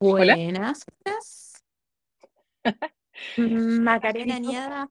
Buenas. 0.00 0.86
Macarena. 3.36 4.38
Niada. 4.38 4.88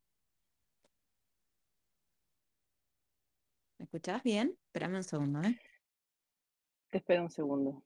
¿Me 3.77 3.85
escuchás 3.85 4.21
bien? 4.23 4.57
Espérame 4.65 4.95
un 4.97 5.03
segundo, 5.03 5.41
¿eh? 5.43 5.57
Te 6.89 6.97
espero 6.97 7.23
un 7.23 7.31
segundo. 7.31 7.83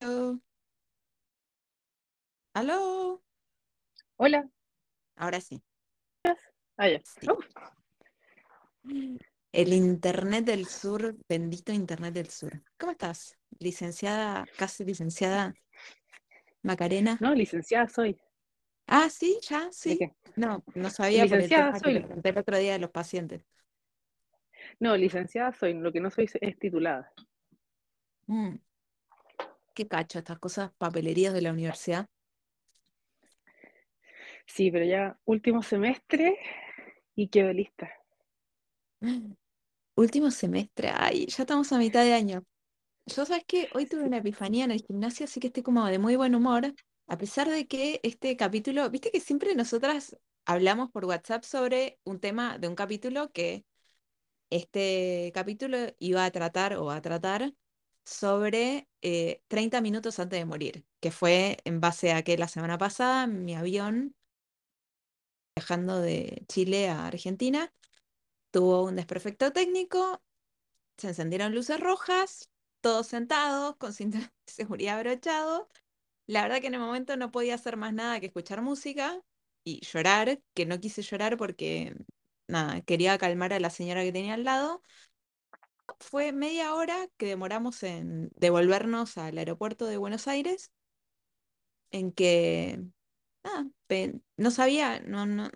Aló. 0.00 0.40
Aló. 2.54 3.22
Hola. 4.16 4.48
Ahora 5.16 5.40
sí. 5.40 5.60
Ah, 6.76 6.88
ya. 6.88 7.00
Sí. 7.04 7.26
Oh, 7.28 7.38
El 9.58 9.72
Internet 9.72 10.44
del 10.44 10.66
Sur, 10.66 11.16
bendito 11.28 11.72
Internet 11.72 12.14
del 12.14 12.28
Sur. 12.30 12.62
¿Cómo 12.78 12.92
estás? 12.92 13.36
Licenciada, 13.58 14.46
casi 14.56 14.84
licenciada 14.84 15.52
Macarena. 16.62 17.18
no, 17.20 17.34
licenciada 17.34 17.88
soy. 17.88 18.16
Ah, 18.86 19.10
sí, 19.10 19.36
ya, 19.42 19.64
¿De 19.64 19.72
sí. 19.72 19.98
No, 20.36 20.62
no 20.76 20.90
sabía 20.90 21.26
por 21.26 21.38
el 21.38 21.42
Licenciada 21.42 21.72
que 21.72 21.80
te 21.80 21.84
soy. 21.84 21.96
el 22.30 22.38
otro 22.38 22.56
día 22.56 22.74
de 22.74 22.78
los 22.78 22.92
pacientes. 22.92 23.44
No, 24.78 24.96
licenciada 24.96 25.52
soy. 25.52 25.74
Lo 25.74 25.90
que 25.90 25.98
no 25.98 26.12
soy 26.12 26.30
es 26.40 26.58
titulada. 26.60 27.12
Mm, 28.28 28.58
qué 29.74 29.88
cacho 29.88 30.20
estas 30.20 30.38
cosas, 30.38 30.70
papelerías 30.78 31.34
de 31.34 31.42
la 31.42 31.50
universidad. 31.50 32.06
Sí, 34.46 34.70
pero 34.70 34.84
ya 34.84 35.18
último 35.24 35.64
semestre 35.64 36.38
y 37.16 37.26
quedo 37.26 37.52
lista. 37.52 37.90
Último 39.98 40.30
semestre, 40.30 40.92
ay, 40.94 41.26
ya 41.26 41.42
estamos 41.42 41.72
a 41.72 41.78
mitad 41.78 42.04
de 42.04 42.14
año. 42.14 42.44
Yo 43.06 43.26
sabes 43.26 43.44
que 43.46 43.68
hoy 43.74 43.86
tuve 43.86 44.04
una 44.04 44.18
epifanía 44.18 44.64
en 44.64 44.70
el 44.70 44.82
gimnasio, 44.82 45.24
así 45.24 45.40
que 45.40 45.48
estoy 45.48 45.64
como 45.64 45.84
de 45.86 45.98
muy 45.98 46.14
buen 46.14 46.36
humor, 46.36 46.72
a 47.08 47.18
pesar 47.18 47.48
de 47.50 47.66
que 47.66 47.98
este 48.04 48.36
capítulo, 48.36 48.88
viste 48.90 49.10
que 49.10 49.18
siempre 49.20 49.56
nosotras 49.56 50.16
hablamos 50.46 50.92
por 50.92 51.04
WhatsApp 51.04 51.42
sobre 51.44 51.98
un 52.04 52.20
tema 52.20 52.58
de 52.58 52.68
un 52.68 52.76
capítulo 52.76 53.32
que 53.32 53.64
este 54.50 55.32
capítulo 55.34 55.78
iba 55.98 56.24
a 56.24 56.30
tratar 56.30 56.76
o 56.76 56.92
a 56.92 57.02
tratar 57.02 57.52
sobre 58.04 58.88
eh, 59.02 59.42
30 59.48 59.80
minutos 59.80 60.20
antes 60.20 60.38
de 60.38 60.44
morir, 60.44 60.84
que 61.00 61.10
fue 61.10 61.58
en 61.64 61.80
base 61.80 62.12
a 62.12 62.22
que 62.22 62.38
la 62.38 62.46
semana 62.48 62.78
pasada 62.78 63.26
mi 63.26 63.56
avión 63.56 64.14
viajando 65.56 66.00
de 66.00 66.44
Chile 66.48 66.88
a 66.88 67.08
Argentina 67.08 67.72
tuvo 68.50 68.84
un 68.84 68.96
desperfecto 68.96 69.52
técnico, 69.52 70.22
se 70.98 71.08
encendieron 71.08 71.54
luces 71.54 71.80
rojas, 71.80 72.50
todos 72.80 73.06
sentados, 73.08 73.76
con 73.76 73.92
cinturón 73.92 74.28
de 74.46 74.52
seguridad 74.52 74.98
abrochado. 74.98 75.68
La 76.26 76.42
verdad 76.42 76.60
que 76.60 76.68
en 76.68 76.74
el 76.74 76.80
momento 76.80 77.16
no 77.16 77.30
podía 77.32 77.56
hacer 77.56 77.76
más 77.76 77.94
nada 77.94 78.20
que 78.20 78.26
escuchar 78.26 78.62
música 78.62 79.20
y 79.64 79.80
llorar, 79.86 80.40
que 80.54 80.66
no 80.66 80.80
quise 80.80 81.02
llorar 81.02 81.36
porque, 81.38 81.96
nada, 82.48 82.82
quería 82.82 83.18
calmar 83.18 83.52
a 83.54 83.60
la 83.60 83.70
señora 83.70 84.02
que 84.04 84.12
tenía 84.12 84.34
al 84.34 84.44
lado. 84.44 84.82
Fue 86.00 86.32
media 86.32 86.74
hora 86.74 87.06
que 87.16 87.26
demoramos 87.26 87.82
en 87.84 88.30
devolvernos 88.36 89.16
al 89.18 89.38
aeropuerto 89.38 89.86
de 89.86 89.96
Buenos 89.96 90.26
Aires, 90.28 90.72
en 91.90 92.12
que, 92.12 92.80
pe- 93.86 94.20
no 94.36 94.50
sabía, 94.50 95.00
no, 95.00 95.26
no, 95.26 95.50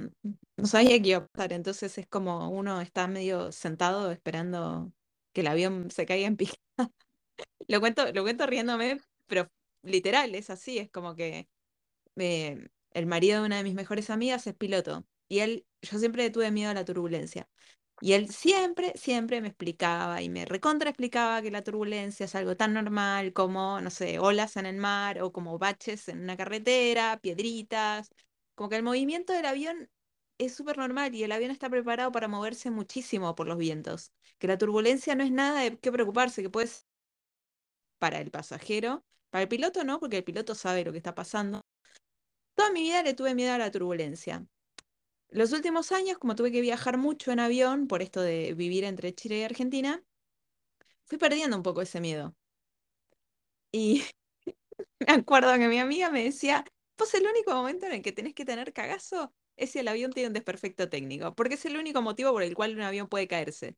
no 0.56 0.66
sabía 0.66 1.00
qué 1.02 1.08
iba 1.10 1.18
a 1.18 1.26
pasar. 1.26 1.52
Entonces 1.52 1.96
es 1.98 2.06
como 2.06 2.50
uno 2.50 2.80
está 2.80 3.06
medio 3.08 3.52
sentado 3.52 4.10
esperando 4.12 4.92
que 5.32 5.42
el 5.42 5.46
avión 5.48 5.90
se 5.90 6.06
caiga 6.06 6.26
en 6.26 6.36
picada. 6.36 6.58
Lo 7.68 7.80
cuento, 7.80 8.12
lo 8.12 8.22
cuento 8.22 8.46
riéndome, 8.46 9.00
pero 9.26 9.50
literal, 9.82 10.34
es 10.34 10.50
así, 10.50 10.78
es 10.78 10.90
como 10.90 11.14
que 11.16 11.48
eh, 12.16 12.68
el 12.92 13.06
marido 13.06 13.40
de 13.40 13.46
una 13.46 13.58
de 13.58 13.64
mis 13.64 13.74
mejores 13.74 14.10
amigas 14.10 14.46
es 14.46 14.54
piloto 14.54 15.06
y 15.28 15.40
él, 15.40 15.66
yo 15.82 15.98
siempre 15.98 16.30
tuve 16.30 16.50
miedo 16.52 16.70
a 16.70 16.74
la 16.74 16.84
turbulencia. 16.84 17.48
Y 18.04 18.14
él 18.14 18.30
siempre, 18.30 18.92
siempre 18.96 19.40
me 19.40 19.46
explicaba 19.48 20.22
y 20.22 20.28
me 20.28 20.44
recontra 20.44 20.90
explicaba 20.90 21.40
que 21.40 21.52
la 21.52 21.62
turbulencia 21.62 22.26
es 22.26 22.34
algo 22.34 22.56
tan 22.56 22.74
normal 22.74 23.32
como, 23.32 23.80
no 23.80 23.90
sé, 23.90 24.18
olas 24.18 24.56
en 24.56 24.66
el 24.66 24.76
mar 24.76 25.22
o 25.22 25.32
como 25.32 25.56
baches 25.56 26.08
en 26.08 26.20
una 26.22 26.36
carretera, 26.36 27.20
piedritas. 27.22 28.10
Como 28.56 28.68
que 28.68 28.76
el 28.76 28.82
movimiento 28.82 29.32
del 29.32 29.46
avión 29.46 29.88
es 30.38 30.52
súper 30.54 30.78
normal 30.78 31.14
y 31.14 31.22
el 31.22 31.30
avión 31.30 31.52
está 31.52 31.70
preparado 31.70 32.10
para 32.10 32.26
moverse 32.26 32.72
muchísimo 32.72 33.36
por 33.36 33.46
los 33.46 33.56
vientos. 33.58 34.12
Que 34.38 34.48
la 34.48 34.58
turbulencia 34.58 35.14
no 35.14 35.22
es 35.22 35.30
nada 35.30 35.60
de 35.60 35.78
qué 35.78 35.92
preocuparse, 35.92 36.42
que 36.42 36.50
puede 36.50 36.66
ser 36.66 36.84
para 37.98 38.20
el 38.20 38.30
pasajero, 38.30 39.04
para 39.30 39.42
el 39.42 39.48
piloto 39.48 39.84
no, 39.84 40.00
porque 40.00 40.18
el 40.18 40.24
piloto 40.24 40.54
sabe 40.54 40.84
lo 40.84 40.92
que 40.92 40.98
está 40.98 41.14
pasando. 41.14 41.60
Toda 42.54 42.70
mi 42.72 42.82
vida 42.82 43.02
le 43.02 43.14
tuve 43.14 43.34
miedo 43.34 43.52
a 43.52 43.58
la 43.58 43.70
turbulencia. 43.70 44.46
Los 45.32 45.52
últimos 45.52 45.90
años, 45.90 46.16
como 46.18 46.36
tuve 46.36 46.52
que 46.52 46.60
viajar 46.60 46.96
mucho 46.96 47.32
en 47.32 47.40
avión 47.40 47.88
por 47.88 48.02
esto 48.02 48.20
de 48.22 48.54
vivir 48.54 48.84
entre 48.84 49.12
Chile 49.12 49.38
y 49.38 49.42
Argentina, 49.42 50.00
fui 51.04 51.16
perdiendo 51.18 51.56
un 51.56 51.62
poco 51.62 51.82
ese 51.82 52.00
miedo. 52.00 52.34
Y 53.72 54.04
me 55.08 55.14
acuerdo 55.14 55.54
que 55.58 55.68
mi 55.68 55.78
amiga 55.78 56.10
me 56.10 56.24
decía, 56.24 56.64
pues 56.96 57.14
el 57.14 57.26
único 57.26 57.54
momento 57.54 57.86
en 57.86 57.92
el 57.94 58.02
que 58.02 58.12
tenés 58.12 58.34
que 58.34 58.44
tener 58.44 58.72
cagazo 58.72 59.34
es 59.56 59.72
si 59.72 59.80
el 59.80 59.88
avión 59.88 60.12
tiene 60.12 60.28
un 60.28 60.34
desperfecto 60.34 60.88
técnico, 60.88 61.34
porque 61.34 61.54
es 61.54 61.64
el 61.66 61.76
único 61.76 62.02
motivo 62.02 62.32
por 62.32 62.42
el 62.42 62.54
cual 62.54 62.74
un 62.76 62.82
avión 62.82 63.08
puede 63.08 63.28
caerse. 63.28 63.76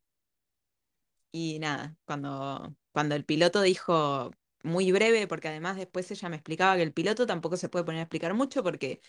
Y 1.32 1.58
nada, 1.58 1.96
cuando, 2.04 2.76
cuando 2.92 3.14
el 3.16 3.24
piloto 3.24 3.60
dijo 3.62 4.30
muy 4.62 4.92
breve, 4.92 5.26
porque 5.26 5.48
además 5.48 5.76
después 5.76 6.10
ella 6.10 6.28
me 6.28 6.36
explicaba 6.36 6.76
que 6.76 6.82
el 6.82 6.92
piloto 6.92 7.26
tampoco 7.26 7.56
se 7.56 7.68
puede 7.68 7.84
poner 7.84 8.00
a 8.00 8.02
explicar 8.04 8.34
mucho 8.34 8.62
porque 8.62 9.00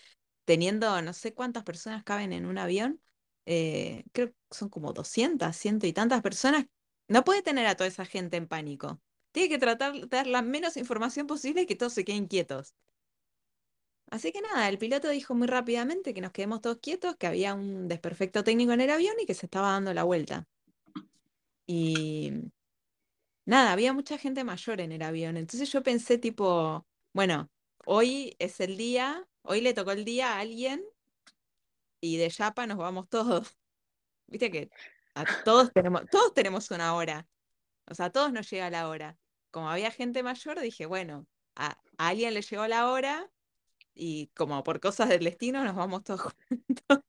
teniendo 0.46 1.02
no 1.02 1.12
sé 1.12 1.34
cuántas 1.34 1.64
personas 1.64 2.04
caben 2.04 2.32
en 2.32 2.46
un 2.46 2.58
avión, 2.58 3.02
eh, 3.46 4.04
creo 4.12 4.30
que 4.30 4.36
son 4.50 4.70
como 4.70 4.92
200, 4.94 5.54
ciento 5.56 5.86
y 5.86 5.92
tantas 5.92 6.22
personas, 6.22 6.66
no 7.08 7.24
puede 7.24 7.42
tener 7.42 7.66
a 7.66 7.76
toda 7.76 7.88
esa 7.88 8.06
gente 8.06 8.36
en 8.38 8.48
pánico. 8.48 9.00
Tiene 9.32 9.48
que 9.50 9.58
tratar 9.58 9.92
de 9.92 10.06
dar 10.06 10.26
la 10.26 10.42
menos 10.42 10.76
información 10.78 11.26
posible 11.26 11.62
y 11.62 11.66
que 11.66 11.76
todos 11.76 11.92
se 11.92 12.04
queden 12.04 12.26
quietos. 12.26 12.74
Así 14.10 14.32
que 14.32 14.40
nada, 14.40 14.68
el 14.68 14.78
piloto 14.78 15.08
dijo 15.08 15.34
muy 15.34 15.48
rápidamente 15.48 16.14
que 16.14 16.20
nos 16.20 16.32
quedemos 16.32 16.60
todos 16.60 16.78
quietos, 16.78 17.16
que 17.16 17.26
había 17.26 17.54
un 17.54 17.88
desperfecto 17.88 18.44
técnico 18.44 18.72
en 18.72 18.80
el 18.80 18.90
avión 18.90 19.16
y 19.20 19.26
que 19.26 19.34
se 19.34 19.46
estaba 19.46 19.72
dando 19.72 19.92
la 19.94 20.04
vuelta. 20.04 20.46
Y 21.66 22.32
nada, 23.44 23.72
había 23.72 23.92
mucha 23.92 24.18
gente 24.18 24.44
mayor 24.44 24.80
en 24.80 24.92
el 24.92 25.02
avión. 25.02 25.36
Entonces 25.36 25.70
yo 25.72 25.82
pensé 25.82 26.18
tipo, 26.18 26.86
bueno, 27.12 27.50
hoy 27.86 28.36
es 28.38 28.60
el 28.60 28.76
día, 28.76 29.26
hoy 29.46 29.60
le 29.60 29.74
tocó 29.74 29.92
el 29.92 30.04
día 30.04 30.34
a 30.34 30.40
alguien 30.40 30.84
y 32.00 32.16
de 32.18 32.28
Yapa 32.28 32.66
nos 32.66 32.76
vamos 32.78 33.08
todos. 33.08 33.56
Viste 34.26 34.50
que 34.50 34.70
a 35.14 35.24
todos 35.44 35.72
tenemos, 35.72 36.02
todos 36.10 36.34
tenemos 36.34 36.70
una 36.70 36.94
hora. 36.94 37.26
O 37.88 37.94
sea, 37.94 38.06
a 38.06 38.10
todos 38.10 38.32
nos 38.32 38.50
llega 38.50 38.68
la 38.70 38.88
hora. 38.88 39.16
Como 39.50 39.70
había 39.70 39.90
gente 39.90 40.22
mayor, 40.22 40.60
dije, 40.60 40.86
bueno, 40.86 41.26
a, 41.54 41.78
a 41.98 42.08
alguien 42.08 42.34
le 42.34 42.42
llegó 42.42 42.66
la 42.66 42.90
hora 42.90 43.30
y 43.94 44.26
como 44.34 44.62
por 44.62 44.80
cosas 44.80 45.08
del 45.08 45.24
destino 45.24 45.64
nos 45.64 45.74
vamos 45.74 46.02
todos 46.04 46.20
juntos. 46.48 47.00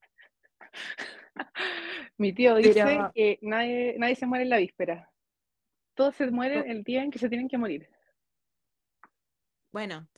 Mi 2.16 2.32
tío 2.32 2.56
dice 2.56 2.82
Pero- 2.84 3.12
que 3.14 3.38
nadie, 3.42 3.94
nadie 3.98 4.16
se 4.16 4.26
muere 4.26 4.44
en 4.44 4.50
la 4.50 4.58
víspera. 4.58 5.10
Todos 5.94 6.14
se 6.16 6.30
mueren 6.30 6.70
el 6.70 6.82
día 6.84 7.02
en 7.02 7.10
que 7.10 7.18
se 7.18 7.28
tienen 7.28 7.48
que 7.48 7.58
morir. 7.58 7.88
Bueno, 9.70 10.08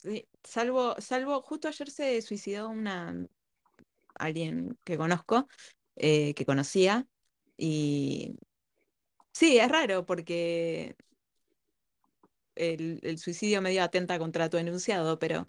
salvo, 0.45 0.95
salvo, 1.01 1.43
justo 1.43 1.69
ayer 1.69 1.91
se 1.91 2.23
suicidó 2.23 2.69
una 2.71 3.27
alguien 4.15 4.79
que 4.85 4.97
conozco, 4.97 5.49
eh, 5.97 6.35
que 6.35 6.47
conocía, 6.47 7.07
y 7.57 8.37
sí, 9.33 9.59
es 9.59 9.69
raro 9.69 10.07
porque 10.07 10.97
el, 12.55 13.01
el 13.03 13.19
suicidio 13.19 13.63
medio 13.63 13.83
atenta 13.83 14.19
contra 14.19 14.49
tu 14.51 14.57
enunciado, 14.59 15.19
pero 15.19 15.49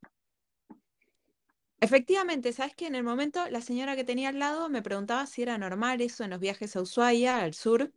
efectivamente, 1.80 2.54
¿sabes 2.54 2.76
que 2.76 2.88
En 2.88 2.96
el 2.96 3.04
momento 3.04 3.48
la 3.50 3.62
señora 3.62 3.96
que 3.96 4.04
tenía 4.04 4.30
al 4.30 4.40
lado 4.40 4.70
me 4.70 4.82
preguntaba 4.82 5.26
si 5.28 5.42
era 5.42 5.58
normal 5.58 6.02
eso 6.02 6.24
en 6.24 6.32
los 6.32 6.40
viajes 6.40 6.76
a 6.76 6.82
Ushuaia, 6.82 7.40
al 7.42 7.54
sur, 7.54 7.92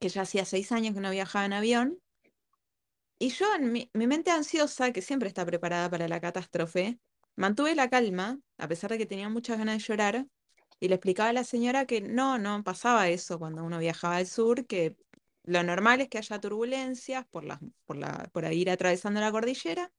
que 0.00 0.08
ya 0.08 0.22
hacía 0.22 0.44
seis 0.44 0.72
años 0.72 0.94
que 0.94 1.00
no 1.00 1.10
viajaba 1.10 1.46
en 1.46 1.52
avión. 1.54 1.98
Y 3.22 3.28
yo 3.28 3.46
en 3.54 3.70
mi, 3.70 3.88
mente 3.94 4.32
ansiosa, 4.32 4.90
que 4.90 5.00
siempre 5.00 5.28
está 5.28 5.46
preparada 5.46 5.88
para 5.88 6.08
la 6.08 6.20
catástrofe, 6.20 6.98
mantuve 7.36 7.76
la 7.76 7.88
calma, 7.88 8.40
a 8.58 8.66
pesar 8.66 8.90
de 8.90 8.98
que 8.98 9.06
tenía 9.06 9.28
muchas 9.28 9.58
ganas 9.58 9.78
de 9.78 9.84
llorar, 9.84 10.26
y 10.80 10.88
le 10.88 10.96
explicaba 10.96 11.28
a 11.28 11.32
la 11.32 11.44
señora 11.44 11.86
que 11.86 12.00
no, 12.00 12.38
no 12.38 12.64
pasaba 12.64 13.08
eso 13.10 13.38
cuando 13.38 13.62
uno 13.62 13.78
viajaba 13.78 14.16
al 14.16 14.26
sur, 14.26 14.66
que 14.66 14.96
lo 15.44 15.62
normal 15.62 16.00
es 16.00 16.08
que 16.08 16.18
haya 16.18 16.40
turbulencias 16.40 17.24
por, 17.28 17.44
las, 17.44 17.60
por, 17.84 17.96
la, 17.96 18.28
por 18.32 18.52
ir 18.52 18.68
atravesando 18.70 19.20
la 19.20 19.30
cordillera, 19.30 19.92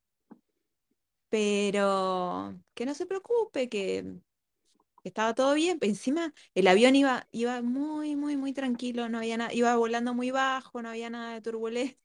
pero 1.30 2.60
que 2.74 2.84
no 2.84 2.92
se 2.94 3.06
preocupe, 3.06 3.70
que, 3.70 4.20
estaba 5.04 5.34
todo 5.34 5.54
bien. 5.54 5.78
Encima 5.82 6.34
el 6.54 6.66
avión 6.66 6.96
iba, 6.96 7.26
iba 7.32 7.62
muy, 7.62 8.16
muy, 8.16 8.36
muy 8.36 8.52
tranquilo, 8.52 9.08
no 9.08 9.18
había 9.18 9.52
iba 9.54 9.76
volando 9.76 10.14
muy 10.14 10.30
bajo, 10.30 10.82
no 10.82 10.90
había 10.90 11.10
nada 11.10 11.34
de 11.34 11.40
turbulencia. 11.42 12.03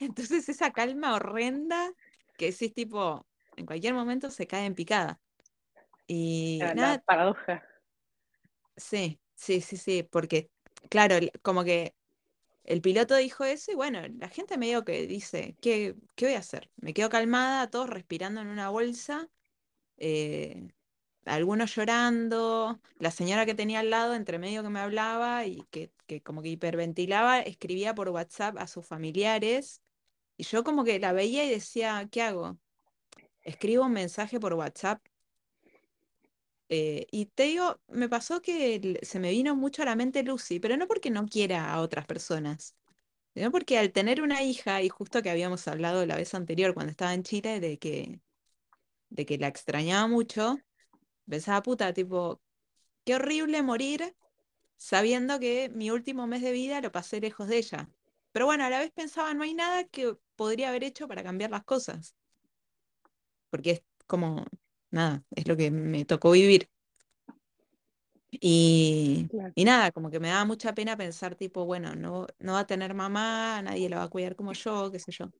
Entonces 0.00 0.48
esa 0.48 0.72
calma 0.72 1.14
horrenda 1.14 1.92
que 2.36 2.46
decís 2.50 2.74
tipo, 2.74 3.26
en 3.56 3.66
cualquier 3.66 3.94
momento 3.94 4.30
se 4.30 4.46
cae 4.46 4.66
en 4.66 4.74
picada. 4.74 5.20
Y 6.06 6.60
La, 6.60 6.74
nada, 6.74 6.98
la 6.98 7.02
paradoja. 7.02 7.62
sí, 8.76 9.20
sí, 9.34 9.60
sí, 9.60 9.76
sí, 9.76 10.02
porque 10.02 10.50
claro, 10.90 11.16
como 11.42 11.64
que 11.64 11.96
el 12.64 12.82
piloto 12.82 13.16
dijo 13.16 13.44
eso 13.44 13.72
y 13.72 13.74
bueno, 13.76 14.00
la 14.18 14.28
gente 14.28 14.58
medio 14.58 14.84
que 14.84 15.06
dice, 15.06 15.56
¿qué, 15.60 15.96
qué 16.16 16.26
voy 16.26 16.34
a 16.36 16.40
hacer? 16.40 16.70
Me 16.76 16.94
quedo 16.94 17.10
calmada, 17.10 17.70
todos 17.70 17.90
respirando 17.90 18.40
en 18.42 18.48
una 18.48 18.70
bolsa, 18.70 19.30
eh, 19.98 20.68
algunos 21.26 21.74
llorando, 21.76 22.80
la 22.98 23.10
señora 23.12 23.46
que 23.46 23.54
tenía 23.54 23.80
al 23.80 23.90
lado, 23.90 24.14
entre 24.14 24.38
medio 24.38 24.62
que 24.62 24.70
me 24.70 24.80
hablaba 24.80 25.46
y 25.46 25.64
que, 25.70 25.92
que 26.06 26.22
como 26.22 26.42
que 26.42 26.50
hiperventilaba, 26.50 27.40
escribía 27.40 27.94
por 27.94 28.10
WhatsApp 28.10 28.58
a 28.58 28.66
sus 28.68 28.86
familiares 28.86 29.82
y 30.40 30.44
yo 30.44 30.64
como 30.64 30.84
que 30.84 30.98
la 30.98 31.12
veía 31.12 31.44
y 31.44 31.50
decía, 31.50 32.08
¿qué 32.10 32.22
hago? 32.22 32.58
Escribo 33.42 33.84
un 33.84 33.92
mensaje 33.92 34.40
por 34.40 34.54
WhatsApp. 34.54 34.98
eh, 36.70 37.06
y 37.10 37.26
te 37.26 37.44
digo, 37.44 37.78
me 37.88 38.08
pasó 38.08 38.40
que 38.40 39.00
se 39.02 39.18
me 39.20 39.30
vino 39.32 39.54
mucho 39.56 39.82
a 39.82 39.84
la 39.86 39.96
mente 39.96 40.22
Lucy, 40.22 40.60
pero 40.60 40.76
no 40.76 40.86
porque 40.86 41.10
no 41.10 41.26
quiera 41.26 41.72
a 41.72 41.80
otras 41.80 42.06
personas, 42.06 42.74
sino 43.34 43.50
porque 43.50 43.78
al 43.78 43.92
tener 43.92 44.22
una 44.22 44.42
hija, 44.42 44.82
y 44.82 44.88
justo 44.88 45.22
que 45.22 45.30
habíamos 45.30 45.68
hablado 45.68 46.06
la 46.06 46.16
vez 46.16 46.34
anterior 46.34 46.74
cuando 46.74 46.90
estaba 46.92 47.12
en 47.14 47.22
Chile 47.24 47.60
de 47.60 47.78
que, 47.78 48.20
de 49.10 49.26
que 49.26 49.38
la 49.38 49.48
extrañaba 49.48 50.08
mucho, 50.08 50.58
pensaba, 51.28 51.62
puta, 51.62 51.92
tipo, 51.92 52.40
qué 53.04 53.16
horrible 53.16 53.62
morir 53.62 54.16
sabiendo 54.76 55.38
que 55.40 55.70
mi 55.70 55.90
último 55.90 56.26
mes 56.26 56.42
de 56.42 56.52
vida 56.52 56.80
lo 56.80 56.92
pasé 56.92 57.20
lejos 57.20 57.48
de 57.48 57.58
ella. 57.58 57.90
Pero 58.32 58.46
bueno, 58.46 58.64
a 58.64 58.70
la 58.70 58.78
vez 58.80 58.92
pensaba, 58.92 59.34
no 59.34 59.42
hay 59.44 59.54
nada 59.54 59.84
que 59.84 60.16
podría 60.40 60.70
haber 60.70 60.84
hecho 60.84 61.06
para 61.06 61.22
cambiar 61.22 61.50
las 61.50 61.64
cosas, 61.64 62.14
porque 63.50 63.70
es 63.72 63.82
como, 64.06 64.44
nada, 64.90 65.24
es 65.34 65.46
lo 65.48 65.56
que 65.56 65.70
me 65.70 66.04
tocó 66.04 66.30
vivir. 66.32 66.68
Y, 68.32 69.30
Claro. 69.30 69.52
y 69.54 69.64
nada, 69.64 69.90
como 69.92 70.10
que 70.10 70.20
me 70.20 70.28
daba 70.28 70.44
mucha 70.44 70.74
pena 70.74 70.96
pensar, 70.96 71.34
tipo, 71.34 71.64
bueno, 71.64 71.94
no, 71.94 72.26
no 72.38 72.52
va 72.54 72.60
a 72.60 72.66
tener 72.66 72.94
mamá, 72.94 73.60
nadie 73.62 73.88
la 73.88 73.98
va 73.98 74.04
a 74.04 74.08
cuidar 74.08 74.36
como 74.36 74.52
yo, 74.52 74.90
qué 74.92 74.98
sé 75.00 75.12
yo. 75.12 75.30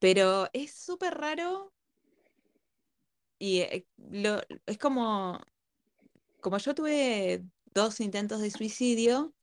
Pero 0.00 0.48
es 0.54 0.74
súper 0.74 1.14
raro 1.18 1.72
y 3.38 3.60
eh, 3.60 3.86
lo, 4.10 4.40
es 4.66 4.78
como, 4.78 5.40
como 6.40 6.58
yo 6.58 6.74
tuve 6.74 7.44
dos 7.74 8.00
intentos 8.00 8.40
de 8.40 8.50
suicidio, 8.50 9.34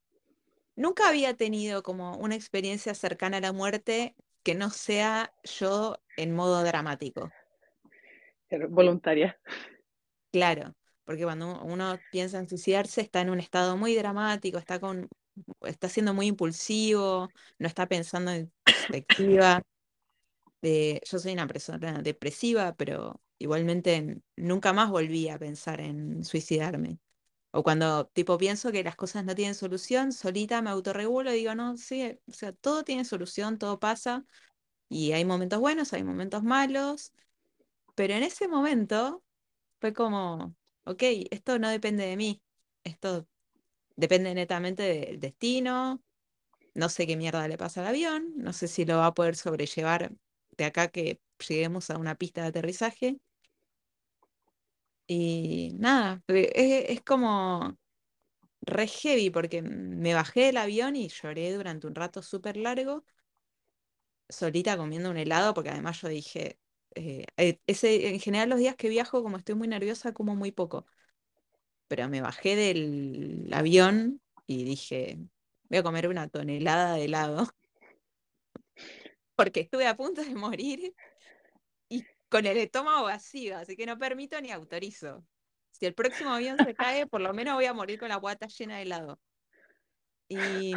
nunca 0.76 1.08
había 1.08 1.36
tenido 1.36 1.82
como 1.84 2.16
una 2.18 2.36
experiencia 2.36 2.94
cercana 2.94 3.38
a 3.38 3.40
la 3.40 3.52
muerte 3.52 4.16
que 4.42 4.54
no 4.54 4.70
sea 4.70 5.32
yo 5.44 5.98
en 6.16 6.34
modo 6.34 6.62
dramático. 6.62 7.30
Voluntaria. 8.70 9.38
Claro, 10.32 10.74
porque 11.04 11.24
cuando 11.24 11.62
uno 11.62 11.98
piensa 12.10 12.38
en 12.38 12.48
suicidarse 12.48 13.00
está 13.00 13.20
en 13.20 13.30
un 13.30 13.40
estado 13.40 13.76
muy 13.76 13.94
dramático, 13.94 14.58
está 14.58 14.78
con, 14.80 15.08
está 15.62 15.88
siendo 15.88 16.14
muy 16.14 16.26
impulsivo, 16.26 17.28
no 17.58 17.66
está 17.66 17.86
pensando 17.86 18.30
en 18.30 18.52
perspectiva. 18.64 19.62
Eh, 20.62 21.00
yo 21.08 21.18
soy 21.18 21.32
una 21.32 21.46
persona 21.46 22.02
depresiva, 22.02 22.74
pero 22.74 23.20
igualmente 23.38 24.18
nunca 24.36 24.72
más 24.72 24.90
volví 24.90 25.28
a 25.28 25.38
pensar 25.38 25.80
en 25.80 26.24
suicidarme. 26.24 26.98
O 27.50 27.62
cuando 27.62 28.06
tipo 28.08 28.38
pienso 28.38 28.72
que 28.72 28.84
las 28.84 28.96
cosas 28.96 29.24
no 29.24 29.34
tienen 29.34 29.54
solución, 29.54 30.12
solita 30.12 30.62
me 30.62 30.70
autorregulo 30.70 31.32
y 31.32 31.36
digo, 31.38 31.54
no, 31.54 31.76
sí, 31.76 32.18
o 32.26 32.32
sea, 32.32 32.52
todo 32.52 32.84
tiene 32.84 33.04
solución, 33.04 33.58
todo 33.58 33.80
pasa, 33.80 34.24
y 34.88 35.12
hay 35.12 35.24
momentos 35.24 35.60
buenos, 35.60 35.92
hay 35.92 36.04
momentos 36.04 36.42
malos, 36.42 37.12
pero 37.94 38.14
en 38.14 38.22
ese 38.22 38.48
momento 38.48 39.24
fue 39.80 39.92
como, 39.94 40.56
ok, 40.84 41.02
esto 41.30 41.58
no 41.58 41.70
depende 41.70 42.06
de 42.06 42.16
mí, 42.16 42.42
esto 42.84 43.28
depende 43.96 44.34
netamente 44.34 44.82
del 44.84 45.20
destino, 45.20 46.02
no 46.74 46.88
sé 46.88 47.06
qué 47.06 47.16
mierda 47.16 47.48
le 47.48 47.58
pasa 47.58 47.80
al 47.82 47.88
avión, 47.88 48.32
no 48.36 48.52
sé 48.52 48.68
si 48.68 48.84
lo 48.84 48.98
va 48.98 49.06
a 49.08 49.14
poder 49.14 49.36
sobrellevar 49.36 50.12
de 50.56 50.64
acá 50.64 50.88
que 50.88 51.20
lleguemos 51.48 51.90
a 51.90 51.98
una 51.98 52.14
pista 52.16 52.42
de 52.42 52.48
aterrizaje. 52.48 53.18
Y 55.08 55.74
nada, 55.78 56.22
e- 56.28 56.52
es, 56.54 56.98
es 56.98 57.02
como 57.04 57.78
re 58.62 58.86
heavy 58.88 59.30
porque 59.30 59.62
me 59.62 60.14
bajé 60.14 60.42
del 60.46 60.58
avión 60.58 60.96
y 60.96 61.08
lloré 61.08 61.52
durante 61.54 61.86
un 61.88 61.94
rato 61.96 62.22
súper 62.22 62.56
largo, 62.58 63.04
solita 64.28 64.76
comiendo 64.76 65.10
un 65.10 65.16
helado, 65.16 65.54
porque 65.54 65.70
además 65.70 66.00
yo 66.00 66.08
dije, 66.08 66.58
eh, 66.94 67.24
eh, 67.36 67.58
ese, 67.66 68.08
en 68.08 68.20
general 68.20 68.48
los 68.50 68.58
días 68.58 68.76
que 68.76 68.88
viajo, 68.88 69.22
como 69.22 69.36
estoy 69.36 69.54
muy 69.54 69.68
nerviosa, 69.68 70.12
como 70.12 70.34
muy 70.36 70.52
poco. 70.52 70.86
pero 71.88 72.08
me 72.08 72.20
bajé 72.20 72.56
del 72.56 73.48
avión 73.52 74.20
y 74.46 74.64
dije, 74.64 75.18
voy 75.68 75.78
a 75.78 75.82
comer 75.82 76.08
una 76.08 76.28
tonelada 76.28 76.94
de 76.94 77.04
helado, 77.04 77.48
porque 79.36 79.60
estuve 79.60 79.86
a 79.86 79.96
punto 79.96 80.22
de 80.22 80.34
morir 80.34 80.94
con 82.28 82.46
el 82.46 82.56
estómago 82.58 83.04
vacío, 83.04 83.56
así 83.56 83.76
que 83.76 83.86
no 83.86 83.98
permito 83.98 84.40
ni 84.40 84.50
autorizo. 84.50 85.24
Si 85.70 85.86
el 85.86 85.94
próximo 85.94 86.30
avión 86.30 86.58
se 86.58 86.74
cae, 86.74 87.06
por 87.06 87.20
lo 87.20 87.32
menos 87.32 87.54
voy 87.54 87.66
a 87.66 87.74
morir 87.74 87.98
con 87.98 88.08
la 88.08 88.16
guata 88.16 88.46
llena 88.48 88.76
de 88.76 88.82
helado. 88.82 89.20
Y 90.28 90.72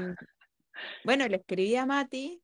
bueno, 1.04 1.28
le 1.28 1.38
escribí 1.38 1.76
a 1.76 1.86
Mati 1.86 2.42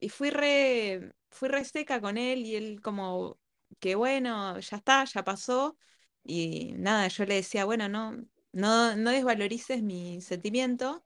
y 0.00 0.08
fui 0.08 0.30
re, 0.30 1.12
fui 1.30 1.48
re 1.48 1.64
seca 1.64 2.00
con 2.00 2.16
él 2.18 2.40
y 2.46 2.56
él 2.56 2.80
como 2.82 3.38
que 3.80 3.94
bueno, 3.94 4.58
ya 4.60 4.76
está, 4.78 5.04
ya 5.04 5.24
pasó. 5.24 5.76
Y 6.24 6.72
nada, 6.76 7.08
yo 7.08 7.24
le 7.26 7.36
decía, 7.36 7.64
bueno, 7.64 7.88
no, 7.88 8.16
no, 8.52 8.96
no 8.96 9.10
desvalorices 9.10 9.82
mi 9.82 10.20
sentimiento. 10.20 11.04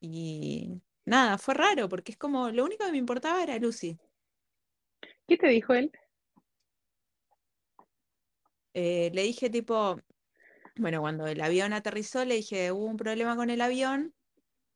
Y 0.00 0.80
nada, 1.04 1.38
fue 1.38 1.54
raro 1.54 1.88
porque 1.88 2.12
es 2.12 2.18
como 2.18 2.50
lo 2.50 2.64
único 2.64 2.84
que 2.84 2.92
me 2.92 2.98
importaba 2.98 3.42
era 3.42 3.58
Lucy. 3.58 3.98
¿Qué 5.26 5.36
te 5.36 5.48
dijo 5.48 5.74
él? 5.74 5.90
Eh, 8.74 9.10
le 9.14 9.22
dije 9.22 9.50
tipo, 9.50 10.00
bueno, 10.76 11.00
cuando 11.00 11.26
el 11.26 11.40
avión 11.40 11.72
aterrizó, 11.72 12.24
le 12.24 12.36
dije, 12.36 12.72
hubo 12.72 12.86
un 12.86 12.96
problema 12.96 13.36
con 13.36 13.50
el 13.50 13.60
avión, 13.60 14.14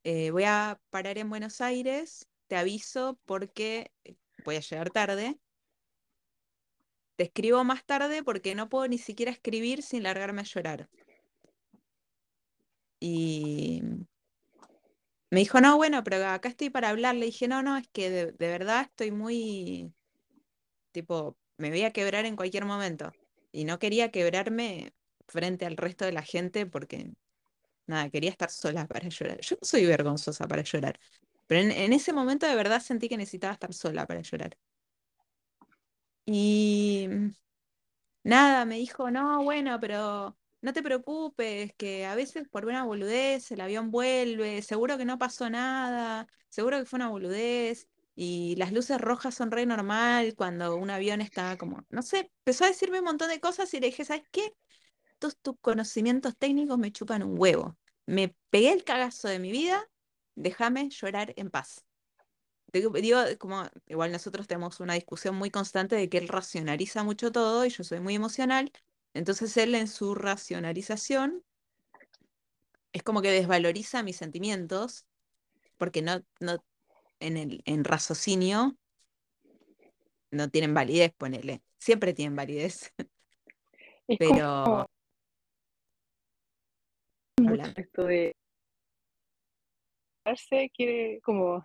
eh, 0.03 0.31
voy 0.31 0.45
a 0.45 0.79
parar 0.89 1.17
en 1.17 1.29
Buenos 1.29 1.61
Aires, 1.61 2.27
te 2.47 2.55
aviso 2.55 3.19
porque 3.25 3.91
eh, 4.05 4.15
voy 4.45 4.55
a 4.55 4.61
llegar 4.61 4.89
tarde. 4.89 5.39
Te 7.17 7.25
escribo 7.25 7.63
más 7.65 7.85
tarde 7.85 8.23
porque 8.23 8.55
no 8.55 8.69
puedo 8.69 8.87
ni 8.87 8.97
siquiera 8.97 9.31
escribir 9.31 9.83
sin 9.83 10.03
largarme 10.03 10.41
a 10.41 10.45
llorar. 10.45 10.89
Y 13.01 13.81
me 15.31 15.39
dijo, 15.39 15.61
no, 15.61 15.75
bueno, 15.77 16.03
pero 16.03 16.25
acá 16.25 16.49
estoy 16.49 16.69
para 16.69 16.89
hablar. 16.89 17.15
Le 17.15 17.25
dije, 17.25 17.47
no, 17.47 17.61
no, 17.61 17.77
es 17.77 17.87
que 17.89 18.09
de, 18.09 18.25
de 18.31 18.47
verdad 18.47 18.83
estoy 18.83 19.11
muy, 19.11 19.93
tipo, 20.91 21.37
me 21.57 21.69
voy 21.69 21.83
a 21.83 21.91
quebrar 21.93 22.25
en 22.25 22.35
cualquier 22.35 22.65
momento. 22.65 23.11
Y 23.51 23.65
no 23.65 23.79
quería 23.79 24.11
quebrarme 24.11 24.93
frente 25.27 25.65
al 25.65 25.77
resto 25.77 26.05
de 26.05 26.11
la 26.13 26.21
gente 26.23 26.65
porque, 26.65 27.11
nada, 27.87 28.09
quería 28.11 28.31
estar 28.31 28.51
sola 28.51 28.87
para 28.87 29.09
llorar. 29.09 29.39
Yo 29.41 29.57
no 29.61 29.67
soy 29.67 29.85
vergonzosa 29.87 30.47
para 30.47 30.63
llorar, 30.63 30.99
pero 31.47 31.61
en, 31.61 31.71
en 31.71 31.93
ese 31.93 32.13
momento 32.13 32.47
de 32.47 32.55
verdad 32.55 32.81
sentí 32.81 33.09
que 33.09 33.17
necesitaba 33.17 33.53
estar 33.53 33.73
sola 33.73 34.07
para 34.07 34.21
llorar. 34.21 34.57
Y 36.25 37.07
nada, 38.23 38.65
me 38.65 38.75
dijo, 38.77 39.11
no, 39.11 39.43
bueno, 39.43 39.79
pero 39.79 40.37
no 40.61 40.73
te 40.73 40.83
preocupes, 40.83 41.73
que 41.75 42.05
a 42.05 42.15
veces 42.15 42.47
por 42.49 42.65
una 42.65 42.83
boludez 42.85 43.51
el 43.51 43.61
avión 43.61 43.91
vuelve, 43.91 44.61
seguro 44.61 44.97
que 44.97 45.05
no 45.05 45.17
pasó 45.17 45.49
nada, 45.49 46.27
seguro 46.49 46.79
que 46.79 46.85
fue 46.85 46.97
una 46.97 47.09
boludez. 47.09 47.88
Y 48.21 48.57
las 48.57 48.73
luces 48.73 48.99
rojas 48.99 49.33
son 49.33 49.49
re 49.49 49.65
normal 49.65 50.35
cuando 50.35 50.75
un 50.75 50.89
avión 50.89 51.21
está 51.21 51.57
como, 51.57 51.85
no 51.89 52.01
sé, 52.01 52.29
empezó 52.39 52.65
a 52.65 52.67
decirme 52.67 52.99
un 52.99 53.05
montón 53.05 53.29
de 53.29 53.39
cosas 53.39 53.73
y 53.73 53.79
le 53.79 53.87
dije, 53.87 54.03
¿sabes 54.03 54.23
qué? 54.29 54.53
Todos 55.19 55.37
tus 55.37 55.55
conocimientos 55.61 56.35
técnicos 56.37 56.77
me 56.77 56.91
chupan 56.91 57.23
un 57.23 57.39
huevo. 57.39 57.77
Me 58.07 58.35
pegué 58.49 58.73
el 58.73 58.83
cagazo 58.83 59.29
de 59.29 59.39
mi 59.39 59.53
vida, 59.53 59.89
déjame 60.35 60.89
llorar 60.89 61.33
en 61.37 61.49
paz. 61.49 61.85
Digo, 62.73 62.91
como 63.37 63.63
igual 63.87 64.11
nosotros 64.11 64.47
tenemos 64.47 64.81
una 64.81 64.95
discusión 64.95 65.37
muy 65.37 65.49
constante 65.49 65.95
de 65.95 66.09
que 66.09 66.17
él 66.17 66.27
racionaliza 66.27 67.03
mucho 67.03 67.31
todo 67.31 67.65
y 67.65 67.69
yo 67.69 67.85
soy 67.85 68.01
muy 68.01 68.15
emocional. 68.15 68.69
Entonces 69.13 69.55
él 69.55 69.73
en 69.75 69.87
su 69.87 70.13
racionalización 70.13 71.41
es 72.91 73.01
como 73.01 73.21
que 73.21 73.31
desvaloriza 73.31 74.03
mis 74.03 74.17
sentimientos 74.17 75.05
porque 75.77 76.01
no, 76.01 76.21
no 76.41 76.61
en 77.19 77.37
el 77.37 77.61
en 77.65 77.83
raciocinio 77.83 78.75
no 80.31 80.49
tienen 80.49 80.73
validez, 80.73 81.13
ponele. 81.17 81.61
Siempre 81.77 82.13
tienen 82.13 82.35
validez, 82.35 82.93
Es 84.07 84.17
pero 84.17 84.85
mucho 87.39 87.71
esto 87.75 88.03
de 88.05 88.35
quiere 90.75 91.19
como 91.21 91.63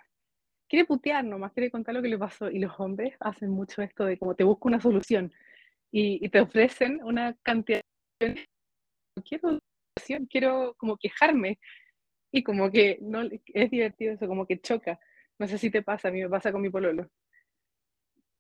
quiere 0.69 0.87
putear 0.87 1.25
nomás, 1.25 1.53
quiere 1.53 1.71
contar 1.71 1.95
lo 1.95 2.03
que 2.03 2.09
le 2.09 2.19
pasó. 2.19 2.51
Y 2.51 2.59
los 2.59 2.79
hombres 2.79 3.15
hacen 3.21 3.51
mucho 3.51 3.83
esto 3.83 4.05
de 4.05 4.19
como 4.19 4.35
te 4.35 4.45
busco 4.45 4.69
una 4.69 4.81
solución 4.81 5.33
y, 5.91 6.25
y 6.25 6.29
te 6.29 6.41
ofrecen 6.41 7.03
una 7.03 7.35
cantidad 7.43 7.81
de... 8.21 8.47
Quiero 9.27 9.59
quiero 10.29 10.75
como 10.77 10.97
quejarme. 10.97 11.59
Y 12.33 12.43
como 12.43 12.71
que 12.71 12.99
no 13.01 13.23
es 13.23 13.71
divertido 13.71 14.15
eso, 14.15 14.27
como 14.27 14.47
que 14.47 14.61
choca. 14.61 14.99
No 15.39 15.49
sé 15.49 15.59
si 15.59 15.71
te 15.71 15.83
pasa, 15.83 16.09
a 16.09 16.11
mí 16.11 16.23
me 16.23 16.29
pasa 16.29 16.53
con 16.53 16.63
mi 16.63 16.71
pololo. 16.71 17.09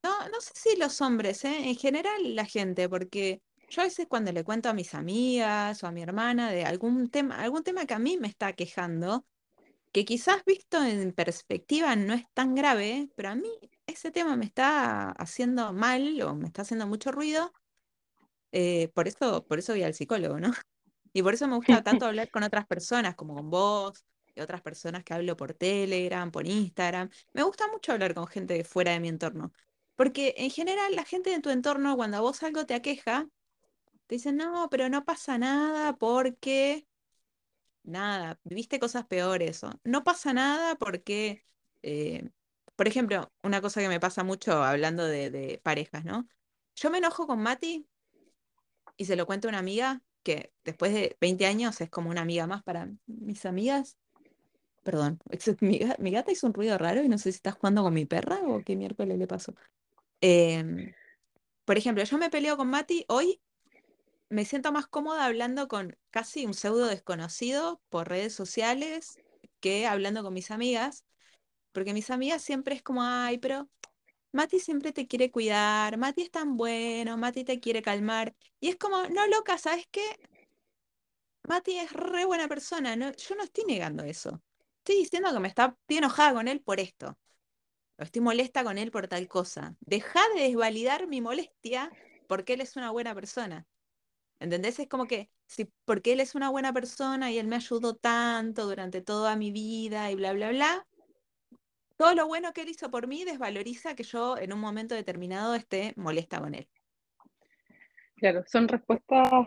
No, 0.02 0.28
no 0.28 0.40
sé 0.40 0.52
si 0.54 0.76
los 0.76 1.00
hombres, 1.00 1.44
¿eh? 1.44 1.68
en 1.68 1.76
general 1.76 2.36
la 2.36 2.44
gente, 2.44 2.88
porque 2.88 3.40
yo 3.70 3.80
a 3.80 3.84
veces 3.84 4.06
cuando 4.06 4.32
le 4.32 4.44
cuento 4.44 4.68
a 4.68 4.74
mis 4.74 4.94
amigas 4.94 5.82
o 5.82 5.86
a 5.86 5.92
mi 5.92 6.02
hermana 6.02 6.50
de 6.50 6.64
algún 6.64 7.08
tema, 7.08 7.40
algún 7.40 7.62
tema 7.62 7.86
que 7.86 7.94
a 7.94 7.98
mí 7.98 8.18
me 8.18 8.28
está 8.28 8.52
quejando, 8.52 9.24
que 9.92 10.04
quizás 10.04 10.44
visto 10.44 10.82
en 10.82 11.12
perspectiva 11.12 11.96
no 11.96 12.14
es 12.14 12.24
tan 12.34 12.54
grave, 12.54 13.08
pero 13.16 13.30
a 13.30 13.34
mí 13.34 13.48
ese 13.86 14.10
tema 14.10 14.36
me 14.36 14.44
está 14.44 15.10
haciendo 15.12 15.72
mal 15.72 16.20
o 16.22 16.34
me 16.34 16.46
está 16.46 16.62
haciendo 16.62 16.86
mucho 16.86 17.10
ruido, 17.10 17.52
eh, 18.52 18.88
por 18.94 19.08
eso, 19.08 19.44
por 19.46 19.58
eso 19.58 19.72
voy 19.72 19.82
al 19.82 19.94
psicólogo, 19.94 20.38
¿no? 20.38 20.52
Y 21.16 21.22
por 21.22 21.34
eso 21.34 21.46
me 21.46 21.54
gusta 21.54 21.82
tanto 21.84 22.06
hablar 22.06 22.28
con 22.28 22.42
otras 22.42 22.66
personas, 22.66 23.14
como 23.14 23.36
con 23.36 23.48
vos, 23.48 24.04
otras 24.42 24.62
personas 24.62 25.04
que 25.04 25.14
hablo 25.14 25.36
por 25.36 25.54
Telegram, 25.54 26.30
por 26.30 26.46
Instagram. 26.46 27.10
Me 27.32 27.42
gusta 27.42 27.68
mucho 27.68 27.92
hablar 27.92 28.14
con 28.14 28.26
gente 28.26 28.64
fuera 28.64 28.92
de 28.92 29.00
mi 29.00 29.08
entorno. 29.08 29.52
Porque 29.96 30.34
en 30.38 30.50
general 30.50 30.94
la 30.96 31.04
gente 31.04 31.30
de 31.30 31.40
tu 31.40 31.50
entorno, 31.50 31.96
cuando 31.96 32.16
a 32.16 32.20
vos 32.20 32.42
algo 32.42 32.66
te 32.66 32.74
aqueja, 32.74 33.28
te 34.06 34.16
dicen, 34.16 34.36
no, 34.36 34.68
pero 34.70 34.88
no 34.88 35.04
pasa 35.04 35.38
nada 35.38 35.96
porque 35.96 36.86
nada, 37.84 38.38
viviste 38.44 38.78
cosas 38.78 39.06
peores. 39.06 39.62
No 39.84 40.04
pasa 40.04 40.32
nada 40.32 40.74
porque, 40.76 41.44
eh, 41.82 42.30
por 42.76 42.88
ejemplo, 42.88 43.32
una 43.42 43.60
cosa 43.60 43.80
que 43.80 43.88
me 43.88 44.00
pasa 44.00 44.24
mucho 44.24 44.62
hablando 44.64 45.06
de 45.06 45.60
parejas, 45.62 46.04
¿no? 46.04 46.28
Yo 46.76 46.90
me 46.90 46.98
enojo 46.98 47.26
con 47.26 47.40
Mati 47.40 47.86
y 48.96 49.04
se 49.04 49.16
lo 49.16 49.26
cuento 49.26 49.48
a 49.48 49.50
una 49.50 49.58
amiga 49.58 50.02
que 50.22 50.52
después 50.64 50.92
de 50.92 51.16
20 51.20 51.46
años 51.46 51.80
es 51.80 51.90
como 51.90 52.10
una 52.10 52.22
amiga 52.22 52.46
más 52.46 52.62
para 52.62 52.88
mis 53.06 53.46
amigas. 53.46 53.96
Perdón, 54.84 55.18
mi, 55.60 55.78
gata 56.10 56.30
hizo 56.30 56.46
un 56.46 56.54
ruido 56.54 56.76
raro 56.78 57.02
y 57.02 57.08
no 57.08 57.16
sé 57.18 57.32
si 57.32 57.36
está 57.36 57.52
jugando 57.52 57.82
con 57.82 57.94
mi 57.94 58.04
perra 58.04 58.40
o 58.44 58.62
qué 58.62 58.76
miércoles 58.76 59.18
le 59.18 59.26
pasó. 59.26 59.54
Em, 60.20 60.92
por 61.64 61.78
ejemplo, 61.78 62.04
yo 62.04 62.18
me 62.18 62.30
peleo 62.30 62.56
con 62.56 62.68
Mati 62.68 63.04
hoy, 63.08 63.40
me 64.28 64.44
siento 64.44 64.72
más 64.72 64.86
cómoda 64.86 65.24
hablando 65.24 65.68
con 65.68 65.96
casi 66.10 66.44
un 66.44 66.54
pseudo 66.54 66.86
desconocido 66.86 67.80
por 67.88 68.08
redes 68.08 68.34
sociales 68.34 69.18
que 69.60 69.86
hablando 69.86 70.22
con 70.22 70.34
mis 70.34 70.50
amigas, 70.50 71.04
porque 71.72 71.94
mis 71.94 72.10
amigas 72.10 72.42
siempre 72.42 72.74
es 72.74 72.82
como, 72.82 73.02
ay, 73.02 73.38
pero 73.38 73.70
Mati 74.32 74.60
siempre 74.60 74.92
te 74.92 75.06
quiere 75.06 75.30
cuidar, 75.30 75.96
Mati 75.96 76.22
es 76.22 76.30
tan 76.30 76.58
bueno, 76.58 77.16
Mati 77.16 77.44
te 77.44 77.58
quiere 77.58 77.80
calmar. 77.82 78.34
Y 78.60 78.68
es 78.68 78.76
como, 78.76 79.04
no, 79.08 79.26
loca, 79.28 79.56
¿sabes 79.56 79.86
qué? 79.90 80.04
Mati 81.48 81.78
es 81.78 81.92
re 81.92 82.24
buena 82.26 82.48
persona, 82.48 82.94
yo 82.96 83.34
no 83.36 83.42
estoy 83.44 83.64
negando 83.64 84.04
eso. 84.04 84.42
Estoy 84.84 84.96
diciendo 84.96 85.32
que 85.32 85.40
me 85.40 85.48
está, 85.48 85.74
estoy 85.80 85.96
enojada 85.96 86.34
con 86.34 86.46
él 86.46 86.60
por 86.60 86.78
esto. 86.78 87.16
O 87.96 88.02
estoy 88.02 88.20
molesta 88.20 88.62
con 88.62 88.76
él 88.76 88.90
por 88.90 89.08
tal 89.08 89.26
cosa. 89.28 89.74
Deja 89.80 90.20
de 90.34 90.42
desvalidar 90.42 91.06
mi 91.06 91.22
molestia 91.22 91.90
porque 92.28 92.52
él 92.52 92.60
es 92.60 92.76
una 92.76 92.90
buena 92.90 93.14
persona. 93.14 93.66
¿Entendés? 94.40 94.78
Es 94.78 94.86
como 94.86 95.06
que, 95.06 95.30
si 95.46 95.72
porque 95.86 96.12
él 96.12 96.20
es 96.20 96.34
una 96.34 96.50
buena 96.50 96.70
persona 96.74 97.32
y 97.32 97.38
él 97.38 97.46
me 97.46 97.56
ayudó 97.56 97.96
tanto 97.96 98.66
durante 98.66 99.00
toda 99.00 99.36
mi 99.36 99.50
vida 99.50 100.10
y 100.10 100.16
bla, 100.16 100.34
bla, 100.34 100.50
bla, 100.50 100.86
todo 101.96 102.14
lo 102.14 102.26
bueno 102.26 102.52
que 102.52 102.60
él 102.60 102.68
hizo 102.68 102.90
por 102.90 103.06
mí 103.06 103.24
desvaloriza 103.24 103.94
que 103.94 104.02
yo 104.02 104.36
en 104.36 104.52
un 104.52 104.60
momento 104.60 104.94
determinado 104.94 105.54
esté 105.54 105.94
molesta 105.96 106.40
con 106.40 106.54
él. 106.54 106.68
Claro, 108.16 108.44
son 108.46 108.68
respuestas 108.68 109.46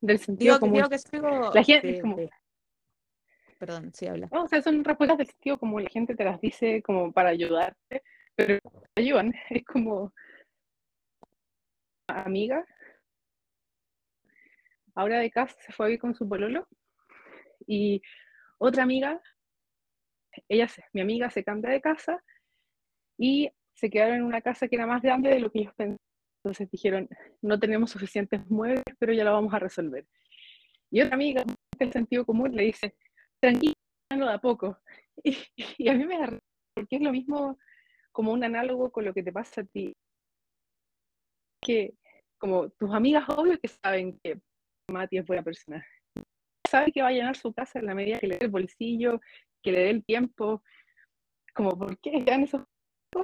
del 0.00 0.18
sentido 0.18 0.54
digo, 0.54 0.60
común. 0.60 0.76
Digo 0.76 0.88
que 0.88 0.98
sigo 0.98 1.50
la 1.52 1.62
gente 1.62 2.00
como... 2.00 2.16
Perdón, 3.60 3.92
sí 3.92 4.06
habla. 4.06 4.28
No, 4.32 4.44
o 4.44 4.48
sea, 4.48 4.62
son 4.62 4.82
respuestas 4.82 5.18
del 5.18 5.26
sentido 5.26 5.58
como 5.58 5.78
la 5.78 5.90
gente 5.90 6.16
te 6.16 6.24
las 6.24 6.40
dice 6.40 6.82
como 6.82 7.12
para 7.12 7.28
ayudarte, 7.28 8.02
pero 8.34 8.58
te 8.94 9.02
ayudan. 9.02 9.32
Es 9.50 9.64
como 9.64 10.12
amiga. 12.08 12.64
Ahora 14.94 15.18
de 15.18 15.30
casa 15.30 15.54
se 15.60 15.72
fue 15.72 15.86
a 15.86 15.88
vivir 15.88 16.00
con 16.00 16.14
su 16.14 16.28
pololo 16.28 16.66
y 17.66 18.02
otra 18.58 18.82
amiga 18.82 19.20
ella, 20.48 20.68
mi 20.92 21.00
amiga, 21.00 21.30
se 21.30 21.44
cambia 21.44 21.70
de 21.70 21.80
casa 21.80 22.22
y 23.18 23.50
se 23.74 23.90
quedaron 23.90 24.16
en 24.16 24.22
una 24.24 24.40
casa 24.40 24.68
que 24.68 24.76
era 24.76 24.86
más 24.86 25.02
grande 25.02 25.30
de 25.30 25.40
lo 25.40 25.50
que 25.50 25.60
ellos 25.60 25.74
pensaban. 25.74 25.98
Entonces 26.42 26.70
dijeron, 26.70 27.06
no 27.42 27.60
tenemos 27.60 27.90
suficientes 27.90 28.48
muebles, 28.48 28.82
pero 28.98 29.12
ya 29.12 29.24
lo 29.24 29.32
vamos 29.32 29.52
a 29.52 29.58
resolver. 29.58 30.06
Y 30.90 31.02
otra 31.02 31.14
amiga, 31.14 31.44
el 31.78 31.92
sentido 31.92 32.24
común, 32.24 32.54
le 32.54 32.62
dice, 32.64 32.94
tranquilo, 33.40 33.74
de 34.10 34.32
a 34.32 34.38
poco. 34.38 34.78
Y, 35.22 35.36
y, 35.76 35.88
a 35.90 35.92
mí 35.92 36.06
me 36.06 36.18
da 36.18 36.30
porque 36.74 36.96
es 36.96 37.02
lo 37.02 37.12
mismo 37.12 37.58
como 38.10 38.32
un 38.32 38.42
análogo 38.42 38.90
con 38.90 39.04
lo 39.04 39.12
que 39.12 39.22
te 39.22 39.32
pasa 39.32 39.60
a 39.60 39.64
ti. 39.64 39.94
Que 41.60 41.92
como 42.38 42.70
tus 42.70 42.90
amigas, 42.94 43.28
obvio 43.28 43.58
que 43.60 43.68
saben 43.68 44.18
que 44.22 44.40
Mati 44.88 45.18
es 45.18 45.26
buena 45.26 45.42
persona. 45.42 45.86
Sabe 46.66 46.90
que 46.90 47.02
va 47.02 47.08
a 47.08 47.12
llenar 47.12 47.36
su 47.36 47.52
casa 47.52 47.80
en 47.80 47.86
la 47.86 47.94
medida 47.94 48.18
que 48.18 48.28
le 48.28 48.38
dé 48.38 48.46
el 48.46 48.50
bolsillo, 48.50 49.20
que 49.62 49.72
le 49.72 49.80
dé 49.80 49.90
el 49.90 50.04
tiempo, 50.04 50.62
como 51.54 51.76
por 51.76 51.98
qué 51.98 52.22
dan 52.24 52.44
esos 52.44 52.62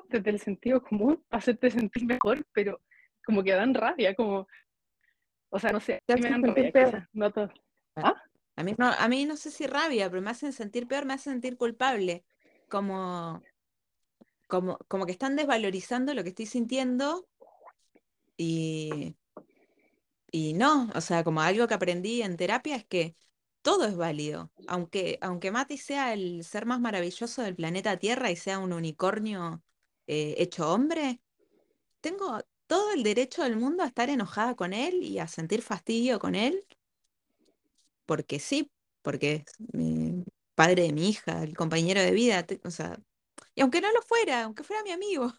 desde 0.08 0.30
el 0.30 0.40
sentido 0.40 0.82
común, 0.82 1.24
hacerte 1.30 1.70
sentir 1.70 2.04
mejor, 2.04 2.44
pero 2.52 2.80
como 3.24 3.42
que 3.42 3.52
dan 3.52 3.72
rabia, 3.72 4.14
como, 4.14 4.48
o 5.50 5.58
sea, 5.58 5.70
no 5.70 5.80
sé, 5.80 6.02
a 6.08 6.14
mí 6.14 6.22
me 6.22 6.30
dan 6.30 6.42
rabia, 6.42 7.08
no 7.12 7.32
todo. 7.32 7.52
¿Ah? 7.96 8.20
A 8.56 8.64
mí 8.64 8.74
no, 8.78 8.86
a 8.86 9.08
mí 9.08 9.26
no 9.26 9.36
sé 9.36 9.50
si 9.50 9.66
rabia, 9.66 10.08
pero 10.10 10.22
me 10.22 10.30
hacen 10.30 10.52
sentir 10.52 10.88
peor, 10.88 11.04
me 11.04 11.14
hacen 11.14 11.34
sentir 11.34 11.56
culpable, 11.56 12.24
como, 12.68 13.42
como, 14.48 14.78
como 14.88 15.06
que 15.06 15.12
están 15.12 15.36
desvalorizando 15.36 16.14
lo 16.14 16.22
que 16.22 16.30
estoy 16.30 16.46
sintiendo 16.46 17.26
y, 18.36 19.16
y 20.30 20.54
no, 20.54 20.90
o 20.94 21.00
sea, 21.00 21.24
como 21.24 21.40
algo 21.40 21.66
que 21.66 21.74
aprendí 21.74 22.22
en 22.22 22.36
terapia 22.36 22.76
es 22.76 22.84
que 22.84 23.16
todo 23.62 23.84
es 23.84 23.96
válido. 23.96 24.52
Aunque, 24.68 25.18
aunque 25.20 25.50
Mati 25.50 25.78
sea 25.78 26.12
el 26.12 26.44
ser 26.44 26.66
más 26.66 26.80
maravilloso 26.80 27.42
del 27.42 27.56
planeta 27.56 27.96
Tierra 27.96 28.30
y 28.30 28.36
sea 28.36 28.58
un 28.58 28.72
unicornio 28.72 29.62
eh, 30.06 30.34
hecho 30.38 30.72
hombre, 30.72 31.20
tengo 32.00 32.40
todo 32.66 32.92
el 32.92 33.02
derecho 33.02 33.42
del 33.42 33.56
mundo 33.56 33.82
a 33.82 33.86
estar 33.86 34.10
enojada 34.10 34.54
con 34.54 34.72
él 34.72 35.02
y 35.02 35.18
a 35.18 35.28
sentir 35.28 35.62
fastidio 35.62 36.18
con 36.18 36.34
él. 36.34 36.64
Porque 38.06 38.38
sí, 38.38 38.70
porque 39.02 39.44
es 39.46 39.60
mi 39.72 40.24
padre 40.54 40.84
de 40.84 40.92
mi 40.92 41.10
hija, 41.10 41.42
el 41.42 41.56
compañero 41.56 42.00
de 42.00 42.12
vida. 42.12 42.46
O 42.64 42.70
sea, 42.70 42.98
y 43.54 43.60
aunque 43.60 43.80
no 43.80 43.92
lo 43.92 44.02
fuera, 44.02 44.44
aunque 44.44 44.62
fuera 44.62 44.82
mi 44.82 44.90
amigo. 44.90 45.32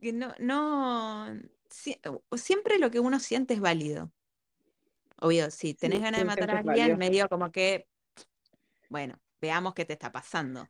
Que 0.00 0.12
no, 0.12 0.32
no, 0.38 1.26
siempre 2.36 2.78
lo 2.78 2.90
que 2.90 3.00
uno 3.00 3.20
siente 3.20 3.54
es 3.54 3.60
válido. 3.60 4.12
Obvio, 5.20 5.50
si 5.50 5.74
tenés 5.74 6.00
ganas 6.00 6.20
de 6.20 6.24
matar 6.24 6.50
a 6.50 6.58
alguien, 6.60 6.96
medio 6.96 7.28
como 7.28 7.52
que, 7.52 7.86
bueno, 8.88 9.20
veamos 9.40 9.74
qué 9.74 9.84
te 9.84 9.92
está 9.92 10.10
pasando. 10.10 10.66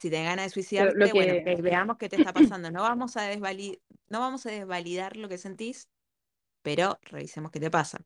Si 0.00 0.10
tenés 0.10 0.26
ganas 0.26 0.46
de 0.46 0.50
suicidarte, 0.50 1.12
bueno, 1.12 1.62
veamos 1.62 1.96
qué 1.98 2.08
te 2.08 2.16
está 2.16 2.32
pasando. 2.58 2.70
No 2.70 2.82
vamos, 2.82 3.16
a 3.16 3.30
no 3.36 4.20
vamos 4.20 4.46
a 4.46 4.50
desvalidar 4.50 5.16
lo 5.16 5.28
que 5.28 5.38
sentís, 5.38 5.88
pero 6.62 6.98
revisemos 7.02 7.52
qué 7.52 7.60
te 7.60 7.70
pasa. 7.70 8.04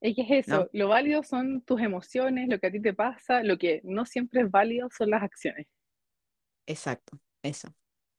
Es 0.00 0.14
que 0.14 0.22
es 0.22 0.46
eso, 0.46 0.68
lo 0.72 0.88
válido 0.88 1.22
son 1.22 1.60
tus 1.62 1.80
emociones, 1.80 2.48
lo 2.48 2.58
que 2.60 2.68
a 2.68 2.70
ti 2.70 2.80
te 2.80 2.94
pasa, 2.94 3.42
lo 3.42 3.58
que 3.58 3.80
no 3.84 4.06
siempre 4.06 4.42
es 4.42 4.50
válido 4.50 4.88
son 4.96 5.10
las 5.10 5.22
acciones. 5.22 5.66
Exacto, 6.66 7.18
eso. 7.42 7.74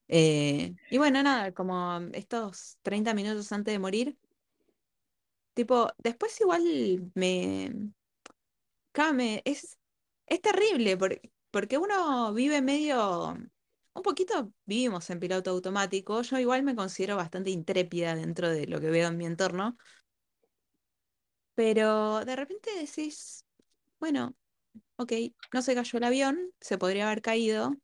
Eh, 0.08 0.76
y 0.90 0.98
bueno, 0.98 1.24
nada, 1.24 1.54
como 1.54 2.00
estos 2.14 2.80
30 2.82 3.14
minutos 3.14 3.52
antes 3.52 3.72
de 3.74 3.80
morir, 3.80 4.18
Tipo, 5.54 5.90
después 5.98 6.40
igual 6.40 7.12
me... 7.16 7.92
Came, 8.92 9.42
es, 9.46 9.78
es 10.28 10.42
terrible 10.42 10.98
porque, 10.98 11.32
porque 11.52 11.78
uno 11.78 12.34
vive 12.34 12.62
medio... 12.62 13.38
Un 13.94 14.04
poquito 14.04 14.54
vivimos 14.66 15.10
en 15.10 15.20
piloto 15.20 15.50
automático. 15.52 16.22
Yo 16.22 16.38
igual 16.40 16.64
me 16.64 16.76
considero 16.76 17.18
bastante 17.18 17.50
intrépida 17.50 18.16
dentro 18.16 18.50
de 18.50 18.68
lo 18.68 18.80
que 18.80 18.90
veo 18.90 19.10
en 19.10 19.18
mi 19.18 19.26
entorno. 19.26 19.78
Pero 21.60 22.24
de 22.24 22.38
repente 22.38 22.70
decís, 22.80 23.44
bueno, 24.00 24.34
ok, 24.96 25.12
no 25.54 25.62
se 25.62 25.76
cayó 25.76 25.98
el 25.98 26.06
avión, 26.06 26.54
se 26.62 26.78
podría 26.78 27.08
haber 27.08 27.22
caído. 27.22 27.76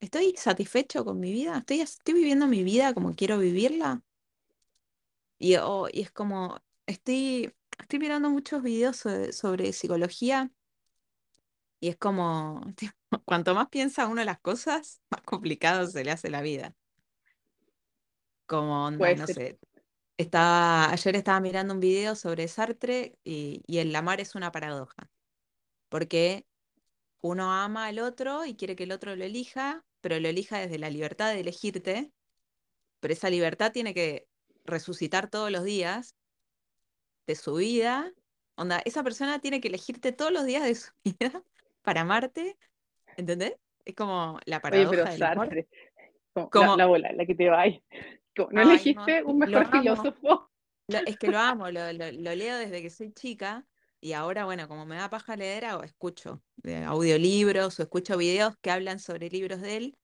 ¿Estoy 0.00 0.34
satisfecho 0.38 1.04
con 1.04 1.20
mi 1.20 1.32
vida? 1.32 1.58
¿Estoy, 1.58 1.82
estoy 1.82 2.14
viviendo 2.14 2.46
mi 2.46 2.64
vida 2.64 2.94
como 2.94 3.14
quiero 3.14 3.36
vivirla? 3.36 4.02
Oh, 5.60 5.86
y, 5.92 6.00
es 6.00 6.10
como, 6.12 6.58
estoy, 6.86 7.54
estoy 7.78 7.98
mirando 7.98 8.30
muchos 8.30 8.62
videos 8.62 8.96
sobre, 8.96 9.74
psicología 9.74 10.50
Y 11.78 11.88
es 11.88 11.98
como, 11.98 12.62
cuanto 13.26 13.54
más 13.54 13.68
piensa 13.68 14.06
uno 14.06 14.24
las 14.24 14.40
cosas, 14.40 15.02
más 15.10 15.20
complicado 15.24 15.86
se 15.86 16.04
le 16.04 16.10
hace 16.10 16.30
la 16.30 16.40
vida. 16.40 16.74
Como 18.46 18.86
onda, 18.86 19.14
no 19.14 19.26
sé. 19.26 19.58
Estaba, 20.20 20.90
ayer 20.90 21.16
estaba 21.16 21.40
mirando 21.40 21.72
un 21.72 21.80
video 21.80 22.14
sobre 22.14 22.46
Sartre 22.46 23.16
y, 23.24 23.62
y 23.66 23.78
el 23.78 23.96
amar 23.96 24.20
es 24.20 24.34
una 24.34 24.52
paradoja. 24.52 25.08
Porque 25.88 26.44
uno 27.22 27.50
ama 27.50 27.86
al 27.86 28.00
otro 28.00 28.44
y 28.44 28.54
quiere 28.54 28.76
que 28.76 28.84
el 28.84 28.92
otro 28.92 29.16
lo 29.16 29.24
elija, 29.24 29.82
pero 30.02 30.20
lo 30.20 30.28
elija 30.28 30.58
desde 30.58 30.78
la 30.78 30.90
libertad 30.90 31.32
de 31.32 31.40
elegirte. 31.40 32.12
Pero 33.00 33.14
esa 33.14 33.30
libertad 33.30 33.72
tiene 33.72 33.94
que 33.94 34.26
resucitar 34.66 35.30
todos 35.30 35.50
los 35.50 35.64
días 35.64 36.14
de 37.26 37.34
su 37.34 37.54
vida. 37.54 38.12
Onda, 38.56 38.82
esa 38.84 39.02
persona 39.02 39.38
tiene 39.38 39.62
que 39.62 39.68
elegirte 39.68 40.12
todos 40.12 40.32
los 40.32 40.44
días 40.44 40.64
de 40.64 40.74
su 40.74 40.90
vida 41.02 41.42
para 41.80 42.02
amarte. 42.02 42.58
¿Entendés? 43.16 43.54
Es 43.86 43.94
como 43.94 44.38
la 44.44 44.60
paradoja 44.60 44.90
Oye, 44.90 45.02
pero 45.02 45.16
Sartre, 45.16 45.68
como, 46.50 46.76
La, 46.76 46.84
bola, 46.84 47.10
la 47.10 47.24
que 47.24 47.34
te 47.34 47.48
va 47.48 47.64
¿No 48.50 48.62
elegiste 48.62 49.22
un 49.24 49.38
mejor 49.38 49.70
filósofo? 49.70 50.50
es 51.06 51.16
que 51.18 51.28
lo 51.28 51.38
amo, 51.38 51.70
lo, 51.70 51.92
leo 51.92 52.58
desde 52.58 52.82
que 52.82 52.90
soy 52.90 53.12
chica 53.12 53.66
y 54.00 54.12
ahora, 54.12 54.44
bueno, 54.44 54.66
como 54.66 54.86
me 54.86 54.96
da 54.96 55.10
paja 55.10 55.36
leer, 55.36 55.64
escucho 55.84 56.42
audiolibros 56.86 57.78
o 57.78 57.82
escucho 57.82 58.16
videos 58.16 58.56
que 58.60 58.70
hablan 58.70 58.98
sobre 58.98 59.28
libros 59.28 59.60
de 59.60 59.76
él. 59.76 59.98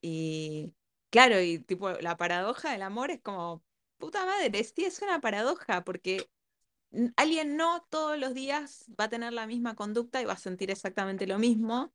Y 0.00 0.74
claro, 1.10 1.40
y 1.40 1.58
tipo, 1.58 1.90
la 1.90 2.16
paradoja 2.16 2.72
del 2.72 2.82
amor 2.82 3.10
es 3.10 3.20
como, 3.20 3.62
puta 3.98 4.24
madre, 4.24 4.62
sí 4.64 4.84
es 4.84 5.02
una 5.02 5.20
paradoja, 5.20 5.84
porque 5.84 6.28
alguien 7.16 7.56
no 7.56 7.84
todos 7.90 8.18
los 8.18 8.34
días 8.34 8.86
va 8.98 9.04
a 9.04 9.08
tener 9.08 9.32
la 9.32 9.46
misma 9.46 9.74
conducta 9.74 10.20
y 10.22 10.24
va 10.24 10.34
a 10.34 10.36
sentir 10.38 10.70
exactamente 10.70 11.26
lo 11.26 11.38
mismo. 11.38 11.92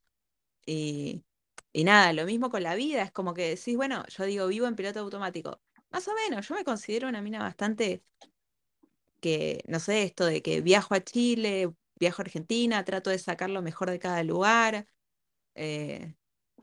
Y, 0.66 1.24
y 1.72 1.84
nada, 1.86 2.12
lo 2.12 2.26
mismo 2.26 2.50
con 2.50 2.64
la 2.64 2.76
vida, 2.76 3.04
es 3.04 3.12
como 3.12 3.34
que 3.34 3.50
decís, 3.50 3.78
bueno, 3.78 4.04
yo 4.08 4.26
digo, 4.26 4.48
vivo 4.48 4.68
en 4.68 4.76
piloto 4.76 5.00
automático. 5.00 5.62
Más 5.92 6.08
o 6.08 6.14
menos, 6.16 6.48
yo 6.48 6.56
me 6.56 6.64
considero 6.64 7.08
una 7.10 7.22
mina 7.22 7.40
bastante 7.40 8.04
que, 9.20 9.64
no 9.68 9.80
sé, 9.80 10.04
esto 10.04 10.26
de 10.26 10.42
que 10.42 10.62
viajo 10.62 10.94
a 10.96 11.02
Chile, 11.04 11.74
viajo 12.00 12.22
a 12.22 12.26
Argentina, 12.26 12.84
trato 12.86 13.10
de 13.10 13.20
sacar 13.20 13.50
lo 13.50 13.62
mejor 13.62 13.90
de 13.90 14.00
cada 14.00 14.24
lugar, 14.24 14.88
eh, 15.56 16.16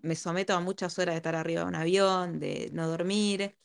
me 0.02 0.16
someto 0.16 0.54
a 0.54 0.60
muchas 0.60 0.98
horas 0.98 1.14
de 1.14 1.18
estar 1.18 1.36
arriba 1.36 1.62
de 1.62 1.68
un 1.68 1.74
avión, 1.76 2.40
de 2.40 2.70
no 2.74 2.88
dormir. 2.88 3.56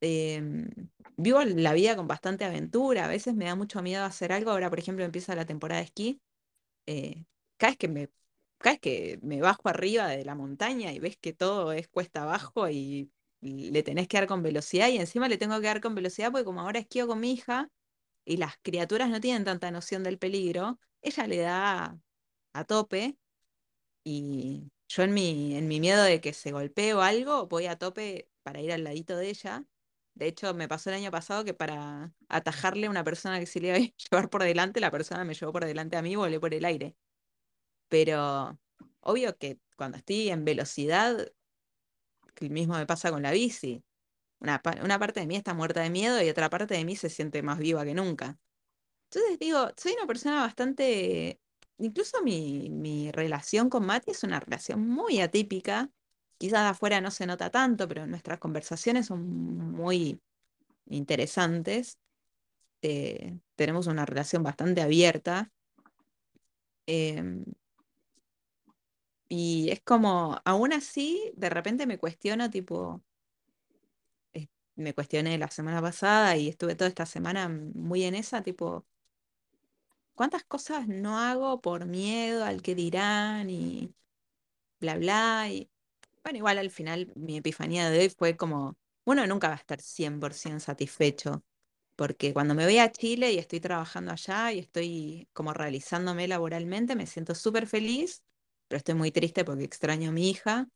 Em, 0.00 0.68
vivo 1.16 1.42
la 1.44 1.72
vida 1.72 1.96
con 1.96 2.06
bastante 2.06 2.44
aventura, 2.44 3.04
a 3.06 3.08
veces 3.08 3.34
me 3.34 3.46
da 3.46 3.54
mucho 3.54 3.82
miedo 3.82 4.04
hacer 4.04 4.32
algo, 4.32 4.50
ahora 4.50 4.68
por 4.70 4.78
ejemplo 4.78 5.04
empieza 5.04 5.34
la 5.34 5.46
temporada 5.46 5.80
de 5.80 5.86
esquí, 5.86 6.20
eh, 6.86 7.24
cada 7.58 7.72
vez 7.72 7.78
que 7.78 7.88
me 7.88 8.10
cada 8.58 8.78
que 8.78 9.18
me 9.22 9.40
bajo 9.42 9.68
arriba 9.68 10.08
de 10.08 10.24
la 10.24 10.34
montaña 10.36 10.92
y 10.92 11.00
ves 11.00 11.16
que 11.18 11.32
todo 11.34 11.72
es 11.72 11.88
cuesta 11.88 12.22
abajo 12.24 12.68
y 12.70 13.10
le 13.70 13.82
tenés 13.82 14.08
que 14.08 14.18
dar 14.18 14.26
con 14.26 14.42
velocidad 14.42 14.88
y 14.88 14.98
encima 14.98 15.28
le 15.28 15.38
tengo 15.38 15.60
que 15.60 15.66
dar 15.66 15.80
con 15.80 15.94
velocidad 15.94 16.30
porque 16.32 16.44
como 16.44 16.60
ahora 16.60 16.80
esquío 16.80 17.06
con 17.06 17.20
mi 17.20 17.32
hija 17.32 17.70
y 18.24 18.38
las 18.38 18.56
criaturas 18.62 19.10
no 19.10 19.20
tienen 19.20 19.44
tanta 19.44 19.70
noción 19.70 20.02
del 20.04 20.18
peligro, 20.18 20.80
ella 21.02 21.26
le 21.26 21.38
da 21.38 21.98
a 22.54 22.64
tope 22.64 23.18
y 24.04 24.70
yo 24.88 25.02
en 25.02 25.14
mi, 25.14 25.56
en 25.56 25.68
mi 25.68 25.80
miedo 25.80 26.02
de 26.02 26.20
que 26.20 26.32
se 26.32 26.52
golpee 26.52 26.94
o 26.94 27.02
algo, 27.02 27.46
voy 27.48 27.66
a 27.66 27.76
tope 27.78 28.30
para 28.42 28.60
ir 28.60 28.72
al 28.72 28.84
ladito 28.84 29.16
de 29.16 29.28
ella. 29.30 29.64
De 30.14 30.26
hecho, 30.28 30.54
me 30.54 30.68
pasó 30.68 30.90
el 30.90 30.96
año 30.96 31.10
pasado 31.10 31.44
que 31.44 31.54
para 31.54 32.14
atajarle 32.28 32.86
a 32.86 32.90
una 32.90 33.04
persona 33.04 33.38
que 33.40 33.46
se 33.46 33.60
le 33.60 33.68
iba 33.68 33.76
a 33.76 33.80
llevar 34.10 34.30
por 34.30 34.42
delante, 34.44 34.80
la 34.80 34.90
persona 34.90 35.24
me 35.24 35.34
llevó 35.34 35.52
por 35.52 35.64
delante 35.64 35.96
a 35.96 36.02
mí 36.02 36.12
y 36.12 36.16
volé 36.16 36.40
por 36.40 36.54
el 36.54 36.64
aire. 36.64 36.96
Pero 37.88 38.58
obvio 39.00 39.36
que 39.38 39.60
cuando 39.76 39.98
estoy 39.98 40.30
en 40.30 40.44
velocidad, 40.44 41.32
el 42.44 42.50
mismo 42.50 42.74
me 42.74 42.86
pasa 42.86 43.10
con 43.10 43.22
la 43.22 43.32
bici. 43.32 43.82
Una, 44.40 44.60
una, 44.82 44.98
parte 44.98 45.20
de 45.20 45.26
mí 45.26 45.36
está 45.36 45.54
muerta 45.54 45.80
de 45.80 45.90
miedo 45.90 46.22
y 46.22 46.28
otra 46.28 46.50
parte 46.50 46.74
de 46.74 46.84
mí 46.84 46.94
se 46.96 47.08
siente 47.08 47.42
más 47.42 47.58
viva 47.58 47.84
que 47.84 47.94
nunca. 47.94 48.38
Entonces 49.10 49.38
digo, 49.38 49.70
soy 49.76 49.92
una 49.92 50.06
persona 50.06 50.42
bastante... 50.42 51.40
Incluso 51.78 52.22
mi, 52.22 52.70
mi 52.70 53.10
relación 53.12 53.68
con 53.70 53.86
Mati 53.86 54.10
es 54.10 54.22
una 54.24 54.40
relación 54.40 54.86
muy 54.88 55.20
atípica. 55.20 55.90
Quizás 56.38 56.70
afuera 56.70 57.00
no 57.00 57.10
se 57.10 57.26
nota 57.26 57.50
tanto, 57.50 57.88
pero 57.88 58.06
nuestras 58.06 58.38
conversaciones 58.38 59.06
son 59.06 59.22
muy 59.72 60.20
interesantes. 60.86 61.98
Eh, 62.82 63.38
tenemos 63.56 63.86
una 63.86 64.06
relación 64.06 64.42
bastante 64.42 64.82
abierta. 64.82 65.50
Em, 66.86 67.44
y 69.28 69.70
es 69.70 69.80
como, 69.82 70.40
aún 70.44 70.72
así, 70.72 71.32
de 71.36 71.50
repente 71.50 71.86
me 71.86 71.98
cuestiono, 71.98 72.50
tipo, 72.50 73.02
me 74.76 74.94
cuestioné 74.94 75.38
la 75.38 75.48
semana 75.50 75.80
pasada 75.82 76.36
y 76.36 76.48
estuve 76.48 76.74
toda 76.76 76.88
esta 76.88 77.06
semana 77.06 77.48
muy 77.48 78.04
en 78.04 78.14
esa, 78.14 78.42
tipo, 78.42 78.86
¿cuántas 80.14 80.44
cosas 80.44 80.88
no 80.88 81.18
hago 81.18 81.60
por 81.60 81.86
miedo 81.86 82.44
al 82.44 82.62
que 82.62 82.74
dirán 82.74 83.50
y 83.50 83.94
bla, 84.80 84.96
bla? 84.98 85.48
Y 85.50 85.70
bueno, 86.24 86.38
igual 86.38 86.58
al 86.58 86.70
final 86.70 87.12
mi 87.16 87.38
epifanía 87.38 87.90
de 87.90 88.00
hoy 88.00 88.10
fue 88.10 88.36
como, 88.36 88.76
uno 89.04 89.26
nunca 89.26 89.48
va 89.48 89.54
a 89.54 89.58
estar 89.58 89.80
100% 89.80 90.60
satisfecho, 90.60 91.44
porque 91.96 92.32
cuando 92.34 92.54
me 92.54 92.64
voy 92.64 92.78
a 92.78 92.92
Chile 92.92 93.32
y 93.32 93.38
estoy 93.38 93.60
trabajando 93.60 94.12
allá 94.12 94.52
y 94.52 94.60
estoy 94.60 95.28
como 95.32 95.54
realizándome 95.54 96.28
laboralmente, 96.28 96.96
me 96.96 97.06
siento 97.06 97.34
súper 97.34 97.66
feliz 97.66 98.22
pero 98.68 98.78
estoy 98.78 98.94
muy 98.94 99.10
triste 99.12 99.44
porque 99.44 99.64
extraño 99.64 100.10
a 100.10 100.12
mi 100.12 100.30
hija. 100.30 100.68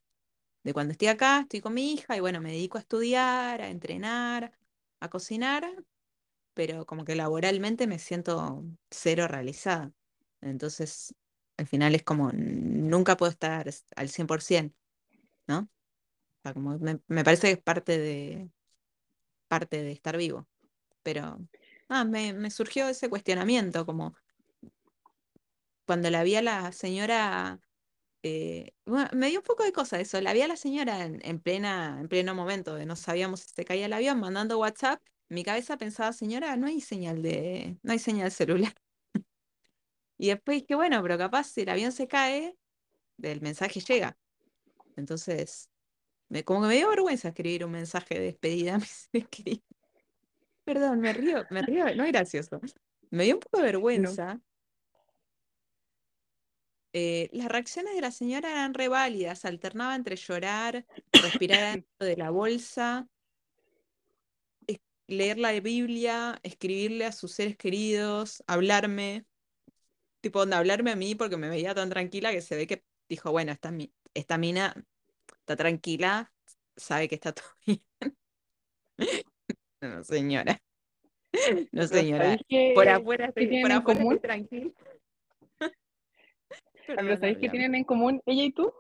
De 0.63 0.75
cuando 0.75 0.93
estoy 0.93 1.09
acá, 1.09 1.41
estoy 1.41 1.61
con 1.61 1.75
mi 1.75 1.95
hija 1.95 2.17
y 2.17 2.21
bueno, 2.21 2.41
me 2.41 2.53
dedico 2.53 2.79
a 2.79 2.83
estudiar, 2.83 3.63
a 3.63 3.71
entrenar, 3.71 4.53
a 5.01 5.09
cocinar, 5.09 5.65
pero 6.55 6.87
como 6.87 7.05
que 7.05 7.15
laboralmente 7.15 7.87
me 7.87 7.99
siento 7.99 8.65
cero 8.91 9.27
realizada. 9.29 9.93
Entonces, 10.43 11.15
al 11.57 11.67
final 11.67 11.95
es 11.95 12.03
como, 12.03 12.31
nunca 12.33 13.17
puedo 13.17 13.33
estar 13.33 13.71
al 13.97 14.09
100%, 14.09 14.75
¿no? 15.47 15.61
O 15.61 15.69
sea, 16.43 16.55
como 16.55 16.79
me, 16.79 17.25
parece 17.25 17.49
que 17.49 17.53
es 17.55 17.63
parte 17.63 17.99
de, 17.99 18.51
parte 19.49 19.83
de 19.83 19.93
estar 19.93 20.17
vivo. 20.17 20.49
Pero 21.03 21.39
ah, 21.89 22.05
me, 22.05 22.33
me 22.35 22.51
surgió 22.51 22.89
ese 22.89 23.09
cuestionamiento, 23.11 23.87
como 23.87 24.15
cuando 25.87 26.11
la 26.11 26.23
vi 26.23 26.37
a 26.37 26.43
la 26.43 26.73
señora 26.73 27.61
eh, 28.23 28.73
me 29.13 29.29
dio 29.29 29.41
un 29.41 29.45
poco 29.45 29.65
de 29.65 29.73
cosa 29.73 30.01
eso. 30.01 30.21
La 30.21 30.33
vi 30.33 30.43
a 30.43 30.49
la 30.49 30.57
señora 30.57 31.05
en, 31.05 31.41
plena, 31.41 31.99
en 32.01 32.09
pleno 32.09 32.35
momento 32.35 32.75
de 32.75 32.87
no 32.87 32.97
sabíamos 32.97 33.41
si 33.41 33.49
se 33.55 33.65
caía 33.65 33.87
el 33.87 33.93
avión, 33.93 34.21
mandando 34.21 34.59
WhatsApp. 34.59 35.03
mi 35.29 35.45
cabeza 35.45 35.77
pensaba, 35.79 36.13
señora, 36.13 36.57
no 36.57 36.67
hay 36.67 36.81
señal 36.81 37.23
de, 37.23 37.79
no 37.83 37.93
hay 37.93 37.99
señal 37.99 38.31
celular. 38.31 38.75
y 40.19 40.29
después 40.29 40.61
dije, 40.61 40.75
bueno, 40.75 41.03
pero 41.03 41.19
capaz 41.19 41.45
si 41.45 41.63
el 41.63 41.69
avión 41.71 41.93
se 41.93 42.09
cae, 42.09 42.57
el 43.23 43.41
mensaje 43.41 43.81
llega. 43.81 44.19
Entonces, 44.97 45.71
me, 46.29 46.45
como 46.45 46.63
que 46.63 46.69
me 46.69 46.77
dio 46.77 46.89
vergüenza 46.91 47.29
escribir 47.29 47.65
un 47.65 47.73
mensaje 47.73 48.15
de 48.15 48.21
despedida 48.21 48.79
Perdón, 50.65 51.01
me 51.01 51.13
río, 51.13 51.45
me 51.51 51.63
río, 51.63 51.95
no 51.97 52.05
es 52.05 52.13
gracioso. 52.13 52.61
Me 53.11 53.25
dio 53.25 53.35
un 53.37 53.41
poco 53.41 53.59
de 53.59 53.65
vergüenza. 53.65 54.41
Eh, 56.93 57.29
las 57.33 57.49
reacciones 57.49 57.95
de 57.95 58.01
la 58.01 58.11
señora 58.11 58.51
eran 58.51 58.75
reválidas, 58.75 59.45
alternaba 59.45 59.95
entre 59.95 60.17
llorar, 60.17 60.85
respirar 61.13 61.61
dentro 61.77 62.07
de 62.07 62.17
la 62.17 62.31
bolsa, 62.31 63.09
leer 65.11 65.39
la 65.39 65.59
Biblia, 65.61 66.39
escribirle 66.43 67.05
a 67.05 67.13
sus 67.13 67.33
seres 67.33 67.57
queridos, 67.57 68.43
hablarme, 68.47 69.27
tipo, 70.21 70.41
hablarme 70.41 70.93
a 70.93 70.97
mí 70.97 71.15
porque 71.15 71.37
me 71.37 71.49
veía 71.49 71.75
tan 71.75 71.91
tranquila 71.91 72.31
que 72.31 72.41
se 72.41 72.57
ve 72.57 72.67
que 72.67 72.85
dijo, 73.09 73.33
bueno, 73.33 73.53
esta, 73.53 73.73
esta 74.15 74.39
mina 74.39 74.75
está 75.41 75.57
tranquila, 75.57 76.33
sabe 76.77 77.09
que 77.09 77.17
está 77.17 77.33
todo 77.35 77.49
bien. 77.67 77.83
no, 79.81 80.05
señora. 80.05 80.63
No, 81.73 81.87
señora. 81.87 82.39
Por 82.75 82.89
afuera 82.89 83.27
estoy, 83.27 83.63
por 83.63 83.73
afuera 83.73 84.21
tranquila. 84.21 84.71
Pero 86.97 87.17
¿sabéis 87.17 87.39
qué 87.39 87.49
tienen 87.49 87.75
en 87.75 87.85
común 87.85 88.21
ella 88.27 88.45
y 88.45 88.53
tú? 88.53 88.73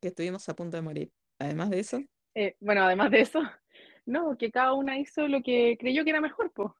Que 0.00 0.08
estuvimos 0.08 0.48
a 0.48 0.54
punto 0.54 0.76
de 0.76 0.82
morir. 0.82 1.12
Además 1.38 1.70
de 1.70 1.80
eso. 1.80 2.02
Eh, 2.34 2.56
bueno, 2.60 2.82
además 2.84 3.10
de 3.10 3.20
eso, 3.20 3.40
no, 4.06 4.36
que 4.36 4.50
cada 4.50 4.72
una 4.74 4.98
hizo 4.98 5.28
lo 5.28 5.42
que 5.42 5.76
creyó 5.78 6.04
que 6.04 6.10
era 6.10 6.20
mejor, 6.20 6.52
pues. 6.52 6.70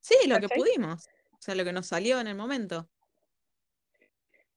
Sí, 0.00 0.28
lo 0.28 0.38
que 0.38 0.48
pudimos. 0.48 1.06
O 1.32 1.40
sea, 1.40 1.54
lo 1.54 1.64
que 1.64 1.72
nos 1.72 1.86
salió 1.86 2.20
en 2.20 2.26
el 2.26 2.36
momento. 2.36 2.88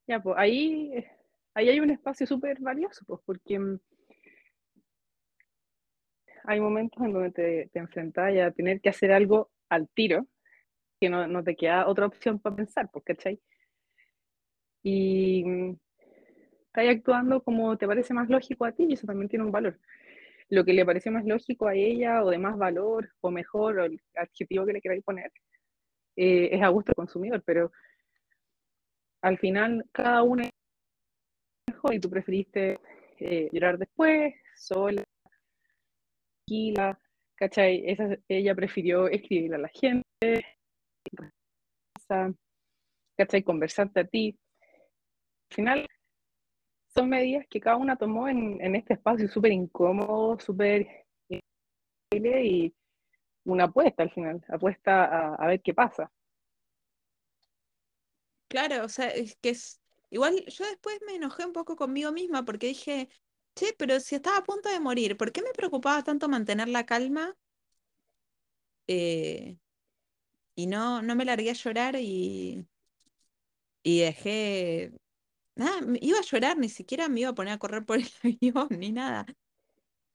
Ya, 0.07 0.21
pues 0.21 0.35
ahí, 0.37 1.05
ahí 1.53 1.69
hay 1.69 1.79
un 1.79 1.89
espacio 1.89 2.25
súper 2.25 2.59
valioso, 2.59 3.03
pues, 3.05 3.21
porque 3.25 3.59
mm, 3.59 3.79
hay 6.45 6.59
momentos 6.59 7.01
en 7.03 7.13
donde 7.13 7.31
te, 7.31 7.69
te 7.71 7.79
enfrentas 7.79 8.33
a 8.37 8.51
tener 8.51 8.79
que 8.79 8.89
hacer 8.89 9.11
algo 9.11 9.51
al 9.69 9.89
tiro 9.89 10.27
que 10.99 11.09
no, 11.09 11.27
no 11.27 11.43
te 11.43 11.55
queda 11.55 11.87
otra 11.87 12.05
opción 12.07 12.39
para 12.39 12.55
pensar, 12.55 12.89
pues, 12.91 13.05
¿cachai? 13.05 13.39
Y 14.83 15.43
mm, 15.45 15.77
estás 16.67 16.95
actuando 16.95 17.43
como 17.43 17.77
te 17.77 17.87
parece 17.87 18.13
más 18.13 18.29
lógico 18.29 18.65
a 18.65 18.71
ti 18.71 18.85
y 18.89 18.93
eso 18.93 19.07
también 19.07 19.29
tiene 19.29 19.45
un 19.45 19.51
valor. 19.51 19.79
Lo 20.49 20.63
que 20.63 20.73
le 20.73 20.85
parece 20.85 21.11
más 21.11 21.25
lógico 21.25 21.67
a 21.67 21.75
ella 21.75 22.23
o 22.23 22.29
de 22.29 22.37
más 22.37 22.57
valor 22.57 23.09
o 23.21 23.31
mejor 23.31 23.79
o 23.79 23.85
el 23.85 24.01
adjetivo 24.15 24.65
que 24.65 24.73
le 24.73 24.81
queráis 24.81 25.03
poner 25.03 25.31
eh, 26.15 26.49
es 26.51 26.61
a 26.61 26.69
gusto 26.69 26.91
del 26.91 26.95
consumidor, 26.95 27.43
pero 27.45 27.71
al 29.21 29.37
final 29.37 29.85
cada 29.91 30.23
uno 30.23 30.43
es 30.43 30.51
mejor 31.67 31.93
y 31.93 31.99
tú 31.99 32.09
preferiste 32.09 32.79
eh, 33.19 33.49
llorar 33.51 33.77
después, 33.77 34.33
sola, 34.55 35.03
tranquila, 36.45 36.99
¿cachai? 37.35 37.83
Esa, 37.85 38.17
ella 38.27 38.55
prefirió 38.55 39.07
escribirle 39.07 39.55
a 39.57 39.59
la 39.59 39.69
gente, 39.69 40.56
¿cachai? 43.17 43.43
Conversarte 43.43 43.99
a 44.01 44.07
ti. 44.07 44.37
Al 45.49 45.55
final, 45.55 45.87
son 46.93 47.09
medidas 47.09 47.45
que 47.49 47.59
cada 47.59 47.77
una 47.77 47.95
tomó 47.95 48.27
en, 48.27 48.61
en 48.61 48.75
este 48.75 48.93
espacio 48.93 49.27
súper 49.27 49.51
incómodo, 49.51 50.39
súper 50.39 51.05
y 52.11 52.73
una 53.45 53.65
apuesta 53.65 54.03
al 54.03 54.11
final, 54.11 54.43
apuesta 54.49 55.05
a, 55.05 55.35
a, 55.35 55.47
ver 55.47 55.61
qué 55.61 55.73
pasa. 55.73 56.11
Claro, 58.47 58.85
o 58.85 58.89
sea, 58.89 59.09
es 59.09 59.35
que 59.37 59.49
es 59.49 59.81
igual 60.09 60.45
yo 60.45 60.65
después 60.65 60.99
me 61.05 61.15
enojé 61.15 61.45
un 61.45 61.53
poco 61.53 61.75
conmigo 61.75 62.11
misma 62.11 62.45
porque 62.45 62.67
dije, 62.67 63.09
che, 63.55 63.73
pero 63.77 63.99
si 63.99 64.15
estaba 64.15 64.37
a 64.37 64.43
punto 64.43 64.69
de 64.69 64.79
morir, 64.79 65.17
¿por 65.17 65.31
qué 65.31 65.41
me 65.41 65.51
preocupaba 65.51 66.03
tanto 66.03 66.29
mantener 66.29 66.69
la 66.69 66.85
calma? 66.85 67.35
Eh, 68.87 69.57
y 70.57 70.65
no, 70.67 71.03
no 71.03 71.15
me 71.15 71.23
largué 71.23 71.51
a 71.51 71.53
llorar 71.53 71.95
y, 71.97 72.67
y 73.83 73.99
dejé, 73.99 74.91
nada, 75.55 75.81
iba 76.01 76.19
a 76.19 76.23
llorar, 76.23 76.57
ni 76.57 76.69
siquiera 76.69 77.09
me 77.09 77.21
iba 77.21 77.29
a 77.29 77.35
poner 77.35 77.53
a 77.53 77.59
correr 77.59 77.85
por 77.85 77.99
el 77.99 78.09
avión 78.23 78.67
ni 78.71 78.91
nada. 78.91 79.25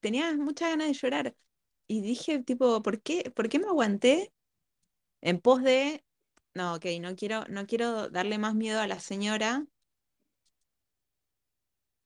Tenía 0.00 0.35
muchas 0.37 0.70
ganas 0.70 0.88
de 0.88 0.94
llorar. 0.94 1.37
Y 1.87 2.02
dije, 2.02 2.42
tipo, 2.42 2.83
¿por 2.83 3.02
qué, 3.02 3.31
¿por 3.31 3.48
qué 3.48 3.61
me 3.61 3.68
aguanté 3.68 4.33
en 5.20 5.40
pos 5.40 5.62
de, 5.62 6.05
no, 6.55 6.74
ok, 6.74 6.87
no 7.00 7.16
quiero, 7.16 7.44
no 7.48 7.66
quiero 7.66 8.09
darle 8.11 8.38
más 8.38 8.55
miedo 8.57 8.81
a 8.81 8.88
la 8.88 9.00
señora? 9.00 9.66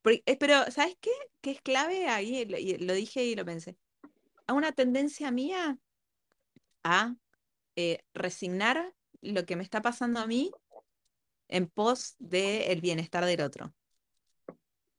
Eh, 0.05 0.37
pero, 0.39 0.71
¿sabes 0.71 0.97
qué? 1.01 1.11
¿Qué 1.41 1.53
es 1.53 1.63
clave? 1.63 2.07
Ahí 2.09 2.45
lo, 2.45 2.95
dije 2.95 3.25
y 3.25 3.35
lo 3.35 3.45
pensé. 3.47 3.77
A 4.47 4.53
una 4.53 4.73
tendencia 4.73 5.31
mía 5.31 5.79
a 6.85 7.17
eh, 7.77 8.01
resignar 8.15 8.95
lo 9.21 9.47
que 9.47 9.57
me 9.57 9.63
está 9.63 9.83
pasando 9.83 10.21
a 10.21 10.27
mí 10.27 10.51
en 11.49 11.69
pos 11.69 12.17
del 12.19 12.81
bienestar 12.81 13.25
del 13.25 13.41
otro. 13.41 13.75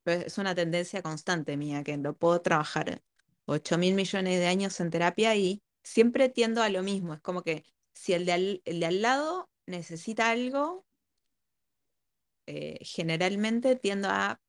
Es 0.06 0.38
una 0.38 0.56
tendencia 0.56 1.02
constante 1.02 1.58
mía, 1.58 1.84
que 1.84 1.98
lo 1.98 2.16
puedo 2.16 2.42
trabajar 2.42 3.02
8 3.46 3.78
mil 3.78 3.94
millones 3.96 4.40
de 4.40 4.48
años 4.48 4.80
en 4.80 4.90
terapia 4.90 5.36
y 5.36 5.62
siempre 5.84 6.30
tiendo 6.30 6.62
a 6.62 6.70
lo 6.70 6.84
mismo. 6.84 7.14
Es 7.14 7.22
como 7.22 7.42
que 7.44 7.66
si 7.94 8.14
el 8.14 8.26
de 8.26 8.32
al, 8.32 8.62
el 8.66 8.80
de 8.80 8.86
al 8.86 9.02
lado 9.02 9.50
necesita 9.66 10.30
algo, 10.30 10.86
eh, 12.46 12.80
generalmente 12.82 13.76
tiendo 13.76 14.08
a 14.10 14.40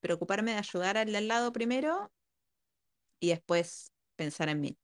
preocuparme 0.00 0.52
de 0.52 0.58
ayudar 0.58 0.96
al 0.96 1.10
de 1.10 1.18
al 1.18 1.28
lado 1.28 1.52
primero 1.52 2.12
y 3.20 3.30
después 3.30 3.92
pensar 4.16 4.48
en 4.48 4.60
mí. 4.60 4.78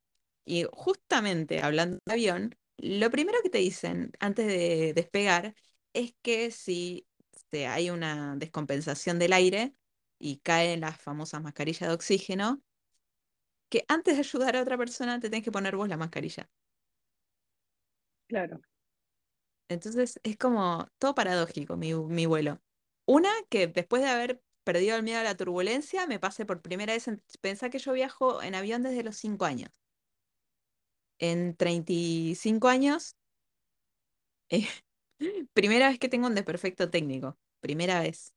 Y 0.44 0.66
justamente 0.72 1.62
hablando 1.62 1.98
de 2.04 2.12
avión, 2.12 2.56
lo 2.78 3.10
primero 3.10 3.38
que 3.42 3.50
te 3.50 3.58
dicen 3.58 4.12
antes 4.20 4.46
de 4.46 4.92
despegar 4.94 5.54
es 5.92 6.14
que 6.22 6.50
si 6.50 7.06
hay 7.52 7.90
una 7.90 8.36
descompensación 8.36 9.18
del 9.18 9.32
aire 9.32 9.74
y 10.18 10.38
caen 10.38 10.80
las 10.80 11.00
famosas 11.00 11.42
mascarillas 11.42 11.88
de 11.88 11.94
oxígeno, 11.94 12.62
que 13.70 13.80
antes 13.94 14.14
de 14.14 14.20
ayudar 14.26 14.56
a 14.56 14.62
otra 14.62 14.78
persona 14.78 15.20
te 15.20 15.28
tenés 15.28 15.44
que 15.44 15.52
poner 15.52 15.76
vos 15.76 15.88
la 15.90 15.98
mascarilla. 15.98 16.48
Claro. 18.28 18.60
Entonces 19.68 20.20
es 20.22 20.36
como 20.36 20.86
todo 20.98 21.14
paradójico 21.14 21.76
mi, 21.76 21.94
mi 21.94 22.26
vuelo. 22.26 22.60
Una, 23.06 23.30
que 23.50 23.66
después 23.66 24.02
de 24.02 24.08
haber 24.08 24.42
perdido 24.64 24.96
el 24.96 25.02
miedo 25.02 25.20
a 25.20 25.22
la 25.24 25.36
turbulencia, 25.36 26.06
me 26.06 26.18
pase 26.18 26.46
por 26.46 26.62
primera 26.62 26.92
vez, 26.94 27.08
en, 27.08 27.22
pensá 27.40 27.70
que 27.70 27.78
yo 27.78 27.92
viajo 27.92 28.42
en 28.42 28.54
avión 28.54 28.82
desde 28.82 29.02
los 29.04 29.16
5 29.16 29.44
años. 29.44 29.70
En 31.24 31.56
35 31.56 32.68
años, 32.68 33.16
eh, 34.50 34.68
primera 35.54 35.88
vez 35.88 35.98
que 35.98 36.10
tengo 36.10 36.26
un 36.26 36.34
desperfecto 36.34 36.90
técnico, 36.90 37.38
primera 37.60 38.00
vez. 38.00 38.34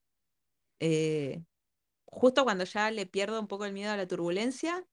Eh, 0.80 1.44
justo 2.06 2.46
cuando 2.46 2.64
ya 2.64 2.90
le 2.92 3.06
pierdo 3.06 3.42
un 3.42 3.48
poco 3.48 3.66
el 3.66 3.74
miedo 3.74 3.92
a 3.92 3.98
la 3.98 4.08
turbulencia, 4.08 4.88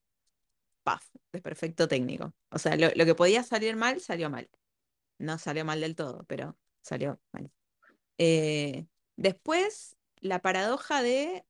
¡paf! 0.83 1.07
Desperfecto 1.33 1.87
técnico. 1.87 2.35
O 2.51 2.59
sea, 2.59 2.77
lo, 2.77 2.89
lo 2.97 3.05
que 3.05 3.15
podía 3.15 3.45
salir 3.45 3.77
mal, 3.77 4.01
salió 4.01 4.29
mal. 4.29 4.51
No 5.19 5.39
salió 5.39 5.65
mal 5.65 5.81
del 5.81 5.95
todo, 5.95 6.25
pero 6.27 6.59
salió 6.83 7.21
mal. 7.33 7.53
Eh, 8.19 8.87
después 9.17 9.97
la 10.17 10.41
paradoja 10.43 11.03
de, 11.03 11.47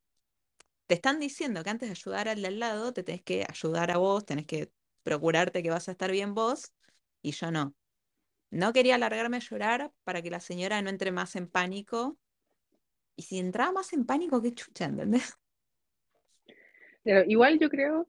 te 0.86 0.94
están 0.94 1.20
diciendo 1.20 1.64
que 1.64 1.70
antes 1.70 1.88
de 1.88 1.92
ayudar 1.92 2.28
al 2.28 2.42
de 2.42 2.48
al 2.48 2.58
lado, 2.60 2.92
te 2.92 3.02
tenés 3.02 3.22
que 3.22 3.46
ayudar 3.48 3.90
a 3.90 3.96
vos, 3.98 4.26
tenés 4.26 4.46
que 4.46 4.72
procurarte 5.04 5.62
que 5.62 5.70
vas 5.70 5.88
a 5.88 5.92
estar 5.92 6.10
bien 6.10 6.34
vos, 6.34 6.72
y 7.22 7.30
yo 7.30 7.52
no. 7.52 7.74
No 8.50 8.72
quería 8.72 8.96
alargarme 8.96 9.36
a 9.36 9.40
llorar 9.40 9.92
para 10.02 10.22
que 10.22 10.30
la 10.30 10.40
señora 10.40 10.82
no 10.82 10.90
entre 10.90 11.12
más 11.12 11.36
en 11.36 11.48
pánico. 11.48 12.18
Y 13.16 13.22
si 13.22 13.38
entraba 13.38 13.72
más 13.72 13.92
en 13.92 14.04
pánico, 14.04 14.42
qué 14.42 14.52
chucha, 14.52 14.86
¿entendés? 14.86 15.38
Pero 17.04 17.22
igual 17.28 17.58
yo 17.58 17.68
creo, 17.68 18.08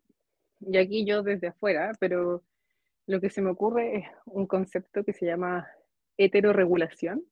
y 0.61 0.77
aquí 0.77 1.05
yo 1.05 1.21
desde 1.21 1.47
afuera, 1.47 1.91
pero 1.99 2.43
lo 3.07 3.21
que 3.21 3.29
se 3.29 3.41
me 3.41 3.51
ocurre 3.51 3.97
es 3.97 4.05
un 4.25 4.47
concepto 4.47 5.03
que 5.03 5.13
se 5.13 5.25
llama 5.25 5.67
heteroregulación, 6.17 7.23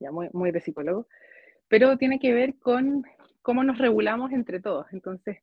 ya 0.00 0.10
muy, 0.10 0.30
muy 0.32 0.50
de 0.50 0.60
psicólogo, 0.60 1.06
pero 1.68 1.98
tiene 1.98 2.18
que 2.18 2.32
ver 2.32 2.58
con 2.58 3.04
cómo 3.42 3.62
nos 3.62 3.78
regulamos 3.78 4.32
entre 4.32 4.60
todos. 4.60 4.86
Entonces, 4.92 5.38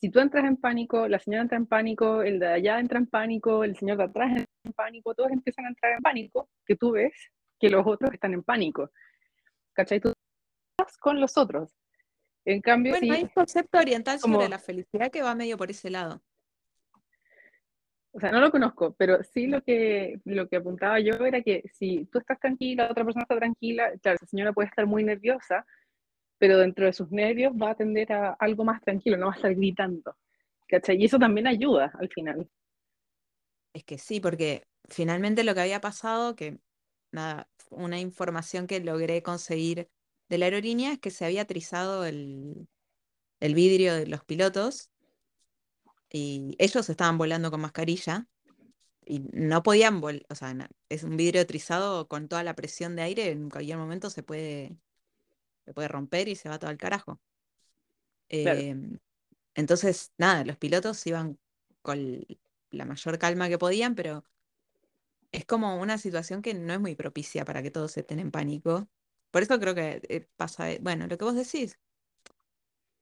si 0.00 0.10
tú 0.10 0.18
entras 0.20 0.44
en 0.46 0.56
pánico, 0.56 1.06
la 1.08 1.18
señora 1.18 1.42
entra 1.42 1.58
en 1.58 1.66
pánico, 1.66 2.22
el 2.22 2.38
de 2.38 2.48
allá 2.48 2.80
entra 2.80 2.98
en 2.98 3.06
pánico, 3.06 3.64
el 3.64 3.76
señor 3.76 3.98
de 3.98 4.04
atrás 4.04 4.30
entra 4.30 4.46
en 4.64 4.72
pánico, 4.72 5.14
todos 5.14 5.30
empiezan 5.30 5.66
a 5.66 5.68
entrar 5.68 5.92
en 5.92 6.00
pánico, 6.00 6.48
que 6.64 6.74
tú 6.74 6.92
ves 6.92 7.12
que 7.58 7.68
los 7.68 7.86
otros 7.86 8.10
están 8.14 8.32
en 8.32 8.42
pánico. 8.42 8.90
¿Cachai? 9.74 10.00
Tú 10.00 10.14
estás 10.78 10.96
con 10.96 11.20
los 11.20 11.36
otros. 11.36 11.76
En 12.46 12.62
cambio, 12.62 12.92
bueno, 12.92 13.12
hay 13.12 13.24
un 13.24 13.28
concepto 13.28 13.78
oriental 13.78 14.18
sobre 14.18 14.48
la 14.48 14.58
felicidad 14.58 15.10
que 15.10 15.20
va 15.20 15.34
medio 15.34 15.58
por 15.58 15.70
ese 15.70 15.90
lado. 15.90 16.22
O 18.12 18.18
sea, 18.18 18.32
no 18.32 18.40
lo 18.40 18.50
conozco, 18.50 18.94
pero 18.98 19.22
sí 19.22 19.46
lo 19.46 19.62
que, 19.62 20.18
lo 20.24 20.48
que 20.48 20.56
apuntaba 20.56 20.98
yo 20.98 21.14
era 21.26 21.42
que 21.42 21.62
si 21.74 22.06
tú 22.06 22.18
estás 22.18 22.40
tranquila, 22.40 22.88
otra 22.90 23.04
persona 23.04 23.22
está 23.22 23.36
tranquila, 23.36 23.92
claro, 24.02 24.16
esa 24.16 24.26
señora 24.26 24.52
puede 24.54 24.68
estar 24.68 24.86
muy 24.86 25.04
nerviosa, 25.04 25.64
pero 26.40 26.56
dentro 26.56 26.86
de 26.86 26.94
sus 26.94 27.12
nervios 27.12 27.52
va 27.52 27.68
a 27.68 27.72
atender 27.72 28.10
a 28.12 28.32
algo 28.32 28.64
más 28.64 28.80
tranquilo, 28.80 29.18
no 29.18 29.26
va 29.26 29.32
a 29.32 29.36
estar 29.36 29.54
gritando. 29.54 30.16
¿Cachai? 30.66 30.96
Y 30.96 31.04
eso 31.04 31.18
también 31.18 31.46
ayuda 31.46 31.92
al 32.00 32.08
final. 32.08 32.48
Es 33.74 33.84
que 33.84 33.98
sí, 33.98 34.20
porque 34.20 34.64
finalmente 34.88 35.44
lo 35.44 35.54
que 35.54 35.60
había 35.60 35.82
pasado, 35.82 36.34
que 36.34 36.58
nada, 37.12 37.46
una 37.68 38.00
información 38.00 38.66
que 38.66 38.80
logré 38.80 39.22
conseguir 39.22 39.90
de 40.30 40.38
la 40.38 40.46
aerolínea 40.46 40.92
es 40.92 40.98
que 40.98 41.10
se 41.10 41.26
había 41.26 41.44
trizado 41.44 42.06
el, 42.06 42.66
el 43.40 43.54
vidrio 43.54 43.94
de 43.94 44.06
los 44.06 44.24
pilotos 44.24 44.90
y 46.10 46.56
ellos 46.58 46.88
estaban 46.88 47.18
volando 47.18 47.50
con 47.50 47.60
mascarilla 47.60 48.26
y 49.04 49.20
no 49.32 49.62
podían 49.62 50.00
volar, 50.00 50.24
o 50.30 50.34
sea, 50.34 50.56
es 50.88 51.02
un 51.02 51.18
vidrio 51.18 51.46
trizado 51.46 52.08
con 52.08 52.28
toda 52.28 52.44
la 52.44 52.54
presión 52.54 52.96
de 52.96 53.02
aire, 53.02 53.30
en 53.30 53.50
cualquier 53.50 53.76
momento 53.76 54.08
se 54.08 54.22
puede, 54.22 54.78
se 55.64 55.74
puede 55.74 55.88
romper 55.88 56.28
y 56.28 56.36
se 56.36 56.48
va 56.48 56.58
todo 56.58 56.70
al 56.70 56.78
carajo. 56.78 57.20
Em, 58.28 58.98
entonces, 59.54 60.12
nada, 60.18 60.44
los 60.44 60.56
pilotos 60.56 61.06
iban 61.06 61.38
con 61.82 62.26
la 62.70 62.84
mayor 62.84 63.18
calma 63.18 63.48
que 63.48 63.58
podían, 63.58 63.94
pero 63.94 64.24
es 65.32 65.44
como 65.44 65.80
una 65.80 65.98
situación 65.98 66.42
que 66.42 66.54
no 66.54 66.72
es 66.72 66.80
muy 66.80 66.94
propicia 66.94 67.44
para 67.44 67.62
que 67.62 67.70
todos 67.70 67.96
estén 67.96 68.18
en 68.20 68.30
pánico. 68.30 68.88
Por 69.30 69.42
eso 69.42 69.58
creo 69.60 69.74
que 69.74 70.00
eh, 70.08 70.28
pasa, 70.36 70.70
eh, 70.70 70.78
bueno, 70.82 71.06
lo 71.06 71.16
que 71.18 71.24
vos 71.24 71.34
decís, 71.34 71.78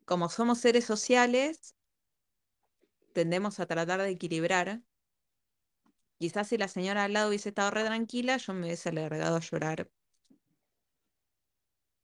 como 0.05 0.29
somos 0.29 0.59
seres 0.59 0.85
sociales, 0.85 1.75
tendemos 3.12 3.61
a 3.61 3.66
tratar 3.66 4.01
de 4.01 4.11
equilibrar. 4.11 4.83
Quizás 6.18 6.49
si 6.49 6.59
la 6.59 6.68
señora 6.68 7.05
al 7.05 7.12
lado 7.12 7.29
hubiese 7.29 7.51
estado 7.51 7.71
re 7.71 7.85
tranquila, 7.85 8.37
yo 8.37 8.55
me 8.55 8.66
hubiese 8.66 8.88
alargado 8.88 9.37
a 9.37 9.40
llorar. 9.40 9.88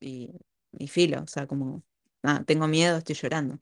Y, 0.05 0.39
y 0.73 0.89
filo, 0.89 1.23
o 1.23 1.27
sea, 1.27 1.47
como, 1.47 1.83
ah, 2.23 2.43
tengo 2.47 2.69
miedo, 2.69 2.99
estoy 2.99 3.15
llorando. 3.15 3.59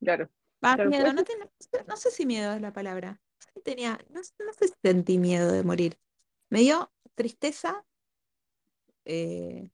Claro. 0.00 0.30
miedo, 0.62 1.04
pues 1.04 1.14
no, 1.14 1.84
no, 1.86 1.96
sé 1.98 2.10
si 2.10 2.24
miedo 2.24 2.54
es 2.54 2.62
la 2.62 2.72
palabra. 2.72 3.20
Tenía, 3.62 3.98
no, 4.08 4.22
sé 4.22 4.32
si 4.68 4.74
sentí 4.82 5.18
miedo 5.18 5.52
de 5.52 5.62
morir. 5.64 5.98
me 6.48 6.60
dio 6.60 6.90
tristeza 7.14 7.84
eh, 9.04 9.68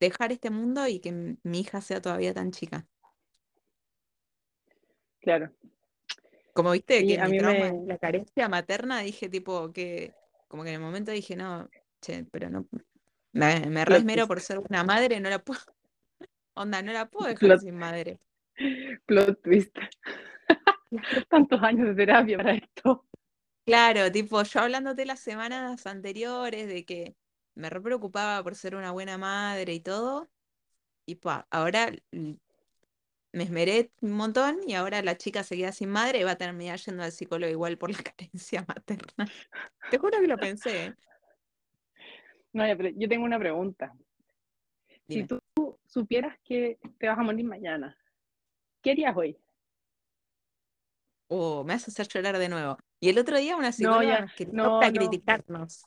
dejar 0.00 0.32
este 0.32 0.50
mundo 0.50 0.88
y 0.88 0.98
que 0.98 1.36
mi 1.44 1.60
hija 1.60 1.80
sea 1.80 2.02
todavía 2.02 2.34
tan 2.34 2.50
chica. 2.50 2.88
Claro. 5.20 5.52
Como 6.54 6.72
viste 6.72 6.98
Sí, 6.98 7.06
que 7.06 7.20
a 7.20 7.26
mi 7.26 7.32
mí 7.32 7.38
trauma 7.38 7.72
me- 7.72 7.86
la 7.86 7.98
carencia 7.98 8.48
materna, 8.48 9.00
dije 9.00 9.28
tipo 9.28 9.72
que, 9.72 10.12
como 10.48 10.64
que 10.64 10.70
en 10.70 10.74
el 10.76 10.80
momento 10.80 11.12
dije, 11.12 11.36
no, 11.36 11.68
che, 12.00 12.24
pero 12.30 12.50
no, 12.50 12.66
me, 13.32 13.66
me 13.68 13.84
re 13.84 13.94
Plot 13.94 13.98
esmero 13.98 14.26
twist. 14.26 14.28
por 14.28 14.40
ser 14.40 14.58
una 14.58 14.84
madre, 14.84 15.20
no 15.20 15.30
la 15.30 15.38
puedo, 15.42 15.60
onda, 16.54 16.82
no 16.82 16.92
la 16.92 17.08
puedo 17.10 17.28
dejar 17.28 17.38
Plot, 17.38 17.60
sin 17.60 17.76
madre. 17.76 18.20
plot 19.06 19.40
twist. 19.42 19.76
Tantos 21.28 21.62
años 21.62 21.88
de 21.88 21.94
terapia 21.94 22.36
para 22.38 22.54
esto. 22.54 23.06
Claro, 23.66 24.10
tipo, 24.10 24.42
yo 24.42 24.60
hablándote 24.60 25.04
las 25.06 25.20
semanas 25.20 25.86
anteriores 25.86 26.66
de 26.66 26.84
que 26.84 27.16
me 27.54 27.70
re 27.70 27.80
preocupaba 27.80 28.42
por 28.42 28.56
ser 28.56 28.74
una 28.74 28.90
buena 28.90 29.16
madre 29.18 29.74
y 29.74 29.80
todo, 29.80 30.30
y 31.06 31.16
pa, 31.16 31.46
ahora 31.50 31.92
me 33.32 33.44
esmeré 33.44 33.92
un 34.00 34.12
montón 34.12 34.58
y 34.66 34.74
ahora 34.74 35.02
la 35.02 35.16
chica 35.16 35.44
se 35.44 35.56
queda 35.56 35.70
sin 35.72 35.88
madre 35.90 36.18
y 36.20 36.24
va 36.24 36.32
a 36.32 36.36
terminar 36.38 36.78
yendo 36.80 37.02
al 37.04 37.12
psicólogo 37.12 37.50
igual 37.52 37.78
por 37.78 37.90
la 37.90 37.98
carencia 38.02 38.64
materna. 38.66 39.30
Te 39.90 39.98
juro 39.98 40.20
que 40.20 40.26
lo 40.26 40.38
pensé, 40.38 40.86
¿eh? 40.86 40.94
No, 42.52 42.66
ya, 42.66 42.76
pero 42.76 42.90
yo 42.96 43.08
tengo 43.08 43.24
una 43.24 43.38
pregunta. 43.38 43.92
Si 45.08 45.24
tú 45.24 45.40
supieras 45.86 46.38
que 46.44 46.78
te 46.98 47.08
vas 47.08 47.18
a 47.18 47.22
morir 47.22 47.44
mañana, 47.44 47.96
¿qué 48.80 48.92
harías 48.92 49.16
hoy? 49.16 49.36
Oh, 51.28 51.64
me 51.64 51.74
hace 51.74 51.90
hacer 51.90 52.08
llorar 52.08 52.38
de 52.38 52.48
nuevo. 52.48 52.76
Y 53.00 53.08
el 53.08 53.18
otro 53.18 53.38
día 53.38 53.56
una 53.56 53.68
No, 53.68 53.72
psicóloga 53.72 54.02
ya, 54.02 54.20
nos 54.20 54.30
escribió 54.32 54.52
no, 54.52 54.80
no, 54.80 54.92
criticarnos. 54.92 55.84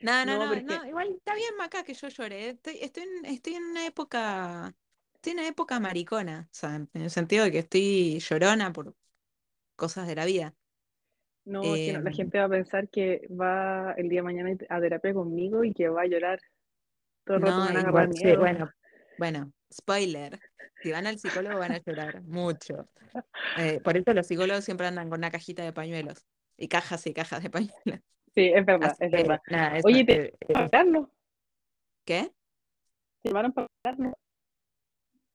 No, 0.00 0.24
no, 0.24 0.38
no, 0.38 0.54
no, 0.54 0.60
no, 0.60 0.82
que, 0.82 0.88
igual 0.88 1.08
está 1.16 1.34
bien 1.34 1.60
acá 1.60 1.82
que 1.82 1.94
yo 1.94 2.08
lloré. 2.08 2.50
Estoy, 2.50 2.78
estoy 2.80 3.04
en, 3.04 3.24
estoy 3.26 3.54
en 3.54 3.64
una 3.64 3.86
época, 3.86 4.74
estoy 5.14 5.32
en 5.32 5.38
una 5.38 5.48
época 5.48 5.80
maricona, 5.80 6.48
o 6.50 6.54
sea, 6.54 6.76
en 6.76 6.88
el 6.92 7.10
sentido 7.10 7.44
de 7.44 7.52
que 7.52 7.58
estoy 7.60 8.18
llorona 8.18 8.72
por 8.72 8.94
cosas 9.76 10.06
de 10.06 10.14
la 10.14 10.24
vida. 10.24 10.54
No, 11.46 11.62
que 11.62 11.92
no, 11.92 12.00
la 12.02 12.10
Em, 12.10 12.16
gente 12.16 12.38
va 12.38 12.44
a 12.44 12.48
pensar 12.48 12.88
que 12.88 13.26
va 13.28 13.92
el 13.96 14.08
día 14.08 14.18
de 14.20 14.24
mañana 14.24 14.56
a 14.68 14.80
terapia 14.80 15.14
conmigo 15.14 15.64
y 15.64 15.72
que 15.72 15.88
va 15.88 16.02
a 16.02 16.06
llorar. 16.06 16.40
Todo 17.24 17.38
el 17.38 17.42
rato 17.42 17.60
van 17.62 17.76
a 17.76 17.90
bueno, 17.90 18.12
sí, 18.12 18.36
bueno, 18.36 18.70
bueno, 19.16 19.52
spoiler. 19.72 20.40
Si 20.82 20.92
van 20.92 21.06
al 21.06 21.18
psicólogo 21.18 21.58
van 21.58 21.72
a 21.72 21.78
llorar 21.78 22.22
mucho. 22.22 22.88
Eh, 23.58 23.80
por 23.80 23.96
eso 23.96 24.12
los 24.12 24.26
psicólogos 24.26 24.64
siempre 24.64 24.86
andan 24.86 25.08
con 25.08 25.18
una 25.20 25.30
cajita 25.30 25.64
de 25.64 25.72
pañuelos 25.72 26.26
y 26.56 26.68
cajas 26.68 27.06
y 27.06 27.14
cajas 27.14 27.42
de 27.42 27.50
pañuelos. 27.50 28.00
Sí, 28.34 28.52
es 28.54 28.66
verdad, 28.66 28.90
Así 28.90 29.04
es 29.04 29.10
que 29.10 29.16
verdad. 29.16 29.40
nada. 29.48 29.80
Oye, 29.82 30.04
¿te 30.04 30.12
eh, 30.14 30.34
eh, 30.48 30.54
llamaron? 30.54 31.10
¿qué? 32.04 32.30
¿Te 33.22 33.28
llamaron 33.30 33.52
para 33.52 33.66
hablarnos? 33.84 34.14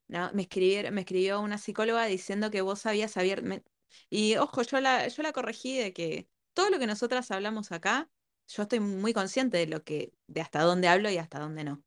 No, 0.08 0.30
me 0.34 0.42
escribieron, 0.44 0.94
me 0.94 1.02
escribió 1.02 1.40
una 1.42 1.58
psicóloga 1.58 2.06
diciendo 2.06 2.52
que 2.52 2.62
vos 2.62 2.86
habías 2.86 3.16
abierto. 3.18 3.46
me- 3.48 3.64
Y 4.10 4.38
ojo, 4.38 4.62
yo 4.64 4.80
la, 4.82 5.08
yo 5.08 5.24
la 5.24 5.34
corregí 5.34 5.78
de 5.78 5.94
que 5.94 6.30
todo 6.54 6.70
lo 6.70 6.80
que 6.80 6.88
nosotras 6.88 7.32
hablamos 7.32 7.72
acá, 7.72 8.10
yo 8.48 8.64
estoy 8.64 8.80
muy 8.80 9.14
consciente 9.14 9.58
de 9.58 9.68
lo 9.68 9.84
que, 9.84 10.14
de 10.28 10.42
hasta 10.42 10.62
dónde 10.64 10.88
hablo 10.88 11.10
y 11.10 11.18
hasta 11.18 11.40
dónde 11.40 11.64
no. 11.64 11.84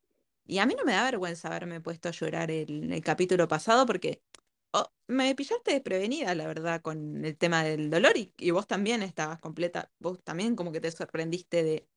Y 0.46 0.58
a 0.58 0.66
mí 0.66 0.74
no 0.76 0.84
me 0.84 0.92
da 0.92 1.04
vergüenza 1.04 1.48
haberme 1.48 1.80
puesto 1.80 2.08
a 2.08 2.12
llorar 2.12 2.50
el, 2.50 2.92
el 2.92 3.02
capítulo 3.02 3.48
pasado 3.48 3.86
porque 3.86 4.22
oh, 4.72 4.90
me 5.06 5.34
pillaste 5.34 5.72
desprevenida, 5.72 6.34
la 6.34 6.46
verdad, 6.46 6.82
con 6.82 7.24
el 7.24 7.36
tema 7.36 7.64
del 7.64 7.90
dolor 7.90 8.16
y, 8.16 8.32
y 8.38 8.50
vos 8.50 8.66
también 8.66 9.02
estabas 9.02 9.38
completa, 9.40 9.90
vos 9.98 10.22
también 10.22 10.56
como 10.56 10.72
que 10.72 10.80
te 10.80 10.90
sorprendiste 10.90 11.62
de 11.62 11.88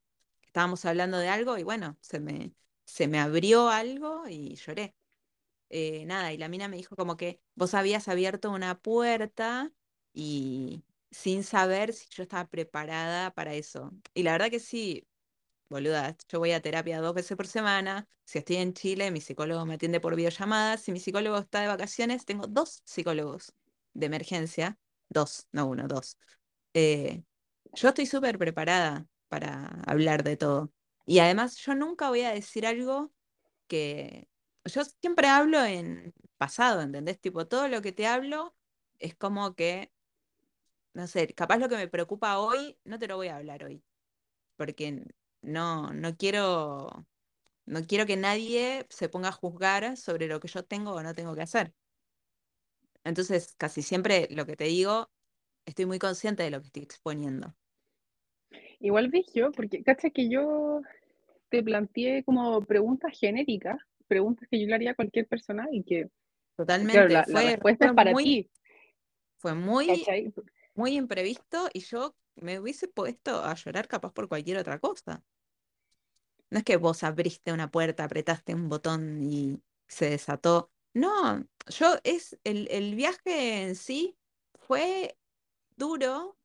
que 0.41 0.47
estábamos 0.47 0.85
hablando 0.85 1.17
de 1.19 1.29
algo 1.29 1.57
y 1.57 1.63
bueno, 1.63 1.97
se 2.01 2.19
me, 2.19 2.53
se 2.85 3.07
me 3.07 3.19
abrió 3.19 3.69
algo 3.69 4.27
y 4.27 4.55
lloré 4.55 4.95
eh, 5.69 6.05
nada, 6.05 6.31
y 6.33 6.37
la 6.37 6.47
mina 6.49 6.67
me 6.67 6.77
dijo 6.77 6.95
como 6.95 7.17
que 7.17 7.41
vos 7.55 7.73
habías 7.73 8.07
abierto 8.07 8.51
una 8.51 8.79
puerta 8.79 9.71
y 10.19 10.83
sin 11.11 11.43
saber 11.43 11.93
si 11.93 12.07
yo 12.09 12.23
estaba 12.23 12.47
preparada 12.49 13.31
para 13.31 13.53
eso. 13.53 13.91
Y 14.15 14.23
la 14.23 14.31
verdad 14.33 14.49
que 14.49 14.59
sí, 14.59 15.07
boluda, 15.69 16.17
yo 16.29 16.39
voy 16.39 16.51
a 16.53 16.61
terapia 16.61 17.01
dos 17.01 17.13
veces 17.13 17.37
por 17.37 17.47
semana. 17.47 18.07
Si 18.25 18.39
estoy 18.39 18.57
en 18.57 18.73
Chile, 18.73 19.11
mi 19.11 19.21
psicólogo 19.21 19.65
me 19.65 19.75
atiende 19.75 19.99
por 19.99 20.15
videollamada. 20.15 20.77
Si 20.77 20.91
mi 20.91 20.99
psicólogo 20.99 21.37
está 21.37 21.61
de 21.61 21.67
vacaciones, 21.67 22.25
tengo 22.25 22.47
dos 22.47 22.81
psicólogos 22.85 23.53
de 23.93 24.07
emergencia. 24.07 24.79
Dos, 25.09 25.47
no 25.51 25.67
uno, 25.67 25.87
dos. 25.87 26.17
Eh, 26.73 27.23
yo 27.73 27.89
estoy 27.89 28.05
súper 28.07 28.37
preparada 28.39 29.07
para 29.29 29.67
hablar 29.87 30.23
de 30.23 30.37
todo. 30.37 30.71
Y 31.05 31.19
además, 31.19 31.57
yo 31.57 31.75
nunca 31.75 32.09
voy 32.09 32.21
a 32.21 32.31
decir 32.31 32.65
algo 32.65 33.13
que 33.67 34.29
yo 34.65 34.83
siempre 35.01 35.27
hablo 35.27 35.63
en 35.63 36.13
pasado, 36.37 36.81
¿entendés? 36.81 37.19
Tipo, 37.19 37.47
todo 37.47 37.67
lo 37.67 37.81
que 37.81 37.91
te 37.91 38.07
hablo 38.07 38.55
es 38.99 39.15
como 39.15 39.55
que, 39.55 39.91
no 40.97 41.05
sé, 41.05 41.27
capaz 41.35 41.59
lo 41.59 41.69
que 41.69 41.75
me 41.75 41.87
preocupa 41.87 42.39
hoy, 42.39 42.75
no 42.83 42.97
te 42.97 43.07
lo 43.07 43.17
voy 43.17 43.27
a 43.27 43.35
hablar 43.35 43.63
hoy, 43.63 43.83
porque 44.55 45.03
no, 45.43 45.93
no 45.93 46.17
quiero, 46.17 47.05
no 47.67 47.85
quiero 47.85 48.07
que 48.07 48.17
nadie 48.17 48.83
se 48.89 49.07
ponga 49.07 49.29
a 49.29 49.31
juzgar 49.31 49.95
sobre 49.95 50.25
lo 50.25 50.39
que 50.39 50.47
yo 50.47 50.65
tengo 50.65 50.93
o 50.93 51.03
no 51.03 51.13
tengo 51.13 51.35
que 51.35 51.43
hacer. 51.43 51.71
Entonces, 53.03 53.53
casi 53.59 53.83
siempre 53.83 54.27
lo 54.31 54.47
que 54.47 54.55
te 54.55 54.63
digo, 54.63 55.11
estoy 55.67 55.85
muy 55.85 55.99
consciente 55.99 56.41
de 56.41 56.49
lo 56.49 56.61
que 56.61 56.65
estoy 56.65 56.81
exponiendo. 56.81 57.55
Igual 58.79 59.11
yo, 59.35 59.51
porque 59.51 59.83
cacha 59.83 60.09
que 60.09 60.29
yo 60.29 60.81
te 61.49 61.61
planteé 61.61 62.23
como 62.23 62.63
preguntas 62.63 63.15
genéricas, 63.15 63.77
preguntas 64.07 64.49
que 64.49 64.59
yo 64.59 64.65
le 64.65 64.73
haría 64.73 64.91
a 64.91 64.95
cualquier 64.95 65.27
persona 65.27 65.67
y 65.71 65.83
que, 65.83 66.09
Totalmente, 66.55 67.07
claro, 67.07 67.31
la, 67.31 67.41
respuesta 67.43 67.85
fue 67.85 67.87
es 67.87 67.93
para 67.93 68.11
muy, 68.11 68.23
ti, 68.23 68.51
fue 69.37 69.53
muy, 69.53 69.85
¿cachai? 69.85 70.33
Muy 70.77 70.95
imprevisto 70.97 71.69
y 71.73 71.81
yo 71.81 72.15
me 72.35 72.59
hubiese 72.59 72.87
puesto 72.87 73.43
a 73.43 73.55
llorar 73.55 73.87
capaz 73.89 74.13
por 74.13 74.29
cualquier 74.29 74.57
otra 74.59 74.79
cosa. 74.79 75.23
No 76.49 76.59
es 76.59 76.63
que 76.63 76.77
vos 76.77 77.03
abriste 77.03 77.51
una 77.53 77.71
puerta, 77.71 78.03
apretaste 78.05 78.53
un 78.55 78.69
botón 78.69 79.21
y 79.23 79.61
se 79.87 80.09
desató. 80.09 80.71
No, 80.93 81.45
yo 81.67 81.95
es 82.03 82.37
el, 82.43 82.67
el 82.71 82.95
viaje 82.95 83.63
en 83.63 83.75
sí 83.75 84.17
fue 84.55 85.17
duro 85.77 86.37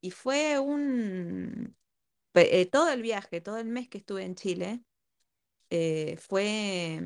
y 0.00 0.10
fue 0.12 0.58
un 0.60 1.76
eh, 2.34 2.66
todo 2.66 2.90
el 2.92 3.02
viaje, 3.02 3.40
todo 3.40 3.58
el 3.58 3.66
mes 3.68 3.88
que 3.88 3.98
estuve 3.98 4.24
en 4.24 4.34
Chile, 4.36 4.82
eh, 5.70 6.16
fue, 6.18 7.00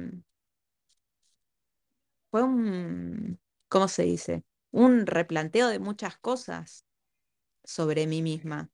fue 2.30 2.42
un, 2.42 3.38
¿cómo 3.68 3.88
se 3.88 4.02
dice? 4.04 4.44
Un 4.72 5.06
replanteo 5.06 5.68
de 5.68 5.78
muchas 5.78 6.18
cosas 6.18 6.86
sobre 7.64 8.06
mí 8.06 8.22
misma. 8.22 8.72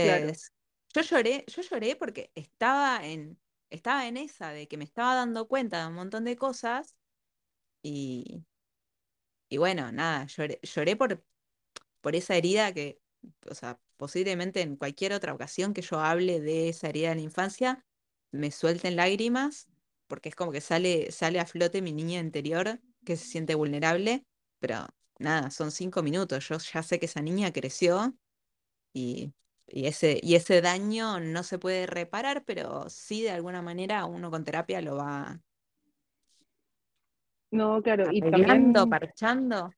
Claro, 0.00 0.28
Entonces, 0.28 0.52
yo 0.94 1.02
lloré, 1.02 1.44
yo 1.48 1.62
lloré 1.62 1.96
porque 1.96 2.32
estaba 2.34 3.06
en, 3.06 3.40
estaba 3.70 4.06
en 4.08 4.16
esa 4.16 4.50
de 4.50 4.68
que 4.68 4.76
me 4.78 4.84
estaba 4.84 5.14
dando 5.14 5.48
cuenta 5.48 5.80
de 5.82 5.88
un 5.88 5.94
montón 5.94 6.24
de 6.24 6.36
cosas 6.36 6.96
y, 7.82 8.46
y 9.48 9.58
bueno, 9.58 9.92
nada, 9.92 10.26
lloré, 10.26 10.58
lloré 10.62 10.96
por, 10.96 11.24
por 12.02 12.16
esa 12.16 12.36
herida 12.36 12.74
que, 12.74 13.00
o 13.50 13.54
sea, 13.54 13.80
posiblemente 13.96 14.62
en 14.62 14.76
cualquier 14.76 15.12
otra 15.14 15.34
ocasión 15.34 15.74
que 15.74 15.82
yo 15.82 16.00
hable 16.00 16.40
de 16.40 16.68
esa 16.70 16.88
herida 16.88 17.10
de 17.10 17.16
la 17.16 17.22
infancia, 17.22 17.86
me 18.32 18.50
suelten 18.52 18.96
lágrimas, 18.96 19.68
porque 20.08 20.30
es 20.30 20.36
como 20.36 20.52
que 20.52 20.62
sale, 20.62 21.12
sale 21.12 21.40
a 21.40 21.46
flote 21.46 21.82
mi 21.82 21.92
niña 21.92 22.20
interior 22.20 22.80
que 23.06 23.16
se 23.16 23.24
siente 23.24 23.54
vulnerable, 23.54 24.26
pero 24.60 24.86
nada, 25.18 25.50
son 25.50 25.70
cinco 25.70 26.02
minutos, 26.02 26.46
yo 26.48 26.58
ya 26.58 26.82
sé 26.82 26.98
que 26.98 27.06
esa 27.06 27.22
niña 27.22 27.52
creció 27.52 28.14
y, 28.92 29.32
y 29.66 29.86
ese, 29.86 30.20
y 30.22 30.34
ese 30.34 30.60
daño 30.60 31.20
no 31.20 31.42
se 31.42 31.58
puede 31.58 31.86
reparar, 31.86 32.44
pero 32.44 32.90
sí 32.90 33.22
de 33.22 33.30
alguna 33.30 33.62
manera 33.62 34.04
uno 34.04 34.30
con 34.30 34.44
terapia 34.44 34.82
lo 34.82 34.96
va 34.96 35.40
no, 37.50 37.80
claro, 37.82 38.10
y 38.12 38.20
también, 38.20 38.72
parchando. 38.90 39.72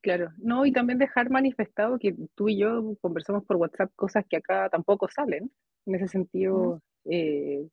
claro, 0.00 0.32
no, 0.38 0.64
y 0.66 0.72
también 0.72 0.98
dejar 0.98 1.30
manifestado 1.30 1.98
que 1.98 2.16
tú 2.34 2.48
y 2.48 2.58
yo 2.58 2.96
conversamos 3.00 3.44
por 3.44 3.56
WhatsApp 3.56 3.92
cosas 3.94 4.24
que 4.28 4.38
acá 4.38 4.68
tampoco 4.68 5.08
salen. 5.08 5.52
En 5.86 5.94
ese 5.94 6.08
sentido, 6.08 6.82
eh, 7.04 7.68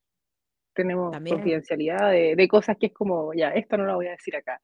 tenemos 0.77 1.11
También, 1.11 1.35
confidencialidad 1.35 2.11
de, 2.11 2.35
de 2.37 2.47
cosas 2.47 2.77
que 2.79 2.87
es 2.87 2.93
como, 2.93 3.33
ya, 3.33 3.49
esto 3.49 3.75
no 3.77 3.85
lo 3.85 3.95
voy 3.95 4.07
a 4.07 4.11
decir 4.11 4.35
acá. 4.35 4.61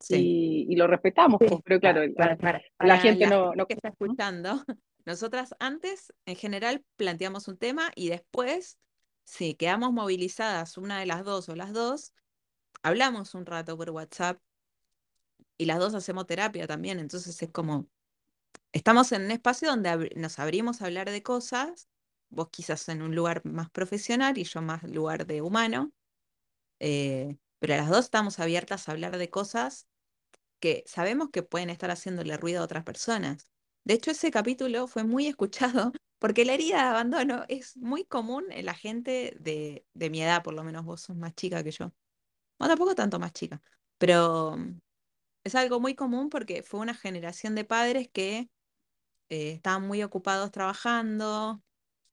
sí. 0.00 0.16
Y, 0.16 0.72
y 0.72 0.76
lo 0.76 0.86
respetamos, 0.88 1.38
pues, 1.38 1.52
pero 1.64 1.78
claro, 1.78 2.00
Para, 2.16 2.30
la, 2.32 2.36
para, 2.36 2.58
la 2.58 2.64
para 2.76 2.98
gente 2.98 3.24
la 3.26 3.30
no, 3.30 3.54
no, 3.54 3.66
que 3.66 3.74
está 3.74 3.88
escuchando, 3.90 4.64
nosotras 5.04 5.54
antes, 5.60 6.12
en 6.26 6.36
general, 6.36 6.82
planteamos 6.96 7.46
un 7.46 7.58
tema 7.58 7.92
y 7.94 8.08
después, 8.08 8.78
si 9.24 9.54
quedamos 9.54 9.92
movilizadas 9.92 10.76
una 10.78 10.98
de 10.98 11.06
las 11.06 11.24
dos 11.24 11.48
o 11.48 11.54
las 11.54 11.72
dos, 11.72 12.12
hablamos 12.82 13.34
un 13.34 13.46
rato 13.46 13.76
por 13.76 13.90
WhatsApp 13.90 14.40
y 15.56 15.66
las 15.66 15.78
dos 15.78 15.94
hacemos 15.94 16.26
terapia 16.26 16.66
también, 16.66 16.98
entonces 16.98 17.40
es 17.42 17.50
como 17.50 17.86
estamos 18.72 19.12
en 19.12 19.22
un 19.24 19.30
espacio 19.30 19.68
donde 19.68 20.10
nos 20.16 20.38
abrimos 20.38 20.80
a 20.80 20.86
hablar 20.86 21.10
de 21.10 21.22
cosas, 21.22 21.88
vos 22.30 22.48
quizás 22.50 22.88
en 22.88 23.02
un 23.02 23.14
lugar 23.14 23.44
más 23.46 23.70
profesional 23.70 24.38
y 24.38 24.44
yo 24.44 24.62
más 24.62 24.82
lugar 24.84 25.26
de 25.26 25.42
humano, 25.42 25.92
eh, 26.80 27.36
pero 27.58 27.76
las 27.76 27.88
dos 27.88 28.06
estamos 28.06 28.38
abiertas 28.38 28.88
a 28.88 28.92
hablar 28.92 29.18
de 29.18 29.30
cosas 29.30 29.86
que 30.60 30.84
sabemos 30.86 31.30
que 31.30 31.42
pueden 31.42 31.70
estar 31.70 31.90
haciéndole 31.90 32.36
ruido 32.36 32.60
a 32.62 32.64
otras 32.64 32.84
personas. 32.84 33.50
De 33.84 33.94
hecho, 33.94 34.10
ese 34.10 34.30
capítulo 34.30 34.86
fue 34.88 35.04
muy 35.04 35.26
escuchado 35.26 35.92
porque 36.18 36.44
la 36.44 36.54
herida 36.54 36.76
de 36.76 36.82
abandono 36.88 37.44
es 37.48 37.76
muy 37.76 38.04
común 38.04 38.46
en 38.50 38.66
la 38.66 38.74
gente 38.74 39.36
de, 39.40 39.86
de 39.94 40.10
mi 40.10 40.22
edad, 40.22 40.42
por 40.42 40.54
lo 40.54 40.64
menos 40.64 40.84
vos 40.84 41.02
sos 41.02 41.16
más 41.16 41.34
chica 41.34 41.62
que 41.64 41.70
yo. 41.70 41.92
Bueno, 42.58 42.72
tampoco 42.74 42.94
tanto 42.94 43.18
más 43.20 43.32
chica, 43.32 43.62
pero 43.98 44.56
mm, 44.56 44.80
es 45.44 45.54
algo 45.54 45.80
muy 45.80 45.94
común 45.94 46.30
porque 46.30 46.62
fue 46.62 46.80
una 46.80 46.94
generación 46.94 47.54
de 47.54 47.64
padres 47.64 48.08
que 48.12 48.50
eh, 49.30 49.52
estaban 49.52 49.86
muy 49.86 50.02
ocupados 50.02 50.50
trabajando, 50.50 51.62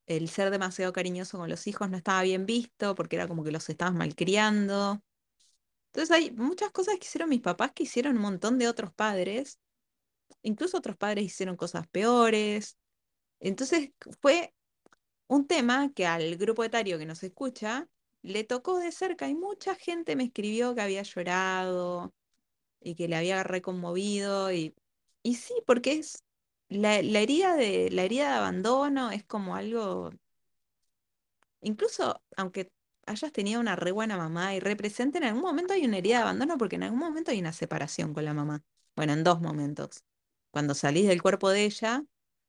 el 0.08 0.30
ser 0.30 0.52
demasiado 0.52 0.94
cariñoso 0.94 1.38
con 1.38 1.50
los 1.50 1.68
hijos 1.68 1.90
no 1.90 1.98
estaba 1.98 2.22
bien 2.24 2.46
visto 2.46 2.96
porque 2.96 3.16
era 3.16 3.28
como 3.28 3.44
que 3.44 3.52
los 3.52 3.70
estabas 3.70 3.94
malcriando. 3.96 5.02
Entonces 5.94 6.12
hay 6.16 6.32
muchas 6.32 6.72
cosas 6.72 6.96
que 7.00 7.06
hicieron 7.06 7.30
mis 7.30 7.42
papás 7.42 7.72
que 7.74 7.84
hicieron 7.84 8.18
un 8.18 8.22
montón 8.24 8.60
de 8.60 8.68
otros 8.68 8.94
padres. 8.94 9.60
Incluso 10.44 10.78
otros 10.78 10.98
padres 10.98 11.26
hicieron 11.26 11.56
cosas 11.58 11.88
peores. 11.88 12.78
Entonces 13.40 13.92
fue 14.22 14.54
un 15.28 15.48
tema 15.48 15.92
que 15.94 16.06
al 16.08 16.38
grupo 16.38 16.64
etario 16.64 17.00
que 17.00 17.06
nos 17.06 17.24
escucha 17.24 17.90
le 18.24 18.44
tocó 18.44 18.80
de 18.80 18.92
cerca 18.92 19.30
y 19.30 19.36
mucha 19.36 19.76
gente 19.76 20.16
me 20.16 20.26
escribió 20.26 20.76
que 20.76 20.82
había 20.82 21.04
llorado 21.04 22.14
y 22.82 22.96
que 22.96 23.08
le 23.10 23.18
había 23.18 23.44
reconmovido 23.44 24.52
y, 24.54 24.76
y 25.24 25.36
sí, 25.36 25.56
porque 25.68 25.94
es 25.94 26.25
la, 26.70 26.98
herida 26.98 27.56
de, 27.56 27.90
la 27.92 28.04
herida 28.04 28.30
de 28.30 28.36
abandono 28.36 29.12
es 29.12 29.24
como 29.24 29.56
algo, 29.56 30.12
incluso 31.62 32.22
aunque 32.38 32.72
hayas 33.06 33.32
tenido 33.32 33.60
una 33.60 33.76
re 33.76 33.92
buena 33.92 34.18
mamá 34.18 34.56
y 34.56 34.60
represente, 34.60 35.18
en 35.20 35.26
algún 35.26 35.44
momento 35.44 35.74
hay 35.74 35.86
una 35.86 35.98
herida 35.98 36.18
de 36.18 36.24
abandono 36.24 36.58
porque 36.58 36.76
en 36.78 36.84
algún 36.84 37.00
momento 37.00 37.32
hay 37.32 37.40
una 37.40 37.54
separación 37.54 38.14
con 38.14 38.26
la 38.26 38.34
mamá. 38.34 38.64
Bueno, 38.96 39.14
en 39.14 39.24
dos 39.24 39.42
momentos. 39.42 40.04
Cuando 40.52 40.74
salís 40.74 41.08
del 41.08 41.22
cuerpo 41.22 41.50
de 41.50 41.66
ella 41.66 42.04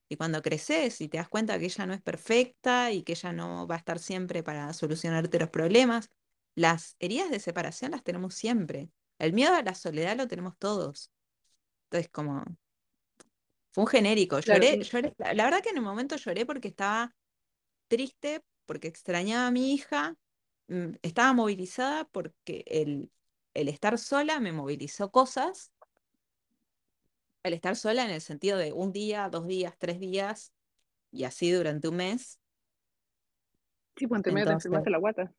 y 0.08 0.16
cuando 0.16 0.42
creces 0.42 1.00
y 1.00 1.08
te 1.08 1.18
das 1.18 1.28
cuenta 1.28 1.58
que 1.58 1.66
ella 1.66 1.86
no 1.86 1.94
es 1.94 2.02
perfecta 2.02 2.92
y 2.92 3.02
que 3.02 3.12
ella 3.12 3.32
no 3.32 3.66
va 3.66 3.76
a 3.76 3.78
estar 3.78 3.98
siempre 3.98 4.42
para 4.42 4.72
solucionarte 4.72 5.38
los 5.38 5.50
problemas. 5.50 6.10
Las 6.54 6.96
heridas 7.00 7.30
de 7.30 7.40
separación 7.40 7.90
las 7.92 8.04
tenemos 8.04 8.34
siempre. 8.34 8.90
El 9.18 9.32
miedo 9.32 9.54
a 9.54 9.62
la 9.62 9.74
soledad 9.74 10.16
lo 10.16 10.28
tenemos 10.28 10.56
todos. 10.58 11.10
Entonces, 11.86 12.10
como, 12.10 12.44
fue 13.76 13.84
un 13.84 13.88
genérico. 13.88 14.40
Lloré, 14.40 14.82
lloré. 14.84 15.14
La, 15.18 15.44
verdad 15.44 15.60
que 15.62 15.68
en 15.68 15.78
un 15.78 15.84
momento 15.84 16.16
lloré 16.16 16.46
porque 16.46 16.68
estaba 16.68 17.14
triste, 17.88 18.42
porque 18.64 18.88
extrañaba 18.88 19.48
a 19.48 19.50
mi 19.50 19.74
hija. 19.74 20.16
Mm, 20.68 20.94
estaba 21.02 21.34
movilizada 21.34 22.04
porque 22.04 22.64
el, 22.68 23.10
el 23.52 23.68
estar 23.68 23.98
sola 23.98 24.40
me 24.40 24.50
movilizó 24.52 25.10
cosas. 25.10 25.74
El 27.42 27.52
estar 27.52 27.76
sola 27.76 28.06
en 28.06 28.12
el 28.12 28.22
sentido 28.22 28.56
de 28.56 28.72
un 28.72 28.92
día, 28.92 29.28
dos 29.28 29.46
días, 29.46 29.74
tres 29.76 30.00
días 30.00 30.54
y 31.12 31.24
así 31.24 31.50
durante 31.50 31.88
un 31.88 31.96
mes. 31.96 32.40
Sí, 33.94 34.06
pues 34.06 34.22
te 34.22 34.30
enfermaste 34.30 34.88
la 34.88 34.98
guata. 34.98 35.34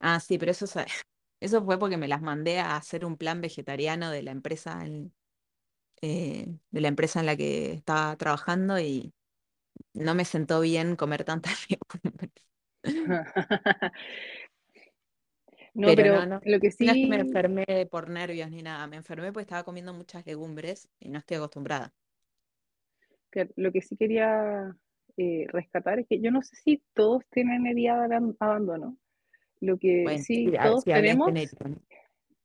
Ah, 0.00 0.20
sí, 0.20 0.36
pero 0.36 0.50
eso, 0.50 0.66
eso 1.40 1.64
fue 1.64 1.78
porque 1.78 1.96
me 1.96 2.08
las 2.08 2.20
mandé 2.20 2.58
a 2.58 2.76
hacer 2.76 3.06
un 3.06 3.16
plan 3.16 3.40
vegetariano 3.40 4.10
de 4.10 4.22
la 4.22 4.32
empresa 4.32 4.84
en, 4.84 5.15
eh, 6.02 6.46
de 6.70 6.80
la 6.80 6.88
empresa 6.88 7.20
en 7.20 7.26
la 7.26 7.36
que 7.36 7.72
estaba 7.72 8.16
trabajando 8.16 8.78
y 8.78 9.12
no 9.94 10.14
me 10.14 10.24
sentó 10.24 10.60
bien 10.60 10.96
comer 10.96 11.24
tantas 11.24 11.66
legumbres. 11.70 12.32
no, 15.74 15.88
pero, 15.96 16.40
lo 16.44 16.60
que 16.60 16.70
sí... 16.70 16.84
No 16.86 16.92
es 16.92 16.98
que 16.98 17.06
me 17.06 17.16
enfermé 17.16 17.86
por 17.90 18.08
nervios 18.10 18.50
ni 18.50 18.62
nada, 18.62 18.86
me 18.86 18.96
enfermé 18.96 19.32
porque 19.32 19.42
estaba 19.42 19.64
comiendo 19.64 19.94
muchas 19.94 20.26
legumbres 20.26 20.88
y 21.00 21.08
no 21.08 21.18
estoy 21.18 21.38
acostumbrada. 21.38 21.92
lo 23.56 23.72
que 23.72 23.80
sí 23.80 23.96
quería 23.96 24.76
eh, 25.16 25.46
rescatar 25.48 25.98
es 26.00 26.06
que 26.08 26.20
yo 26.20 26.30
no 26.30 26.42
sé 26.42 26.56
si 26.56 26.82
todos 26.94 27.24
tienen 27.30 27.66
herida 27.66 28.06
de 28.06 28.34
abandono. 28.38 28.98
Lo 29.60 29.78
que 29.78 30.18
sí, 30.18 30.52
todos 30.62 30.84
tenemos... 30.84 31.32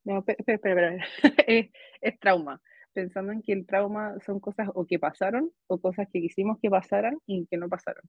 No, 0.03 0.17
espera, 0.25 0.37
espera, 0.47 1.07
espera. 1.23 1.69
es 2.01 2.19
trauma 2.19 2.59
pensando 2.93 3.31
en 3.31 3.41
que 3.41 3.53
el 3.53 3.65
trauma 3.65 4.19
son 4.25 4.39
cosas 4.39 4.69
o 4.73 4.85
que 4.85 4.99
pasaron 4.99 5.51
o 5.67 5.79
cosas 5.79 6.07
que 6.11 6.21
quisimos 6.21 6.59
que 6.61 6.69
pasaran 6.69 7.19
y 7.25 7.47
que 7.47 7.57
no 7.57 7.69
pasaron. 7.69 8.03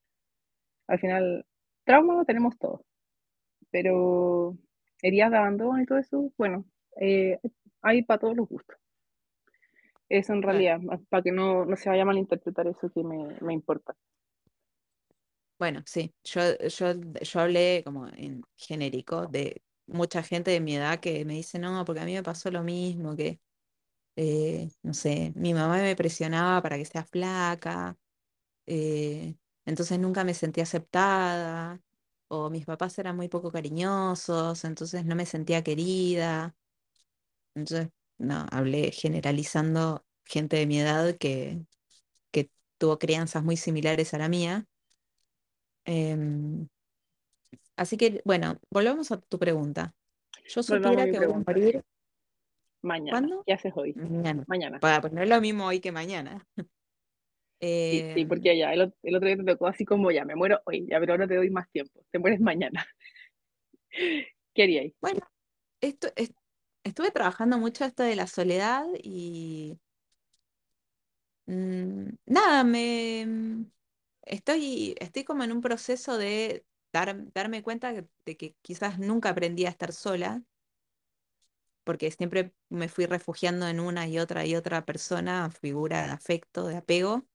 Al 0.88 0.99
final, 0.99 1.47
trauma 1.85 2.14
lo 2.14 2.25
tenemos 2.25 2.59
todos, 2.59 2.81
pero 3.71 4.57
heridas 5.03 5.31
de 5.31 5.37
abandono 5.37 5.81
y 5.81 5.87
todo 5.87 5.99
eso, 5.99 6.33
bueno, 6.37 6.64
eh, 7.01 7.38
hay 7.83 8.03
para 8.03 8.21
todos 8.21 8.37
los 8.37 8.49
gustos. 8.49 8.77
Eso 10.09 10.35
en 10.35 10.42
realidad, 10.42 10.81
para 11.09 11.23
que 11.23 11.33
no, 11.33 11.64
no, 11.64 11.77
se 11.77 11.88
vaya 11.88 12.03
a 12.03 12.07
malinterpretar 12.07 12.66
eso 12.66 12.90
que 12.90 13.03
me, 13.03 13.35
me 13.40 13.55
importa. 13.55 13.97
Bueno, 15.59 15.83
sí, 15.87 16.12
yo, 16.25 16.40
yo, 16.59 16.92
yo 17.23 17.40
hablé 17.40 17.83
como 17.85 18.09
en 18.09 18.42
genérico 18.57 19.27
de 19.27 19.62
mucha 19.87 20.23
gente 20.23 20.51
de 20.51 20.61
mi 20.61 20.77
edad 20.77 21.01
que 21.01 21.25
me 21.25 21.35
dice, 21.35 21.59
no, 21.59 21.85
porque 21.85 22.01
a 22.01 22.05
mí 22.05 22.14
me 22.14 22.23
pasó 22.23 22.51
lo 22.51 22.62
mismo, 22.62 23.16
que 23.16 23.40
eh, 24.16 24.70
no 24.83 24.94
sé, 24.94 25.33
mi 25.37 25.55
mamá 25.55 25.79
me 25.79 25.96
presionaba 25.96 26.62
para 26.62 26.77
que 26.79 26.85
sea 26.85 27.05
flaca, 27.05 27.96
eh, 28.66 29.37
entonces 29.66 29.98
nunca 29.98 30.25
me 30.25 30.35
sentía 30.35 30.64
aceptada, 30.64 31.81
o 32.29 32.51
mis 32.51 32.64
papás 32.66 32.98
eran 32.98 33.16
muy 33.16 33.29
poco 33.29 33.51
cariñosos, 33.53 34.64
entonces 34.64 35.05
no 35.05 35.14
me 35.16 35.27
sentía 35.27 35.62
querida. 35.62 36.55
Entonces, 37.55 37.90
no, 38.18 38.46
hablé 38.51 38.90
generalizando 38.92 40.05
gente 40.25 40.57
de 40.57 40.66
mi 40.66 40.81
edad 40.81 41.16
que, 41.18 41.61
que 42.31 42.51
tuvo 42.79 42.98
crianzas 42.98 43.44
muy 43.44 43.57
similares 43.57 44.14
a 44.14 44.18
la 44.18 44.29
mía. 44.29 44.66
Em, 45.85 46.68
así 47.77 47.96
que, 47.96 48.22
bueno, 48.25 48.59
volvamos 48.70 49.11
a 49.12 49.20
tu 49.20 49.38
pregunta. 49.38 49.94
Yo 50.48 50.62
supiera 50.62 51.05
que 51.11 51.18
voy 51.18 51.35
a 51.35 51.38
morir 51.46 51.85
Mañana. 52.83 53.11
¿Cuándo? 53.12 53.42
¿Qué 53.47 53.53
haces 53.53 53.73
hoy? 53.77 53.95
Mañana. 53.95 54.45
Mañana. 54.49 54.81
Para 54.81 55.01
poner 55.01 55.29
lo 55.29 55.40
mismo 55.40 55.66
hoy 55.66 55.81
que 55.81 55.92
mañana. 55.92 56.47
sí, 57.61 58.05
sí, 58.14 58.25
porque 58.27 58.59
ya, 58.59 58.73
el, 58.73 58.83
otro 58.83 59.27
día 59.27 59.37
te 59.37 59.45
tocó 59.45 59.68
así 59.68 59.85
como 59.85 60.11
ya, 60.11 60.25
me 60.25 60.35
muero 60.35 60.61
hoy, 60.64 60.87
ya, 60.88 60.99
pero 60.99 61.12
ahora 61.12 61.29
te 61.29 61.37
doy 61.37 61.51
más 61.51 61.71
tiempo. 61.71 62.05
Te 62.11 62.18
mueres 62.18 62.40
mañana. 62.40 62.85
¿Qué 64.55 64.62
harías? 64.62 64.92
Bueno, 65.01 65.21
esto, 65.81 66.09
estuve 66.83 67.11
trabajando 67.12 67.59
mucho 67.59 67.85
esto 67.85 68.03
de 68.03 68.16
la 68.16 68.27
soledad 68.27 68.85
y 69.01 69.79
mm, 71.47 72.09
nada, 72.27 72.64
me 72.64 73.66
estoy, 74.23 74.97
estoy 74.99 75.25
como 75.25 75.45
en 75.45 75.53
un 75.53 75.61
proceso 75.61 76.18
de 76.18 76.64
darme 76.92 77.62
cuenta 77.62 77.92
de 77.92 78.37
que 78.37 78.55
quizás 78.61 78.99
nunca 78.99 79.31
aprendí 79.31 79.66
a 79.66 79.71
estar 79.71 79.92
sola 79.92 80.42
porque 81.85 82.11
siempre 82.11 82.53
me 82.68 82.88
fui 82.88 83.07
refugiando 83.07 83.68
en 83.68 83.81
una 83.81 84.07
y 84.09 84.18
otra 84.18 84.47
y 84.47 84.55
otra 84.55 84.85
persona, 84.85 85.51
figura 85.51 86.07
de 86.07 86.12
afecto, 86.12 86.66
de 86.66 86.77
apego. 86.77 87.27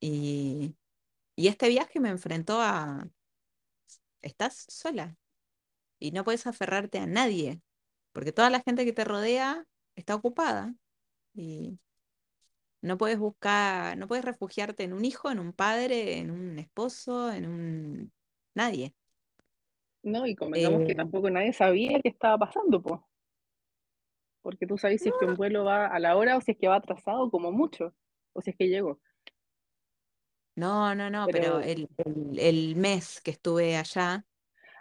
Y, 0.00 0.76
y 1.36 1.48
este 1.48 1.68
viaje 1.68 2.00
me 2.00 2.08
enfrentó 2.08 2.60
a, 2.60 3.08
estás 4.22 4.66
sola 4.68 5.16
y 5.98 6.12
no 6.12 6.24
puedes 6.24 6.46
aferrarte 6.46 6.98
a 6.98 7.06
nadie, 7.06 7.60
porque 8.12 8.32
toda 8.32 8.50
la 8.50 8.60
gente 8.60 8.84
que 8.84 8.92
te 8.92 9.04
rodea 9.04 9.66
está 9.94 10.14
ocupada 10.14 10.74
y 11.34 11.78
no 12.82 12.96
puedes 12.96 13.18
buscar, 13.18 13.96
no 13.98 14.08
puedes 14.08 14.24
refugiarte 14.24 14.84
en 14.84 14.94
un 14.94 15.04
hijo, 15.04 15.30
en 15.30 15.38
un 15.38 15.52
padre, 15.52 16.18
en 16.18 16.30
un 16.30 16.58
esposo, 16.58 17.30
en 17.30 17.46
un 17.46 18.12
nadie. 18.54 18.94
No, 20.02 20.26
y 20.26 20.34
comentamos 20.34 20.86
que 20.86 20.92
eh, 20.92 20.96
tampoco 20.96 21.28
nadie 21.28 21.52
sabía 21.52 22.00
qué 22.00 22.08
estaba 22.08 22.38
pasando, 22.38 22.80
pues 22.80 23.00
porque 24.42 24.66
tú 24.66 24.78
sabes 24.78 25.02
si 25.02 25.08
es 25.08 25.14
que 25.18 25.26
un 25.26 25.36
vuelo 25.36 25.64
va 25.64 25.86
a 25.86 25.98
la 25.98 26.16
hora 26.16 26.36
o 26.36 26.40
si 26.40 26.52
es 26.52 26.58
que 26.58 26.68
va 26.68 26.76
atrasado 26.76 27.30
como 27.30 27.52
mucho, 27.52 27.94
o 28.32 28.40
si 28.40 28.50
es 28.50 28.56
que 28.56 28.68
llegó. 28.68 29.00
No, 30.56 30.94
no, 30.94 31.08
no, 31.10 31.26
pero, 31.26 31.60
el, 31.60 32.76
mes 32.76 33.20
que 33.20 33.30
estuve 33.30 33.76
allá. 33.76 34.24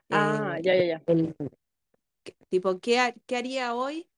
Ah, 0.10 0.58
ya, 0.62 0.76
ya, 0.76 0.84
ya. 0.84 1.04
tipo, 2.50 2.80
¿qué, 2.80 3.14
¿qué 3.26 3.38
haría 3.38 3.76
hoy? 3.76 4.10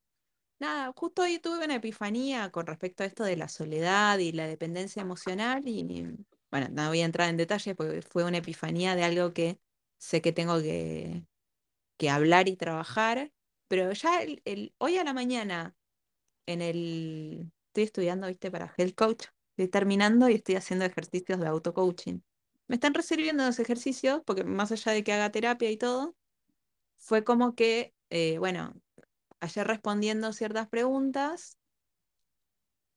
Nada, 0.60 0.94
justo 0.96 1.24
hoy 1.24 1.40
tuve 1.40 1.66
una 1.66 1.76
epifanía 1.76 2.52
con 2.52 2.68
respecto 2.68 3.04
a 3.04 3.08
esto 3.08 3.24
de 3.24 3.36
la 3.36 3.48
soledad 3.48 4.20
y 4.20 4.32
la 4.32 4.46
dependencia 4.46 5.02
emocional 5.02 5.68
y, 5.68 6.08
bueno, 6.52 6.68
no 6.72 6.88
voy 6.88 7.02
a 7.02 7.06
entrar 7.06 7.30
en 7.30 7.38
detalles 7.38 7.76
porque 7.76 8.04
fue 8.04 8.24
una 8.24 8.38
epifanía 8.38 8.96
de 8.96 9.04
algo 9.04 9.34
que 9.34 9.60
sé 9.98 10.22
que 10.22 10.32
tengo 10.32 10.62
que, 10.62 11.24
que 11.98 12.10
hablar 12.12 12.48
y 12.48 12.56
trabajar 12.56 13.32
pero 13.72 13.90
ya 13.94 14.22
el, 14.22 14.74
hoy 14.80 14.98
a 14.98 15.06
la 15.06 15.14
mañana, 15.14 15.74
en 16.46 16.62
el, 16.62 17.54
estoy 17.68 17.84
estudiando, 17.86 18.28
viste, 18.28 18.52
para 18.52 18.74
health 18.78 18.96
coach. 18.96 19.28
Estoy 19.52 19.70
terminando 19.70 20.28
y 20.28 20.34
estoy 20.34 20.56
haciendo 20.56 20.84
ejercicios 20.84 21.40
de 21.40 21.48
auto-coaching. 21.48 22.20
Me 22.68 22.76
están 22.76 22.94
recibiendo 22.94 23.46
los 23.46 23.60
ejercicios 23.60 24.24
porque 24.26 24.44
más 24.44 24.74
allá 24.74 24.92
de 24.92 25.06
que 25.06 25.14
haga 25.14 25.32
terapia 25.32 25.72
y 25.72 25.78
todo, 25.78 26.18
fue 26.98 27.24
como 27.24 27.56
que, 27.56 27.94
eh, 28.10 28.40
bueno, 28.40 28.74
ayer 29.40 29.66
respondiendo 29.66 30.34
ciertas 30.34 30.68
preguntas, 30.68 31.58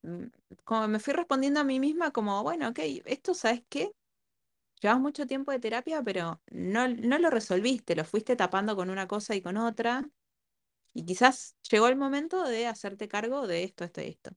mm, 0.02 0.24
como 0.64 0.88
me 0.88 0.98
fui 0.98 1.12
respondiendo 1.12 1.60
a 1.60 1.64
mí 1.64 1.78
misma 1.78 2.10
como, 2.10 2.42
bueno, 2.42 2.70
ok, 2.70 2.80
esto, 3.04 3.32
¿sabes 3.34 3.62
qué? 3.68 3.92
Llevas 4.82 4.98
mucho 4.98 5.24
tiempo 5.28 5.52
de 5.52 5.60
terapia, 5.60 6.02
pero 6.02 6.42
no, 6.50 6.88
no 6.88 7.18
lo 7.20 7.30
resolviste, 7.30 7.94
lo 7.94 8.04
fuiste 8.04 8.34
tapando 8.34 8.74
con 8.74 8.90
una 8.90 9.06
cosa 9.06 9.36
y 9.36 9.40
con 9.40 9.56
otra. 9.56 10.04
Y 10.94 11.04
quizás 11.04 11.56
llegó 11.70 11.88
el 11.88 11.96
momento 11.96 12.44
de 12.44 12.66
hacerte 12.66 13.08
cargo 13.08 13.46
de 13.46 13.64
esto, 13.64 13.84
esto 13.84 14.00
y 14.02 14.06
esto. 14.06 14.30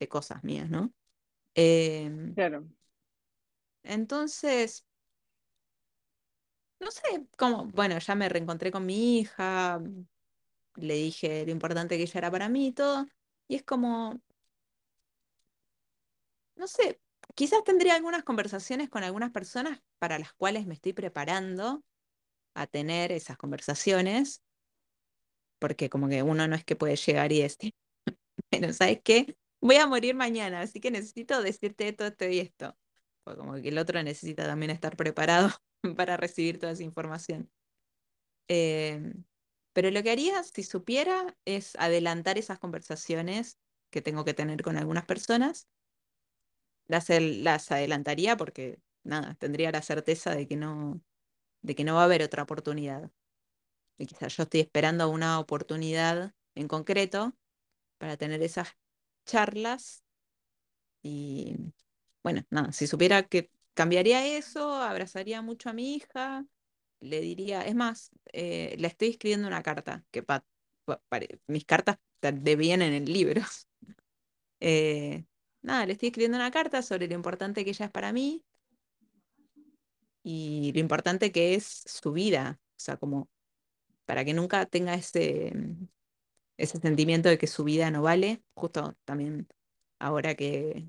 De 0.00 0.08
cosas 0.08 0.42
mías, 0.44 0.68
¿no? 0.70 0.92
Em, 1.54 2.34
Claro. 2.34 2.68
entonces, 3.82 4.86
no 6.80 6.90
sé, 6.90 7.02
cómo, 7.36 7.66
bueno, 7.66 7.98
ya 7.98 8.14
me 8.14 8.28
reencontré 8.28 8.70
con 8.70 8.86
mi 8.86 9.18
hija, 9.20 9.80
le 10.76 10.94
dije 10.94 11.44
lo 11.46 11.52
importante 11.52 11.96
que 11.96 12.04
ella 12.04 12.18
era 12.18 12.30
para 12.30 12.48
mí 12.48 12.68
y 12.68 12.72
todo. 12.72 13.06
Y 13.48 13.56
es 13.56 13.64
como, 13.64 14.20
no 16.56 16.66
sé, 16.66 17.00
quizás 17.34 17.64
tendría 17.64 17.94
algunas 17.94 18.24
conversaciones 18.24 18.88
con 18.90 19.04
algunas 19.04 19.30
personas 19.30 19.80
para 19.98 20.18
las 20.18 20.32
cuales 20.34 20.66
me 20.66 20.74
estoy 20.74 20.92
preparando 20.92 21.84
a 22.54 22.66
tener 22.66 23.12
esas 23.12 23.36
conversaciones, 23.38 24.42
porque 25.58 25.90
como 25.90 26.08
que 26.08 26.22
uno 26.22 26.46
no 26.48 26.54
es 26.56 26.64
que 26.64 26.76
puede 26.76 26.96
llegar 26.96 27.32
y 27.32 27.42
decir, 27.42 27.74
bueno, 28.52 28.72
¿sabes 28.72 29.00
qué? 29.02 29.36
Voy 29.60 29.76
a 29.76 29.86
morir 29.86 30.14
mañana, 30.14 30.60
así 30.60 30.80
que 30.80 30.90
necesito 30.90 31.42
decirte 31.42 31.88
esto, 31.88 32.06
esto 32.06 32.26
y 32.28 32.40
esto. 32.40 32.76
Porque 33.24 33.38
como 33.38 33.54
que 33.54 33.68
el 33.68 33.78
otro 33.78 34.02
necesita 34.02 34.46
también 34.46 34.70
estar 34.70 34.96
preparado 34.96 35.50
para 35.96 36.16
recibir 36.16 36.58
toda 36.58 36.72
esa 36.72 36.84
información. 36.84 37.50
Em, 38.48 39.24
pero 39.72 39.90
lo 39.90 40.02
que 40.02 40.10
haría, 40.10 40.42
si 40.42 40.62
supiera, 40.62 41.36
es 41.44 41.76
adelantar 41.76 42.38
esas 42.38 42.58
conversaciones 42.58 43.58
que 43.90 44.02
tengo 44.02 44.24
que 44.24 44.34
tener 44.34 44.62
con 44.62 44.76
algunas 44.76 45.04
personas. 45.06 45.68
Las, 46.86 47.08
las 47.10 47.70
adelantaría 47.70 48.36
porque, 48.36 48.80
nada, 49.04 49.34
tendría 49.34 49.70
la 49.70 49.82
certeza 49.82 50.34
de 50.34 50.46
que 50.48 50.56
no, 50.56 51.00
de 51.62 51.74
que 51.74 51.84
no 51.84 51.96
va 51.96 52.02
a 52.02 52.04
haber 52.04 52.22
otra 52.22 52.42
oportunidad. 52.44 53.10
Y 53.98 54.06
quizás 54.06 54.36
yo 54.36 54.44
estoy 54.44 54.60
esperando 54.60 55.08
una 55.10 55.40
oportunidad 55.40 56.32
en 56.54 56.68
concreto 56.68 57.34
para 57.98 58.16
tener 58.16 58.42
esas 58.42 58.68
charlas. 59.26 60.04
Y 61.02 61.56
bueno, 62.22 62.42
nada, 62.50 62.72
si 62.72 62.86
supiera 62.86 63.22
que 63.24 63.50
cambiaría 63.74 64.26
eso, 64.38 64.74
abrazaría 64.74 65.42
mucho 65.42 65.70
a 65.70 65.72
mi 65.72 65.94
hija, 65.94 66.44
le 67.00 67.20
diría, 67.20 67.62
es 67.66 67.74
más, 67.74 68.10
eh, 68.32 68.76
le 68.78 68.88
estoy 68.88 69.08
escribiendo 69.10 69.48
una 69.48 69.62
carta, 69.62 70.04
que 70.10 70.22
mis 71.46 71.64
cartas 71.64 71.98
te- 72.20 72.32
de 72.32 72.56
vienen 72.56 72.92
en 72.92 73.04
libros. 73.06 73.66
Eh, 74.60 75.24
nada, 75.62 75.86
le 75.86 75.92
estoy 75.92 76.08
escribiendo 76.08 76.36
una 76.36 76.50
carta 76.50 76.82
sobre 76.82 77.06
lo 77.08 77.14
importante 77.14 77.64
que 77.64 77.70
ella 77.70 77.86
es 77.86 77.92
para 77.92 78.12
mí 78.12 78.44
y 80.22 80.72
lo 80.72 80.80
importante 80.80 81.32
que 81.32 81.54
es 81.54 81.64
su 81.86 82.12
vida, 82.12 82.60
o 82.60 82.80
sea, 82.80 82.96
como 82.96 83.28
para 84.08 84.24
que 84.24 84.32
nunca 84.32 84.64
tenga 84.64 84.94
ese, 84.94 85.52
ese 86.56 86.78
sentimiento 86.78 87.28
de 87.28 87.36
que 87.36 87.46
su 87.46 87.62
vida 87.62 87.90
no 87.90 88.00
vale, 88.00 88.42
justo 88.54 88.96
también 89.04 89.46
ahora 89.98 90.34
que 90.34 90.86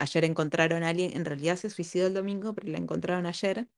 ayer 0.00 0.24
encontraron 0.24 0.82
a 0.82 0.88
alguien, 0.88 1.16
en 1.16 1.24
realidad 1.24 1.54
se 1.54 1.70
suicidó 1.70 2.08
el 2.08 2.14
domingo, 2.14 2.52
pero 2.52 2.66
la 2.72 2.78
encontraron 2.78 3.26
ayer, 3.26 3.68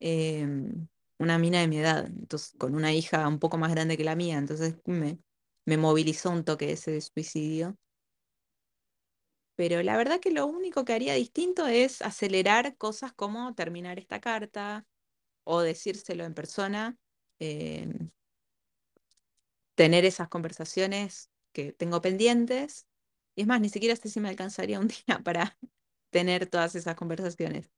em, 0.00 0.88
una 1.18 1.36
mina 1.38 1.60
de 1.60 1.68
mi 1.68 1.76
edad, 1.76 2.06
entonces 2.06 2.54
con 2.56 2.74
una 2.74 2.94
hija 2.94 3.28
un 3.28 3.40
poco 3.40 3.58
más 3.58 3.72
grande 3.72 3.98
que 3.98 4.04
la 4.04 4.16
mía, 4.16 4.38
entonces 4.38 4.76
me, 4.86 5.18
me 5.66 5.76
movilizó 5.76 6.30
un 6.30 6.44
toque 6.44 6.72
ese 6.72 6.98
suicidio. 7.02 7.76
Pero 9.54 9.82
la 9.82 9.98
verdad 9.98 10.18
que 10.18 10.30
lo 10.30 10.46
único 10.46 10.86
que 10.86 10.94
haría 10.94 11.12
distinto 11.12 11.66
es 11.66 12.00
acelerar 12.00 12.74
cosas 12.78 13.12
como 13.12 13.54
terminar 13.54 13.98
esta 13.98 14.18
carta 14.18 14.86
o 15.46 15.62
decírselo 15.62 16.24
en 16.24 16.34
persona, 16.34 16.98
em, 17.40 18.10
tener 19.74 20.04
esas 20.04 20.28
conversaciones 20.28 21.30
que 21.52 21.72
tengo 21.72 22.00
pendientes. 22.02 22.86
Y 23.36 23.42
es 23.42 23.46
más, 23.46 23.60
ni 23.60 23.68
siquiera 23.68 23.96
sé 23.96 24.08
si 24.08 24.20
me 24.20 24.28
alcanzaría 24.28 24.80
un 24.80 24.88
día 25.06 25.20
para 25.24 25.58
tener 26.10 26.46
todas 26.46 26.74
esas 26.74 26.96
conversaciones. 26.96 27.70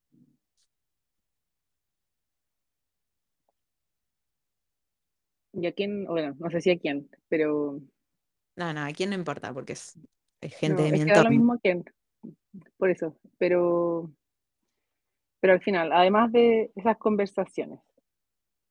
¿Y 5.52 5.66
a 5.66 5.72
quién? 5.72 6.04
Bueno, 6.06 6.34
no 6.38 6.50
sé 6.50 6.60
si 6.60 6.70
a 6.70 6.78
quién, 6.78 7.08
pero 7.28 7.80
No, 8.56 8.72
no, 8.74 8.80
a 8.84 8.92
quién 8.92 9.10
no 9.10 9.16
importa, 9.16 9.52
porque 9.54 9.72
es, 9.74 9.98
es 10.40 10.54
gente 10.56 10.82
no, 10.82 10.84
de 10.84 10.92
mi 10.92 10.98
es 10.98 11.04
que 11.04 11.12
da 11.12 11.20
lo 11.22 11.30
entorno. 11.30 11.30
mismo 11.30 11.54
a 11.54 11.58
quién, 11.58 11.84
por 12.78 12.90
eso. 12.90 13.16
Pero, 13.38 14.12
pero 15.40 15.52
al 15.54 15.60
final, 15.60 15.92
además 15.92 16.32
de 16.32 16.70
esas 16.76 16.96
conversaciones, 16.98 17.80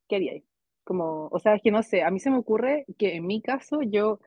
¿qué 0.07 0.15
haríais? 0.17 0.43
Como, 0.83 1.27
o 1.31 1.39
sea, 1.39 1.55
es 1.55 1.61
que 1.61 1.71
no 1.71 1.83
sé, 1.83 2.03
a 2.03 2.11
mí 2.11 2.19
se 2.19 2.29
me 2.31 2.37
ocurre 2.37 2.85
que 2.97 3.15
en 3.15 3.25
mi 3.27 3.41
caso 3.41 3.81
yo 3.81 4.19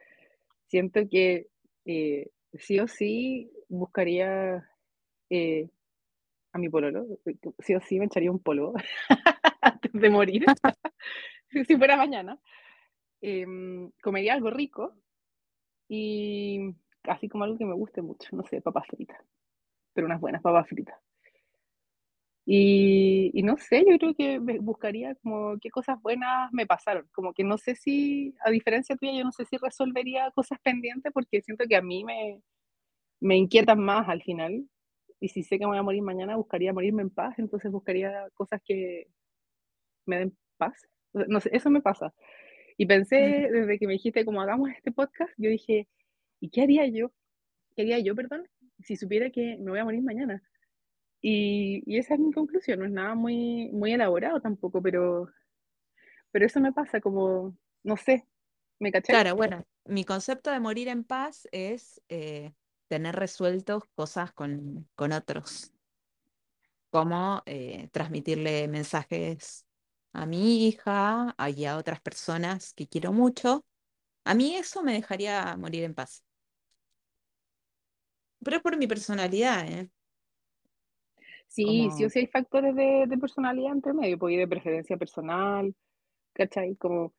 siento 0.69 1.01
que 1.11 1.49
eh, 1.87 2.31
sí 2.55 2.81
o 2.81 2.89
sí 2.89 3.51
buscaría 3.69 4.69
eh, 5.31 5.71
a 6.53 6.59
mi 6.59 6.69
pololo, 6.69 7.07
sí 7.61 7.75
o 7.75 7.81
sí 7.81 7.99
me 7.99 8.07
echaría 8.07 8.31
un 8.33 8.41
polvo 8.41 8.75
antes 9.63 9.93
de 9.93 10.11
morir, 10.11 10.45
si 11.69 11.77
fuera 11.77 11.97
mañana. 11.97 12.39
Em, 13.23 13.91
comería 14.03 14.35
algo 14.35 14.51
rico 14.51 14.95
y 15.89 16.75
así 17.05 17.29
como 17.29 17.45
algo 17.45 17.59
que 17.59 17.67
me 17.67 17.75
guste 17.75 18.03
mucho, 18.03 18.35
no 18.37 18.45
sé, 18.45 18.63
papas 18.63 18.87
fritas, 18.89 19.21
pero 19.95 20.07
unas 20.07 20.21
buenas 20.21 20.43
papas 20.43 20.69
fritas. 20.69 20.99
Y, 22.47 23.31
y 23.35 23.43
no 23.43 23.57
sé, 23.59 23.85
yo 23.89 23.99
creo 23.99 24.15
que 24.15 24.39
buscaría 24.61 25.15
como 25.17 25.59
qué 25.61 25.71
cosas 25.71 26.01
buenas 26.03 26.53
me 26.53 26.67
pasaron. 26.67 27.09
Como 27.13 27.33
que 27.35 27.45
no 27.45 27.59
sé 27.59 27.77
si, 27.77 28.35
a 28.45 28.51
diferencia 28.51 28.97
tuya, 28.97 29.13
yo 29.15 29.25
no 29.25 29.33
sé 29.33 29.45
si 29.47 29.57
resolvería 29.59 30.31
cosas 30.33 30.59
pendientes 30.63 31.13
porque 31.13 31.43
siento 31.43 31.65
que 31.69 31.77
a 31.77 31.83
mí 31.83 32.05
me, 32.05 32.41
me 33.21 33.37
inquietan 33.37 33.81
más 33.81 34.09
al 34.09 34.23
final. 34.23 34.65
Y 35.21 35.29
si 35.29 35.43
sé 35.43 35.59
que 35.59 35.65
me 35.67 35.71
voy 35.71 35.79
a 35.79 35.83
morir 35.83 36.03
mañana, 36.03 36.37
buscaría 36.37 36.73
morirme 36.73 37.03
en 37.03 37.11
paz, 37.11 37.39
entonces 37.39 37.71
buscaría 37.71 38.29
cosas 38.35 38.61
que 38.65 39.09
me 40.07 40.19
den 40.19 40.37
paz. 40.57 40.87
No 41.13 41.41
sé, 41.41 41.51
eso 41.53 41.71
me 41.71 41.83
pasa. 41.83 42.15
Y 42.79 42.87
pensé, 42.87 43.17
desde 43.53 43.79
que 43.79 43.87
me 43.87 43.95
dijiste 43.95 44.25
como 44.25 44.41
hagamos 44.41 44.71
este 44.71 44.93
podcast, 44.93 45.33
yo 45.37 45.51
dije, 45.51 45.89
¿y 46.41 46.51
qué 46.51 46.63
haría 46.63 46.87
yo? 46.87 47.13
¿Qué 47.77 47.83
haría 47.83 47.99
yo, 48.01 48.15
perdón? 48.15 48.49
Si 48.81 48.97
supiera 48.97 49.31
que 49.31 49.59
me 49.59 49.71
voy 49.71 49.81
a 49.81 49.85
morir 49.85 50.03
mañana. 50.03 50.43
Y, 51.23 51.99
esa 51.99 52.15
es 52.15 52.21
mi 52.21 52.33
conclusión, 52.33 52.81
no 52.81 52.87
es 52.87 52.93
nada 52.93 53.15
muy, 53.15 53.69
muy 53.73 53.93
elaborado 53.93 54.41
tampoco, 54.41 54.81
pero, 54.81 55.31
pero 56.31 56.47
eso 56.47 56.61
me 56.61 56.73
pasa 56.73 57.01
como, 57.01 57.57
no 57.83 57.97
sé, 57.97 58.27
¿me 58.79 58.91
caché? 58.91 59.13
Claro, 59.13 59.37
bueno, 59.37 59.65
mi 59.85 60.05
concepto 60.05 60.51
de 60.51 60.61
morir 60.61 60.89
en 60.89 61.05
paz 61.05 61.47
es 61.53 62.01
eh, 62.09 62.55
tener 62.89 63.17
resueltos 63.17 63.85
cosas 63.95 64.33
con, 64.33 64.89
con 64.95 65.13
otros, 65.13 65.73
como 66.89 67.43
eh, 67.47 67.89
transmitirle 67.93 68.67
mensajes 68.69 69.67
a 70.13 70.27
mi 70.27 70.67
hija 70.67 71.37
y 71.55 71.65
a 71.67 71.77
otras 71.77 72.01
personas 72.01 72.73
que 72.73 72.89
quiero 72.89 73.13
mucho. 73.13 73.65
A 74.25 74.35
mí 74.35 74.57
eso 74.57 74.83
me 74.83 74.95
dejaría 74.95 75.57
morir 75.57 75.85
en 75.85 75.95
paz. 75.95 76.25
Pero 78.43 78.57
es 78.57 78.63
por 78.63 78.77
mi 78.77 78.87
personalidad, 78.87 79.69
¿eh? 79.69 79.91
Sí, 81.51 81.91
sí 81.91 82.05
o 82.05 82.11
sí 82.11 82.21
hay 82.21 82.27
factores 82.29 82.75
de, 82.77 83.07
de 83.09 83.19
personalidad 83.19 83.73
entre 83.73 83.93
medio, 83.93 84.19
pues 84.19 84.35
y 84.35 84.37
de 84.39 84.47
preferencia 84.49 84.97
personal, 84.97 85.75
¿cachai? 86.35 86.77
Como 86.77 87.15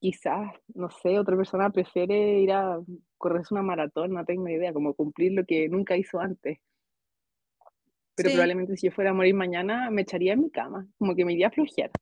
quizás, 0.00 0.52
no 0.74 0.90
sé, 0.90 1.18
otra 1.18 1.36
persona 1.36 1.70
prefiere 1.70 2.40
ir 2.40 2.52
a 2.52 2.80
correrse 3.18 3.54
una 3.54 3.62
maratón, 3.64 4.12
no 4.14 4.24
tengo 4.26 4.48
idea, 4.48 4.72
como 4.74 4.94
cumplir 4.94 5.32
lo 5.32 5.44
que 5.46 5.68
nunca 5.68 5.96
hizo 5.96 6.20
antes. 6.20 6.58
Pero 8.16 8.30
sí, 8.30 8.32
probablemente 8.32 8.76
si 8.76 8.88
yo 8.88 8.92
fuera 8.92 9.10
a 9.10 9.14
morir 9.14 9.34
mañana, 9.34 9.88
me 9.90 10.02
echaría 10.02 10.32
en 10.32 10.40
mi 10.42 10.50
cama, 10.50 10.88
como 10.98 11.14
que 11.14 11.24
me 11.24 11.32
iría 11.32 11.46
a 11.48 11.50
flojear. 11.52 11.92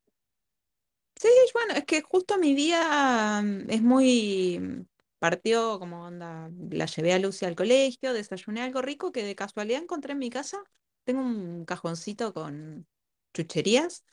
sí, 1.16 1.28
bueno, 1.54 1.74
es 1.74 1.84
que 1.84 2.02
justo 2.02 2.38
mi 2.38 2.54
día 2.54 3.40
mm, 3.42 3.70
es 3.70 3.82
muy, 3.82 4.58
mm, 4.60 4.86
partió 5.18 5.78
como 5.78 6.04
onda, 6.04 6.50
la 6.70 6.86
llevé 6.86 7.12
a 7.12 7.18
Lucy 7.18 7.44
al 7.46 7.56
colegio, 7.56 8.12
desayuné 8.12 8.62
algo 8.62 8.82
rico 8.82 9.12
que 9.12 9.24
de 9.24 9.34
casualidad 9.36 9.82
encontré 9.82 10.12
en 10.12 10.18
mi 10.18 10.30
casa. 10.30 10.58
Tengo 11.05 11.20
un 11.22 11.64
cajoncito 11.64 12.32
con 12.34 12.86
chucherías 13.34 14.05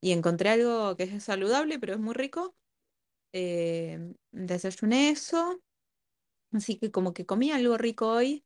y 0.00 0.12
encontré 0.12 0.50
algo 0.50 0.96
que 0.96 1.04
es 1.04 1.24
saludable, 1.24 1.78
pero 1.78 1.94
es 1.94 2.00
muy 2.00 2.14
rico. 2.14 2.56
Eh, 3.32 4.14
desayuné 4.32 5.10
eso 5.10 5.60
Así 6.52 6.78
que 6.78 6.90
como 6.90 7.12
que 7.12 7.26
comí 7.26 7.50
algo 7.50 7.76
rico 7.78 8.08
hoy. 8.08 8.44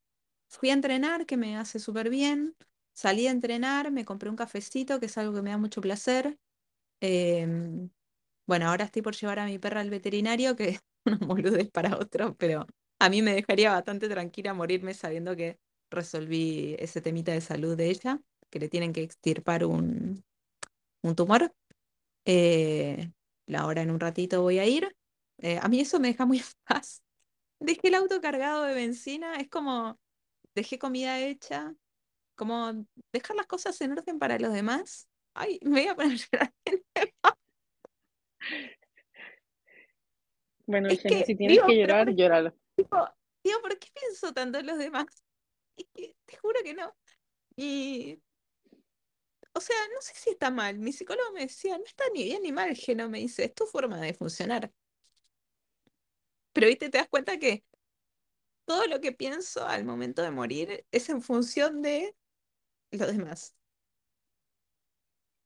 Fui 0.48 0.70
a 0.70 0.74
entrenar, 0.74 1.26
que 1.26 1.36
me 1.36 1.57
hace 1.57 1.78
súper 1.78 2.11
bien. 2.11 2.57
Salí 2.92 3.26
a 3.26 3.30
entrenar, 3.30 3.90
me 3.92 4.05
compré 4.05 4.30
un 4.30 4.36
cafecito, 4.36 4.98
que 5.01 5.07
es 5.07 5.18
algo 5.18 5.34
que 5.34 5.42
me 5.42 5.51
da 5.51 5.59
mucho 5.59 5.80
placer. 5.80 6.38
Em, 7.01 7.90
bueno, 8.46 8.68
ahora 8.68 8.84
estoy 8.86 9.03
por 9.03 9.16
llevar 9.16 9.38
a 9.40 9.46
mi 9.46 9.59
perra 9.59 9.80
al 9.82 9.90
veterinario, 9.90 10.57
que 10.57 10.80
no 11.07 11.18
boludez 11.20 11.70
para 11.70 11.96
otro, 11.98 12.36
pero 12.36 12.66
a 12.98 13.11
mí 13.11 13.22
me 13.22 13.34
dejaría 13.34 13.72
bastante 13.72 14.09
tranquila 14.09 14.55
morirme 14.55 14.94
sabiendo 14.94 15.36
que 15.36 15.59
resolví 15.91 16.76
ese 16.78 17.01
temita 17.01 17.32
de 17.32 17.41
salud 17.41 17.76
de 17.76 17.91
ella, 17.91 18.20
que 18.51 18.59
le 18.59 18.68
tienen 18.68 18.93
que 18.93 19.03
extirpar 19.03 19.64
un, 19.64 20.24
un 21.03 21.16
tumor. 21.16 21.53
Eh, 22.24 23.11
ahora 23.55 23.82
en 23.82 23.91
un 23.91 24.01
ratito 24.01 24.43
voy 24.43 24.59
a 24.59 24.66
ir. 24.66 24.97
Eh, 25.38 25.59
a 25.61 25.68
mí 25.68 25.80
eso 25.80 26.01
me 26.01 26.09
deja 26.09 26.26
muy 26.26 26.38
en 26.38 26.45
paz. 26.66 27.03
Dejé 27.61 27.88
el 27.88 27.95
auto 27.95 28.20
cargado 28.20 28.64
de 28.64 28.74
benzina, 28.74 29.36
es 29.36 29.49
como 29.49 29.99
dejé 30.55 30.78
comida 30.78 31.20
hecha, 31.20 31.74
como 32.36 32.86
dejar 33.12 33.36
las 33.36 33.47
cosas 33.47 33.80
en 33.80 33.93
orden 33.93 34.18
para 34.18 34.38
los 34.38 34.53
demás. 34.53 35.09
Ay, 35.34 35.59
me 35.62 35.82
voy 35.82 35.88
a 35.88 35.95
poner 35.95 36.12
a 36.12 36.16
llorar. 36.16 36.55
Bueno, 40.66 40.88
Es 40.88 41.01
Jenny, 41.01 41.16
que, 41.20 41.24
si 41.24 41.34
tienes 41.34 41.57
digo, 41.57 41.66
que 41.66 41.76
llorar, 41.76 42.14
digo, 42.76 43.09
digo, 43.43 43.61
¿por 43.61 43.78
qué 43.78 43.88
pienso 43.93 44.32
tanto 44.32 44.59
en 44.59 44.66
los 44.66 44.78
demás? 44.78 45.07
Te 45.77 46.37
juro 46.41 46.61
que 46.62 46.75
no. 46.75 46.97
Y, 47.57 48.23
o 49.53 49.61
sea, 49.61 49.77
no 49.95 50.01
sé 50.03 50.12
si 50.14 50.31
está 50.31 50.51
mal. 50.51 50.79
Mi 50.79 50.93
psicólogo 50.93 51.33
me 51.33 51.43
decía, 51.43 51.79
no 51.79 51.85
está 51.85 52.05
ni 52.14 52.25
bien 52.25 52.43
ni 52.43 52.53
mal, 52.53 52.75
Geno, 52.77 53.09
me 53.09 53.18
dice, 53.21 53.45
es 53.45 53.55
tu 53.55 53.66
forma 53.66 54.01
de 54.01 54.14
funcionar. 54.14 54.73
Pero, 56.53 56.66
viste, 56.68 56.89
te 56.91 56.99
das 56.99 57.09
cuenta 57.09 57.39
que 57.39 57.64
todo 58.64 58.87
lo 58.87 59.01
que 59.01 59.12
pienso 59.12 59.66
al 59.66 59.85
momento 59.85 60.23
de 60.23 60.31
morir 60.31 60.87
es 60.93 61.09
en 61.11 61.23
función 61.23 61.83
de 61.83 62.16
los 62.93 63.09
demás. 63.09 63.57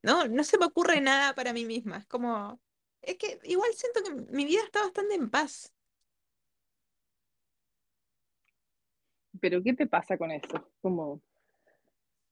No, 0.02 0.26
no 0.28 0.44
se 0.44 0.58
me 0.58 0.66
ocurre 0.66 1.00
nada 1.00 1.34
para 1.34 1.52
mí 1.52 1.64
misma. 1.64 1.98
Es 1.98 2.06
como, 2.06 2.60
es 3.02 3.16
que 3.18 3.40
igual 3.44 3.72
siento 3.74 4.02
que 4.02 4.14
mi 4.32 4.44
vida 4.44 4.62
está 4.64 4.82
bastante 4.82 5.14
en 5.14 5.30
paz. 5.30 5.73
Pero 9.44 9.62
¿qué 9.62 9.74
te 9.74 9.86
pasa 9.86 10.16
con 10.16 10.30
eso? 10.30 10.70
Como, 10.80 11.20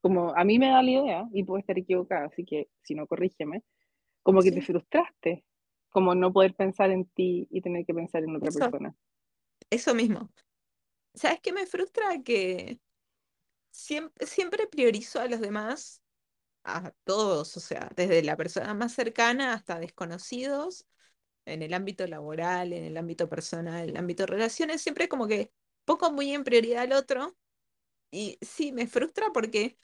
como 0.00 0.34
a 0.34 0.44
mí 0.44 0.58
me 0.58 0.68
da 0.68 0.82
la 0.82 0.90
idea, 0.90 1.28
y 1.34 1.44
puedo 1.44 1.58
estar 1.58 1.76
equivocada, 1.76 2.24
así 2.24 2.42
que 2.42 2.70
si 2.80 2.94
no, 2.94 3.06
corrígeme, 3.06 3.62
como 4.22 4.40
que 4.40 4.50
te 4.50 4.62
frustraste, 4.62 5.44
como 5.90 6.14
no 6.14 6.32
poder 6.32 6.54
pensar 6.54 6.90
en 6.90 7.04
ti 7.04 7.46
y 7.50 7.60
tener 7.60 7.84
que 7.84 7.92
pensar 7.92 8.24
en 8.24 8.34
otra 8.34 8.48
eso, 8.48 8.60
persona. 8.60 8.96
eso 9.68 9.94
mismo. 9.94 10.30
¿Sabes 11.12 11.40
qué 11.42 11.52
me 11.52 11.66
frustra? 11.66 12.22
Que 12.24 12.80
siempre, 13.70 14.26
siempre 14.26 14.66
priorizo 14.66 15.20
a 15.20 15.28
los 15.28 15.40
demás, 15.40 16.02
a 16.64 16.92
todos, 17.04 17.54
o 17.58 17.60
sea, 17.60 17.90
desde 17.94 18.22
la 18.22 18.38
persona 18.38 18.72
más 18.72 18.94
cercana 18.94 19.52
hasta 19.52 19.78
desconocidos, 19.78 20.86
en 21.44 21.60
el 21.60 21.74
ámbito 21.74 22.06
laboral, 22.06 22.72
en 22.72 22.84
el 22.84 22.96
ámbito 22.96 23.28
personal, 23.28 23.82
en 23.84 23.90
el 23.90 23.96
ámbito 23.98 24.22
de 24.22 24.28
relaciones, 24.28 24.80
siempre 24.80 25.10
como 25.10 25.26
que 25.26 25.52
pongo 25.84 26.10
muy 26.12 26.32
en 26.34 26.44
prioridad 26.44 26.82
al 26.82 26.92
otro. 26.92 27.36
Y 28.10 28.38
sí, 28.42 28.72
me 28.72 28.86
frustra 28.86 29.30
porque 29.32 29.78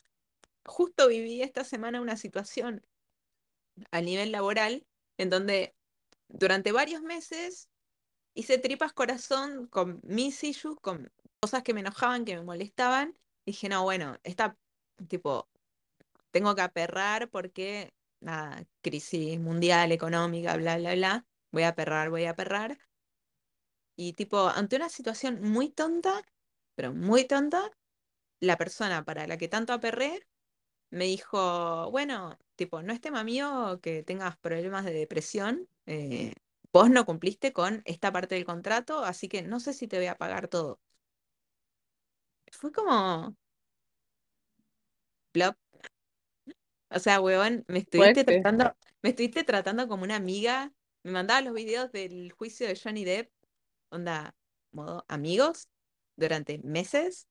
justo 0.64 1.08
viví 1.08 1.42
esta 1.42 1.64
semana 1.64 2.00
una 2.00 2.16
situación 2.16 2.84
a 3.90 4.00
nivel 4.00 4.32
laboral 4.32 4.86
en 5.16 5.30
donde 5.30 5.74
durante 6.28 6.72
varios 6.72 7.02
meses 7.02 7.68
hice 8.34 8.58
tripas 8.58 8.92
corazón 8.92 9.66
con 9.66 10.00
mis 10.04 10.44
issues, 10.44 10.76
con 10.80 11.12
cosas 11.40 11.62
que 11.62 11.74
me 11.74 11.80
enojaban, 11.80 12.24
que 12.24 12.36
me 12.36 12.42
molestaban. 12.42 13.18
Dije, 13.46 13.68
no, 13.68 13.82
bueno, 13.82 14.18
esta, 14.22 14.56
tipo, 15.08 15.48
tengo 16.30 16.54
que 16.54 16.62
aperrar 16.62 17.30
porque, 17.30 17.92
nada, 18.20 18.64
crisis 18.82 19.40
mundial, 19.40 19.92
económica, 19.92 20.56
bla, 20.56 20.78
bla, 20.78 20.94
bla. 20.94 21.26
Voy 21.50 21.62
a 21.64 21.68
aperrar, 21.68 22.10
voy 22.10 22.24
a 22.24 22.30
aperrar. 22.30 22.78
Y 24.00 24.12
tipo, 24.12 24.46
ante 24.48 24.76
una 24.76 24.88
situación 24.88 25.42
muy 25.42 25.70
tonta, 25.70 26.22
pero 26.76 26.94
muy 26.94 27.24
tonta, 27.24 27.70
la 28.40 28.56
persona 28.56 29.04
para 29.04 29.26
la 29.26 29.38
que 29.38 29.48
tanto 29.48 29.72
aperré 29.72 30.26
me 30.90 31.06
dijo, 31.06 31.90
bueno, 31.90 32.38
tipo, 32.56 32.82
no 32.82 32.92
es 32.92 33.00
tema 33.00 33.24
mío 33.24 33.80
que 33.82 34.04
tengas 34.04 34.36
problemas 34.38 34.84
de 34.84 34.92
depresión. 34.92 35.68
eh, 35.86 36.32
vos 36.72 36.90
no 36.90 37.04
cumpliste 37.06 37.52
con 37.52 37.82
esta 37.86 38.12
parte 38.12 38.36
del 38.36 38.44
contrato, 38.44 39.04
así 39.04 39.28
que 39.28 39.42
no 39.42 39.58
sé 39.60 39.72
si 39.74 39.88
te 39.88 39.98
voy 39.98 40.06
a 40.06 40.16
pagar 40.18 40.48
todo. 40.48 40.80
Fue 42.52 42.70
como, 42.72 43.34
plop. 45.32 45.56
O 46.90 46.98
sea, 46.98 47.20
huevón, 47.20 47.64
me 47.68 47.78
estuviste 47.80 48.24
Fuerte. 48.24 48.24
tratando, 48.24 48.76
me 49.02 49.10
estuviste 49.10 49.44
tratando 49.44 49.88
como 49.88 50.04
una 50.04 50.16
amiga. 50.16 50.72
Me 51.02 51.12
mandaba 51.12 51.40
los 51.42 51.54
videos 51.54 51.92
del 51.92 52.32
juicio 52.32 52.66
de 52.66 52.76
Johnny 52.82 53.04
Depp, 53.04 53.30
onda, 53.90 54.34
modo 54.72 55.04
amigos, 55.08 55.68
durante 56.16 56.58
meses. 56.58 57.28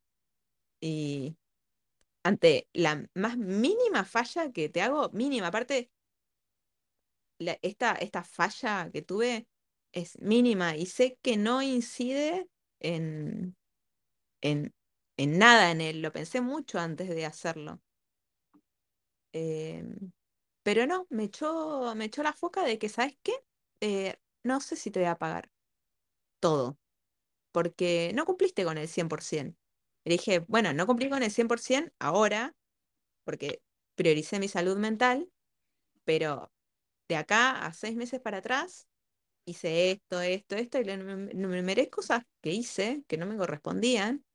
Y 0.81 1.37
ante 2.23 2.69
la 2.73 3.05
más 3.15 3.37
mínima 3.37 4.05
falla 4.05 4.51
que 4.51 4.69
te 4.69 4.81
hago, 4.81 5.09
mínima, 5.11 5.47
aparte, 5.47 5.91
esta, 7.61 7.93
esta 7.93 8.23
falla 8.23 8.89
que 8.91 9.01
tuve 9.01 9.47
es 9.91 10.19
mínima 10.19 10.75
y 10.75 10.85
sé 10.85 11.17
que 11.21 11.37
no 11.37 11.61
incide 11.61 12.47
en, 12.79 13.55
en, 14.41 14.73
en 15.17 15.39
nada 15.39 15.71
en 15.71 15.81
él. 15.81 16.01
Lo 16.01 16.11
pensé 16.13 16.41
mucho 16.41 16.79
antes 16.79 17.09
de 17.09 17.25
hacerlo. 17.25 17.81
Em, 19.33 20.11
pero 20.63 20.85
no, 20.87 21.07
me 21.09 21.25
echó, 21.25 21.95
me 21.95 22.05
echó 22.05 22.23
la 22.23 22.33
foca 22.33 22.63
de 22.63 22.79
que, 22.79 22.89
¿sabes 22.89 23.17
qué? 23.23 23.33
Eh, 23.81 24.17
no 24.43 24.61
sé 24.61 24.75
si 24.75 24.91
te 24.91 24.99
voy 24.99 25.09
a 25.09 25.17
pagar 25.17 25.49
todo, 26.39 26.77
porque 27.51 28.11
no 28.15 28.25
cumpliste 28.25 28.63
con 28.65 28.77
el 28.77 28.87
100%. 28.87 29.57
Y 30.05 30.11
dije, 30.11 30.39
bueno, 30.47 30.73
no 30.73 30.87
cumplí 30.87 31.09
con 31.09 31.23
el 31.23 31.31
100% 31.31 31.93
ahora, 31.99 32.55
porque 33.25 33.61
prioricé 33.95 34.39
mi 34.39 34.47
salud 34.49 34.77
mental, 34.77 35.29
pero 36.05 36.51
de 37.09 37.17
acá 37.17 37.65
a 37.65 37.73
seis 37.73 37.95
meses 37.97 38.21
para 38.21 38.39
atrás 38.39 38.87
hice 39.45 39.91
esto, 39.91 40.21
esto, 40.21 40.55
esto, 40.57 40.79
y 40.79 40.85
le- 40.85 40.97
me, 40.97 41.17
me 41.35 41.63
merezco 41.63 41.97
cosas 41.97 42.23
que 42.41 42.51
hice 42.53 43.03
que 43.07 43.17
no 43.17 43.25
me 43.27 43.37
correspondían 43.37 44.25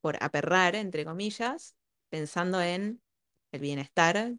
por 0.00 0.16
aperrar, 0.22 0.74
entre 0.76 1.04
comillas, 1.04 1.76
pensando 2.10 2.60
en 2.62 3.02
el 3.52 3.60
bienestar 3.60 4.34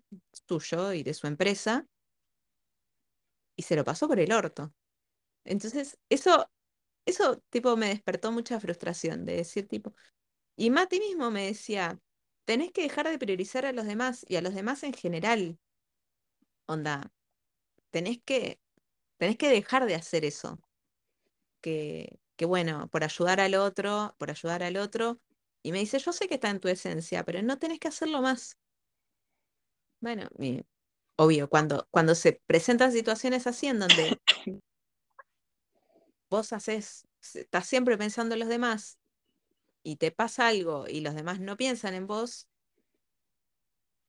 suyo 0.47 0.93
y 0.93 1.03
de 1.03 1.13
su 1.13 1.28
empresa, 1.28 1.88
y 3.55 3.63
se 3.63 3.76
lo 3.76 3.84
pasó 3.84 4.07
por 4.07 4.20
el 4.20 4.32
orto. 4.32 4.74
Entonces, 5.47 5.97
eso, 6.09 6.49
eso 7.05 7.41
tipo 7.49 7.77
me 7.77 7.89
despertó 7.89 8.31
mucha 8.31 8.59
frustración 8.59 9.25
de 9.25 9.37
decir 9.37 9.67
tipo, 9.67 9.93
y 10.55 10.69
Mati 10.71 10.99
mismo 10.99 11.31
me 11.31 11.47
decía, 11.47 11.99
tenés 12.45 12.71
que 12.71 12.83
dejar 12.83 13.07
de 13.09 13.19
priorizar 13.19 13.65
a 13.65 13.73
los 13.73 13.85
demás 13.85 14.25
y 14.27 14.37
a 14.37 14.41
los 14.41 14.55
demás 14.55 14.83
en 14.83 14.93
general. 14.93 15.59
Onda, 16.67 17.13
tenés 17.91 18.19
que, 18.25 18.59
tenés 19.17 19.37
que 19.37 19.49
dejar 19.49 19.85
de 19.85 19.95
hacer 19.95 20.25
eso. 20.25 20.59
Que, 21.61 22.19
que 22.35 22.45
bueno, 22.45 22.87
por 22.89 23.03
ayudar 23.03 23.39
al 23.39 23.55
otro, 23.55 24.15
por 24.17 24.31
ayudar 24.31 24.63
al 24.63 24.77
otro. 24.77 25.19
Y 25.63 25.71
me 25.71 25.79
dice, 25.79 25.99
yo 25.99 26.13
sé 26.13 26.27
que 26.27 26.35
está 26.35 26.49
en 26.49 26.59
tu 26.59 26.67
esencia, 26.69 27.23
pero 27.23 27.41
no 27.41 27.59
tenés 27.59 27.79
que 27.79 27.89
hacerlo 27.89 28.21
más. 28.21 28.57
Bueno, 29.99 30.29
obvio, 31.17 31.49
cuando, 31.49 31.87
cuando 31.91 32.15
se 32.15 32.41
presentan 32.45 32.91
situaciones 32.91 33.47
así 33.47 33.67
en 33.67 33.79
donde 33.79 34.19
vos 36.30 36.53
haces, 36.53 37.07
estás 37.34 37.67
siempre 37.67 37.97
pensando 37.97 38.36
en 38.36 38.39
los 38.41 38.49
demás 38.49 38.99
y 39.84 39.97
te 39.97 40.11
pasa 40.11 40.47
algo 40.47 40.88
y 40.89 41.01
los 41.01 41.15
demás 41.15 41.39
no 41.41 41.57
piensan 41.57 41.93
en 41.95 42.07
vos, 42.07 42.47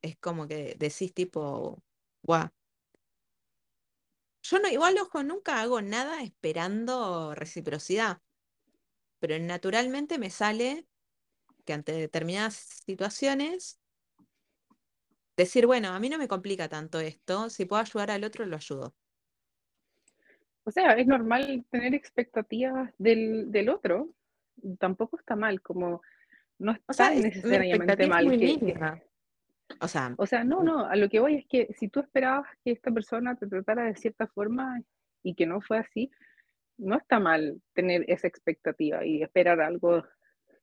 es 0.03 0.17
como 0.19 0.47
que 0.49 0.75
decís 0.79 1.13
tipo, 1.15 1.83
guau. 2.23 2.49
Yo 4.43 4.59
no, 4.59 4.69
igual, 4.69 4.99
ojo, 4.99 5.23
nunca 5.23 5.61
hago 5.61 5.81
nada 5.83 6.23
esperando 6.23 7.35
reciprocidad, 7.37 8.21
pero 9.21 9.39
naturalmente 9.39 10.19
me 10.19 10.31
sale 10.31 10.87
que 11.67 11.75
ante 11.75 11.93
determinadas 11.93 12.55
situaciones, 12.87 13.81
decir, 15.39 15.65
bueno, 15.67 15.89
a 15.95 16.01
mí 16.01 16.09
no 16.11 16.19
me 16.19 16.29
complica 16.29 16.69
tanto 16.69 17.01
esto, 17.01 17.49
si 17.51 17.65
puedo 17.65 17.81
ayudar 17.83 18.11
al 18.11 18.25
otro, 18.25 18.45
lo 18.47 18.57
ayudo. 18.57 18.95
O 20.69 20.71
sea, 20.71 20.93
es 20.93 21.07
normal 21.07 21.65
tener 21.71 21.95
expectativas 21.95 22.93
del, 22.99 23.51
del 23.51 23.71
otro. 23.71 24.11
Tampoco 24.79 25.19
está 25.19 25.35
mal, 25.35 25.63
como 25.63 26.03
no 26.59 26.73
es 26.73 26.81
O 26.87 26.93
sea, 26.93 27.09
necesariamente 27.09 28.03
es 28.03 28.09
mal 28.09 28.29
que. 28.29 29.01
O 29.81 29.89
sea, 29.89 30.15
O 30.19 30.27
sea, 30.27 30.45
no, 30.45 30.63
no, 30.63 30.85
a 30.85 30.95
lo 30.97 31.09
que 31.09 31.21
voy 31.21 31.37
es 31.37 31.47
que 31.47 31.73
si 31.79 31.89
tú 31.89 32.01
esperabas 32.01 32.47
que 32.63 32.73
esta 32.73 32.91
persona 32.91 33.35
te 33.37 33.47
tratara 33.47 33.85
de 33.85 33.97
cierta 33.97 34.27
forma 34.27 34.83
y 35.23 35.35
que 35.35 35.47
no 35.47 35.63
fue 35.63 35.79
así, 35.79 36.11
no 36.77 36.99
está 36.99 37.19
mal 37.19 37.63
tener 37.73 38.05
esa 38.07 38.29
expectativa 38.29 39.07
y 39.07 39.23
esperar 39.23 39.63
algo 39.63 40.05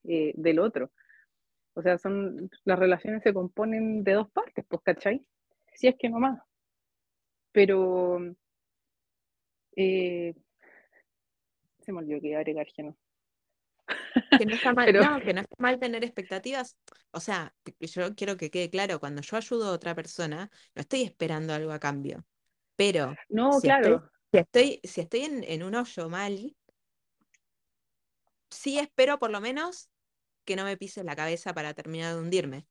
eh, 0.03 0.33
del 0.35 0.59
otro. 0.59 0.91
O 1.73 1.81
sea, 1.81 1.97
son, 1.97 2.51
las 2.63 2.77
relaciones 2.77 3.23
se 3.23 3.33
componen 3.33 4.03
de 4.03 4.13
dos 4.13 4.29
partes, 4.29 4.63
pues, 4.67 4.83
¿cachai? 4.83 5.25
Si 5.73 5.87
es 5.87 5.95
que 5.97 6.09
no 6.09 6.19
más. 6.19 6.39
Pero 7.51 8.19
eh, 9.75 10.33
se 11.81 11.91
me 11.91 11.99
olvidó 11.99 12.21
que 12.21 12.27
iba 12.27 12.37
a 12.37 12.41
agregar 12.41 12.67
que 12.73 12.83
no. 12.83 12.97
Que 14.37 14.45
no 14.45 14.55
está 14.55 14.73
mal, 14.73 14.93
no, 14.93 15.19
que 15.21 15.33
no 15.33 15.41
está 15.41 15.55
mal 15.59 15.79
tener 15.79 16.03
expectativas. 16.03 16.77
O 17.11 17.19
sea, 17.19 17.53
yo 17.79 18.15
quiero 18.15 18.37
que 18.37 18.49
quede 18.49 18.69
claro, 18.69 18.99
cuando 18.99 19.21
yo 19.21 19.37
ayudo 19.37 19.69
a 19.69 19.73
otra 19.73 19.95
persona, 19.95 20.49
no 20.73 20.81
estoy 20.81 21.03
esperando 21.03 21.53
algo 21.53 21.71
a 21.71 21.79
cambio. 21.79 22.25
Pero 22.75 23.15
no, 23.29 23.59
claro. 23.61 24.09
si 24.31 24.39
estoy, 24.39 24.79
si 24.83 25.01
estoy 25.01 25.21
en, 25.21 25.43
en 25.43 25.63
un 25.63 25.75
hoyo 25.75 26.09
mal, 26.09 26.55
sí 28.49 28.79
espero 28.79 29.19
por 29.19 29.31
lo 29.31 29.39
menos 29.39 29.89
que 30.43 30.55
no 30.55 30.63
me 30.63 30.77
pises 30.77 31.05
la 31.05 31.15
cabeza 31.15 31.53
para 31.53 31.73
terminar 31.73 32.13
de 32.13 32.21
hundirme. 32.21 32.67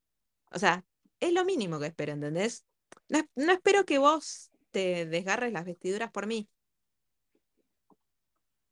O 0.50 0.58
sea, 0.58 0.84
es 1.20 1.32
lo 1.32 1.44
mínimo 1.44 1.80
que 1.80 1.86
espero, 1.86 2.12
¿entendés? 2.12 2.66
No, 3.08 3.20
no 3.34 3.52
espero 3.52 3.84
que 3.84 3.98
vos 3.98 4.50
te 4.70 5.06
desgarres 5.06 5.52
las 5.52 5.64
vestiduras 5.64 6.10
por 6.10 6.26
mí. 6.26 6.48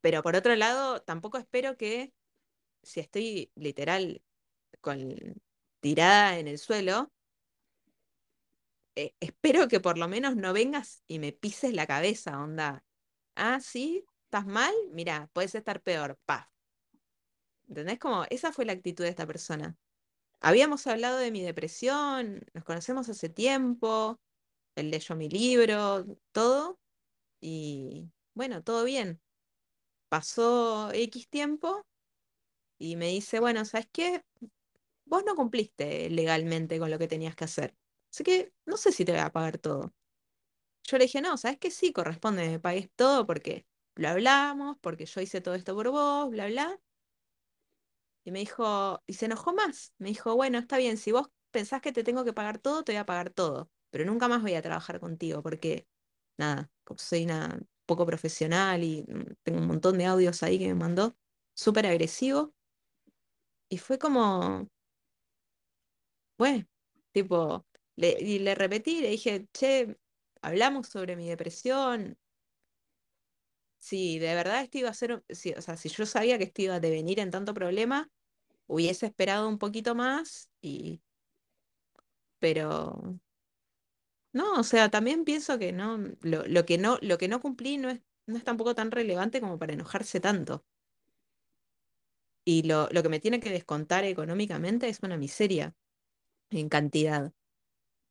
Pero 0.03 0.22
por 0.22 0.36
otro 0.36 0.57
lado, 0.57 1.03
tampoco 1.03 1.38
espero 1.38 1.78
que 1.78 2.12
si 2.82 3.00
estoy 3.00 3.53
literal 3.57 4.22
tirada 5.80 6.38
en 6.38 6.48
el 6.48 6.59
suelo, 6.59 7.12
eh, 8.96 9.14
espero 9.20 9.68
que 9.68 9.80
por 9.80 9.98
lo 9.98 10.09
menos 10.09 10.36
no 10.36 10.53
vengas 10.53 11.03
y 11.07 11.18
me 11.18 11.32
pises 11.32 11.72
la 11.74 11.86
cabeza, 11.86 12.38
onda. 12.42 12.84
Ah, 13.36 13.61
sí, 13.61 14.05
estás 14.24 14.46
mal, 14.46 14.74
mira, 14.92 15.30
puedes 15.32 15.55
estar 15.55 15.82
peor, 15.82 16.18
pa. 16.26 16.53
¿Entendés? 17.68 17.98
Como 17.98 18.24
esa 18.30 18.53
fue 18.53 18.64
la 18.64 18.72
actitud 18.72 19.05
de 19.05 19.11
esta 19.11 19.26
persona. 19.26 19.76
Habíamos 20.40 20.86
hablado 20.88 21.18
de 21.18 21.32
mi 21.32 21.42
depresión, 21.42 22.42
nos 22.55 22.64
conocemos 22.64 23.09
hace 23.09 23.28
tiempo, 23.30 24.20
él 24.76 24.90
leyó 24.90 25.16
mi 25.16 25.28
libro, 25.30 26.07
todo, 26.32 26.80
y 27.40 28.11
bueno, 28.34 28.62
todo 28.62 28.84
bien. 28.84 29.20
Pasó 30.12 30.90
X 30.92 31.28
tiempo 31.30 31.86
y 32.78 32.96
me 32.96 33.08
dice, 33.08 33.40
bueno, 33.40 33.64
¿sabes 33.64 33.88
qué? 33.92 34.24
Vos 35.06 35.24
no 35.26 35.36
cumpliste 35.36 36.10
legalmente 36.10 36.78
con 36.80 36.90
lo 36.90 36.98
que 36.98 37.08
tenías 37.08 37.36
que 37.36 37.44
hacer. 37.44 37.76
Así 38.12 38.24
que 38.24 38.52
no 38.66 38.76
sé 38.78 38.92
si 38.92 39.04
te 39.04 39.12
voy 39.12 39.22
a 39.22 39.32
pagar 39.32 39.58
todo. 39.58 39.94
Yo 40.84 40.98
le 40.98 41.04
dije, 41.06 41.20
no, 41.22 41.36
¿sabes 41.38 41.58
qué? 41.58 41.70
Sí, 41.72 41.92
corresponde, 41.92 42.48
me 42.50 42.60
pagues 42.60 42.90
todo 42.96 43.26
porque 43.26 43.66
lo 43.96 44.08
hablamos, 44.10 44.78
porque 44.80 45.06
yo 45.06 45.20
hice 45.22 45.40
todo 45.40 45.54
esto 45.56 45.74
por 45.76 45.90
vos, 45.90 46.30
bla, 46.30 46.46
bla. 46.48 46.80
Y 48.24 48.30
me 48.32 48.38
dijo, 48.40 49.02
y 49.06 49.14
se 49.14 49.26
enojó 49.26 49.52
más. 49.54 49.94
Me 49.98 50.08
dijo, 50.10 50.34
bueno, 50.36 50.58
está 50.58 50.78
bien, 50.78 50.96
si 50.96 51.12
vos 51.12 51.28
pensás 51.50 51.80
que 51.82 51.92
te 51.92 52.04
tengo 52.04 52.24
que 52.24 52.32
pagar 52.32 52.58
todo, 52.58 52.84
te 52.84 52.92
voy 52.92 52.98
a 52.98 53.06
pagar 53.06 53.30
todo. 53.30 53.70
Pero 53.90 54.04
nunca 54.04 54.28
más 54.28 54.42
voy 54.42 54.54
a 54.54 54.62
trabajar 54.62 55.00
contigo 55.00 55.42
porque, 55.42 55.86
nada, 56.38 56.70
soy 56.96 57.24
una 57.24 57.60
poco 57.93 58.07
profesional 58.07 58.82
y 58.84 59.03
mm, 59.03 59.34
tengo 59.43 59.61
un 59.61 59.66
montón 59.68 59.99
de 59.99 60.07
audios 60.07 60.43
ahí 60.43 60.59
que 60.59 60.68
me 60.68 60.74
mandó, 60.74 61.16
súper 61.55 61.86
agresivo. 61.86 62.55
Y 63.68 63.78
fue 63.78 63.99
como, 63.99 64.68
bueno, 66.38 66.66
tipo, 67.12 67.66
y 67.97 68.38
le 68.40 68.55
repetí, 68.55 69.01
le 69.01 69.09
dije, 69.11 69.49
che, 69.53 69.97
hablamos 70.43 70.88
sobre 70.88 71.16
mi 71.16 71.28
depresión. 71.28 72.18
Si 73.78 74.18
de 74.18 74.34
verdad 74.34 74.62
esto 74.62 74.78
iba 74.78 74.90
a 74.90 74.95
ser, 74.95 75.24
si, 75.28 75.53
o 75.53 75.61
sea, 75.62 75.76
si 75.76 75.88
yo 75.88 76.07
sabía 76.07 76.38
que 76.38 76.45
esto 76.45 76.62
iba 76.62 76.76
a 76.76 76.80
devenir 76.80 77.18
en 77.20 77.30
tanto 77.30 77.53
problema, 77.55 78.11
hubiese 78.66 79.07
esperado 79.07 79.49
un 79.49 79.59
poquito 79.59 79.95
más 79.95 80.51
y... 80.61 81.03
Pero... 82.38 83.18
No, 84.32 84.54
o 84.60 84.62
sea, 84.64 84.90
también 84.90 85.24
pienso 85.24 85.58
que 85.58 85.72
no, 85.72 85.98
lo, 86.22 86.64
que 86.66 86.76
no, 86.78 86.98
lo 87.02 87.16
que 87.18 87.28
no 87.28 87.40
cumplí 87.40 87.76
no 87.78 87.88
es, 87.90 88.00
no 88.26 88.36
es 88.36 88.44
tampoco 88.44 88.74
tan 88.74 88.90
relevante 88.90 89.40
como 89.40 89.58
para 89.58 89.72
enojarse 89.74 90.20
tanto. 90.20 90.64
Y 92.44 92.62
lo, 92.64 92.88
lo 92.90 93.02
que 93.02 93.08
me 93.08 93.20
tiene 93.20 93.40
que 93.40 93.50
descontar 93.50 94.04
económicamente 94.04 94.88
es 94.88 95.00
una 95.02 95.16
miseria 95.16 95.74
en 96.50 96.68
cantidad. 96.68 97.32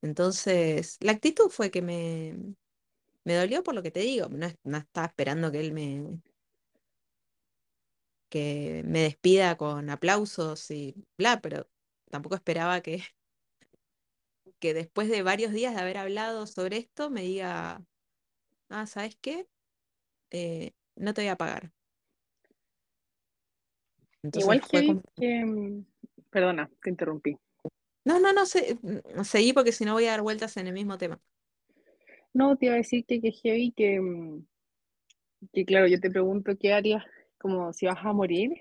Entonces, 0.01 0.97
la 1.01 1.13
actitud 1.13 1.49
fue 1.49 1.71
que 1.71 1.81
me, 1.83 2.37
me 3.25 3.35
dolió 3.35 3.63
por 3.63 3.75
lo 3.75 3.83
que 3.83 3.91
te 3.91 4.01
digo. 4.01 4.29
No, 4.29 4.47
no 4.63 4.77
estaba 4.79 5.07
esperando 5.07 5.51
que 5.51 5.59
él 5.61 5.73
me, 5.73 6.21
que 8.29 8.83
me 8.85 9.01
despida 9.03 9.57
con 9.57 9.89
aplausos 9.89 10.71
y 10.71 10.95
bla, 11.17 11.41
pero 11.41 11.69
tampoco 12.09 12.35
esperaba 12.35 12.81
que, 12.81 13.03
que 14.61 14.73
después 14.73 15.09
de 15.09 15.23
varios 15.23 15.51
días 15.51 15.75
de 15.75 15.81
haber 15.81 15.97
hablado 15.97 16.47
sobre 16.47 16.77
esto 16.77 17.09
me 17.09 17.23
diga, 17.23 17.83
ah, 18.69 18.85
¿sabes 18.85 19.17
qué? 19.19 19.47
Eh, 20.29 20.71
no 20.95 21.13
te 21.13 21.21
voy 21.21 21.29
a 21.29 21.35
pagar. 21.35 21.73
Igual 24.23 24.61
que, 24.61 25.45
mm, 25.45 25.85
Perdona, 26.29 26.69
te 26.81 26.89
interrumpí. 26.91 27.37
No, 28.05 28.19
no, 28.19 28.31
no, 28.31 28.45
sé, 28.45 28.77
mm, 28.81 29.23
seguí 29.23 29.51
porque 29.51 29.71
si 29.71 29.83
no 29.83 29.93
voy 29.93 30.05
a 30.05 30.11
dar 30.11 30.21
vueltas 30.21 30.55
en 30.57 30.67
el 30.67 30.73
mismo 30.73 30.97
tema. 30.97 31.19
No, 32.33 32.55
te 32.55 32.67
iba 32.67 32.75
a 32.75 32.77
decir 32.77 33.03
que, 33.05 33.19
que 33.19 33.31
heavy, 33.31 33.71
que, 33.71 33.99
mm, 33.99 34.45
que 35.51 35.65
claro, 35.65 35.87
yo 35.87 35.99
te 35.99 36.09
pregunto 36.09 36.55
qué 36.57 36.71
harías 36.71 37.03
como 37.39 37.73
si 37.73 37.87
vas 37.87 37.97
a 38.05 38.13
morir 38.13 38.51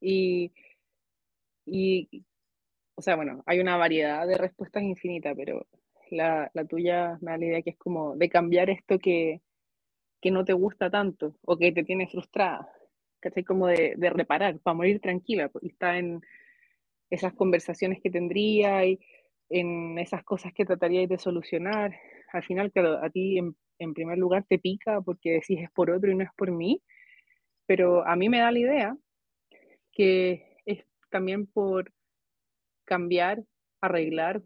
y, 0.00 0.50
y, 1.66 2.24
o 2.96 3.02
sea, 3.02 3.16
bueno, 3.16 3.42
hay 3.46 3.60
una 3.60 3.76
variedad 3.76 4.26
de 4.26 4.38
respuestas 4.38 4.82
infinitas, 4.82 5.34
pero 5.36 5.66
la, 6.10 6.50
la 6.54 6.64
tuya 6.64 7.18
me 7.20 7.32
da 7.32 7.38
la 7.38 7.44
idea 7.44 7.62
que 7.62 7.70
es 7.70 7.76
como 7.76 8.16
de 8.16 8.28
cambiar 8.28 8.70
esto 8.70 8.98
que, 8.98 9.42
que 10.20 10.30
no 10.30 10.44
te 10.44 10.54
gusta 10.54 10.90
tanto 10.90 11.36
o 11.42 11.56
que 11.58 11.72
te 11.72 11.84
tiene 11.84 12.08
frustrada, 12.08 12.68
¿cachai? 13.20 13.44
Como 13.44 13.66
de, 13.66 13.94
de 13.96 14.10
reparar, 14.10 14.58
para 14.60 14.74
morir 14.74 15.00
tranquila, 15.00 15.48
pues, 15.48 15.64
está 15.64 15.98
en 15.98 16.22
esas 17.10 17.34
conversaciones 17.34 18.00
que 18.02 18.10
tendría 18.10 18.86
y 18.86 18.98
en 19.50 19.98
esas 19.98 20.24
cosas 20.24 20.52
que 20.54 20.64
trataría 20.64 21.06
de 21.06 21.18
solucionar. 21.18 21.94
Al 22.32 22.42
final, 22.42 22.72
claro, 22.72 23.04
a 23.04 23.10
ti 23.10 23.38
en, 23.38 23.56
en 23.78 23.94
primer 23.94 24.18
lugar 24.18 24.44
te 24.48 24.58
pica 24.58 25.00
porque 25.02 25.32
decís 25.32 25.60
es 25.62 25.70
por 25.70 25.90
otro 25.90 26.10
y 26.10 26.14
no 26.16 26.24
es 26.24 26.30
por 26.36 26.50
mí, 26.50 26.82
pero 27.66 28.06
a 28.06 28.16
mí 28.16 28.28
me 28.28 28.38
da 28.38 28.50
la 28.50 28.58
idea 28.58 28.96
que 29.92 30.56
es 30.66 30.84
también 31.10 31.46
por 31.46 31.92
cambiar, 32.86 33.44
arreglar, 33.82 34.42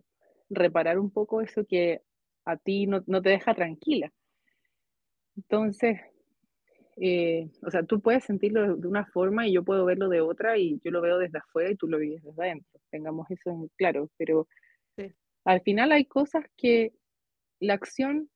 reparar 0.48 0.98
un 0.98 1.10
poco 1.12 1.40
eso 1.40 1.64
que 1.64 2.00
a 2.44 2.56
ti 2.56 2.86
no, 2.86 3.02
te 3.02 3.28
deja 3.28 3.54
tranquila. 3.54 4.12
Entonces, 5.36 6.00
eh, 6.96 7.48
o 7.62 7.70
sea, 7.70 7.84
tú 7.84 8.00
puedes 8.00 8.24
sentirlo 8.24 8.76
de 8.76 8.88
una 8.88 9.06
forma 9.06 9.46
y 9.46 9.52
yo 9.52 9.62
puedo 9.62 9.84
verlo 9.84 10.08
de 10.08 10.20
otra 10.20 10.58
y 10.58 10.80
yo 10.84 10.90
lo 10.90 11.00
veo 11.00 11.18
desde 11.18 11.38
afuera 11.38 11.70
y 11.70 11.76
tú 11.76 11.86
lo 11.86 11.98
vives 11.98 12.22
desde 12.24 12.42
adentro. 12.42 12.80
Tengamos 12.90 13.30
eso 13.30 13.50
en 13.50 13.68
claro, 13.76 14.10
pero 14.16 14.48
al 15.44 15.60
final 15.62 15.92
hay 15.92 16.04
cosas 16.04 16.44
que 16.56 16.92
la 17.60 17.74
acción 17.74 18.28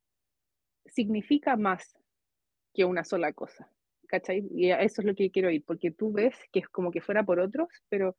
significa 0.86 1.56
más 1.56 1.98
que 2.72 2.84
una 2.84 3.04
sola 3.04 3.32
cosa. 3.32 3.68
¿cachai? 4.14 4.46
Y 4.54 4.70
eso 4.70 5.00
es 5.00 5.06
lo 5.06 5.14
que 5.14 5.30
quiero 5.30 5.50
ir, 5.50 5.64
porque 5.64 5.90
tú 5.90 6.12
ves 6.12 6.34
que 6.52 6.60
es 6.60 6.68
como 6.68 6.90
que 6.90 7.00
fuera 7.00 7.24
por 7.24 7.40
otros, 7.40 7.68
pero 7.88 8.16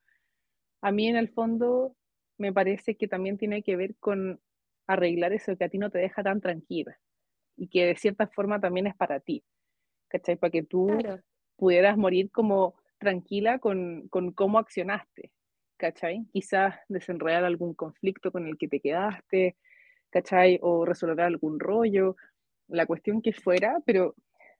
a 0.85 0.91
mí 0.91 1.07
en 1.07 1.15
el 1.15 1.29
fondo 1.29 1.95
me 2.37 2.53
parece 2.53 2.95
que 2.95 3.07
también 3.07 3.39
tiene 3.39 3.63
que 3.63 3.75
ver 3.75 3.95
con 3.95 4.39
arreglar 4.85 5.33
eso 5.33 5.57
que 5.57 5.63
a 5.63 5.69
ti 5.69 5.79
no 5.79 5.89
te 5.89 5.97
deja 5.97 6.21
tan 6.21 6.41
tranquila 6.41 6.95
y 7.57 7.69
que 7.69 7.87
de 7.87 7.95
cierta 7.95 8.27
forma 8.27 8.61
también 8.61 8.85
es 8.85 8.95
para 8.95 9.19
ti, 9.19 9.43
¿cachai? 10.09 10.35
Para 10.35 10.51
que 10.51 10.61
tú 10.61 10.89
pudieras 11.55 11.97
morir 11.97 12.29
como 12.29 12.75
tranquila 12.99 13.57
con, 13.57 14.07
con 14.09 14.31
cómo 14.31 14.59
accionaste, 14.59 15.31
¿cachai? 15.77 16.27
Quizás 16.31 16.75
desenredar 16.87 17.45
algún 17.45 17.73
conflicto 17.73 18.31
con 18.31 18.45
el 18.45 18.55
que 18.55 18.67
te 18.67 18.79
quedaste, 18.79 19.57
¿cachai? 20.11 20.59
O 20.61 20.85
resolver 20.85 21.21
algún 21.21 21.59
rollo, 21.59 22.15
la 22.67 22.85
cuestión 22.85 23.23
que 23.23 23.33
fuera, 23.33 23.81
pero 23.87 24.13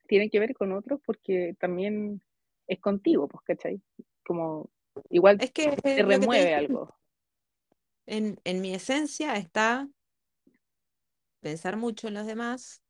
tiene 0.07 0.32
que 0.32 0.39
ver 0.39 0.55
con 0.55 0.71
otros 0.71 0.99
porque 1.05 1.55
también 1.59 2.19
es 2.65 2.80
contigo, 2.80 3.28
pues, 3.28 3.43
¿cachai? 3.43 3.80
Como 4.26 4.71
igual 5.10 5.38
es 5.41 5.52
que 5.52 5.76
te 5.78 6.04
remueve 6.04 6.54
algo. 6.56 6.89
En, 8.08 8.39
en 8.43 8.62
mi 8.62 8.74
esencia 8.74 9.36
está 9.36 9.89
pensar 11.41 11.78
mucho 11.78 12.08
en 12.08 12.16
los 12.16 12.26
demás. 12.26 12.82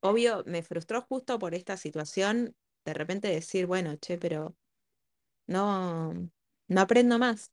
Obvio, 0.00 0.42
me 0.46 0.62
frustró 0.62 1.02
justo 1.02 1.38
por 1.38 1.54
esta 1.54 1.76
situación 1.76 2.54
de 2.84 2.94
repente 2.94 3.28
decir, 3.28 3.66
bueno, 3.66 3.96
che, 3.96 4.16
pero 4.16 4.56
no, 5.46 6.14
no 6.68 6.80
aprendo 6.80 7.18
más. 7.18 7.52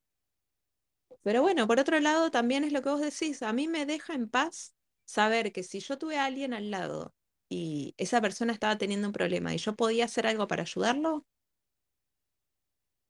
Pero 1.23 1.41
bueno, 1.41 1.67
por 1.67 1.79
otro 1.79 1.99
lado, 1.99 2.31
también 2.31 2.63
es 2.63 2.71
lo 2.71 2.81
que 2.81 2.89
vos 2.89 3.01
decís, 3.01 3.41
a 3.41 3.51
mí 3.51 3.67
me 3.67 3.85
deja 3.85 4.13
en 4.13 4.29
paz 4.29 4.75
saber 5.05 5.51
que 5.51 5.63
si 5.63 5.79
yo 5.81 5.97
tuve 5.97 6.17
a 6.17 6.25
alguien 6.25 6.53
al 6.53 6.71
lado 6.71 7.13
y 7.49 7.93
esa 7.97 8.21
persona 8.21 8.53
estaba 8.53 8.77
teniendo 8.77 9.07
un 9.07 9.13
problema 9.13 9.53
y 9.53 9.57
yo 9.57 9.75
podía 9.75 10.05
hacer 10.05 10.27
algo 10.27 10.47
para 10.47 10.63
ayudarlo 10.63 11.25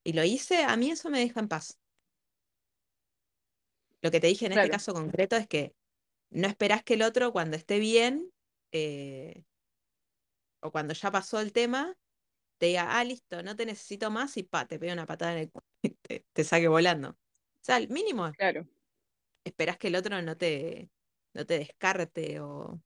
y 0.08 0.14
lo 0.14 0.24
hice, 0.24 0.64
a 0.64 0.78
mí 0.78 0.90
eso 0.90 1.10
me 1.10 1.20
deja 1.20 1.42
en 1.42 1.50
paz. 1.50 1.82
Lo 4.02 4.10
que 4.10 4.22
te 4.22 4.28
dije 4.28 4.46
en 4.46 4.54
este 4.54 4.70
caso 4.70 4.94
concreto 4.94 5.36
es 5.36 5.50
que 5.50 5.76
no 6.30 6.48
esperás 6.48 6.82
que 6.82 6.94
el 6.94 7.02
otro 7.02 7.34
cuando 7.34 7.58
esté 7.58 7.78
bien 7.78 8.32
eh, 8.72 9.44
o 10.62 10.72
cuando 10.72 10.94
ya 10.94 11.12
pasó 11.12 11.42
el 11.42 11.52
tema 11.52 11.94
te 12.58 12.68
diga, 12.68 12.98
ah, 12.98 13.04
listo, 13.04 13.44
no 13.44 13.58
te 13.58 13.66
necesito 13.66 14.10
más 14.10 14.38
y 14.38 14.44
pa, 14.44 14.66
te 14.66 14.80
pega 14.80 14.94
una 14.94 15.06
patada 15.06 15.34
en 15.34 15.40
el 15.40 15.52
y 15.82 15.90
te, 15.90 16.26
te 16.32 16.44
saque 16.46 16.70
volando. 16.70 17.10
O 17.10 17.16
sea, 17.62 17.76
al 17.76 17.90
mínimo 17.90 18.32
claro, 18.32 18.66
esperás 19.44 19.78
que 19.78 19.90
el 19.90 19.98
otro 19.98 20.22
no 20.22 20.38
te, 20.38 20.90
no 21.34 21.46
te 21.46 21.60
descarte 21.60 22.40
o... 22.40 22.82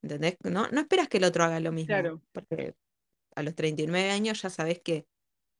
¿Entendés? 0.00 0.38
No, 0.44 0.66
no 0.68 0.80
esperas 0.80 1.08
que 1.08 1.18
el 1.18 1.24
otro 1.24 1.44
haga 1.44 1.60
lo 1.60 1.72
mismo, 1.72 1.88
claro, 1.88 2.22
porque 2.32 2.74
a 3.34 3.42
los 3.42 3.54
39 3.54 4.10
años 4.10 4.40
ya 4.40 4.48
sabés 4.48 4.80
que 4.80 5.06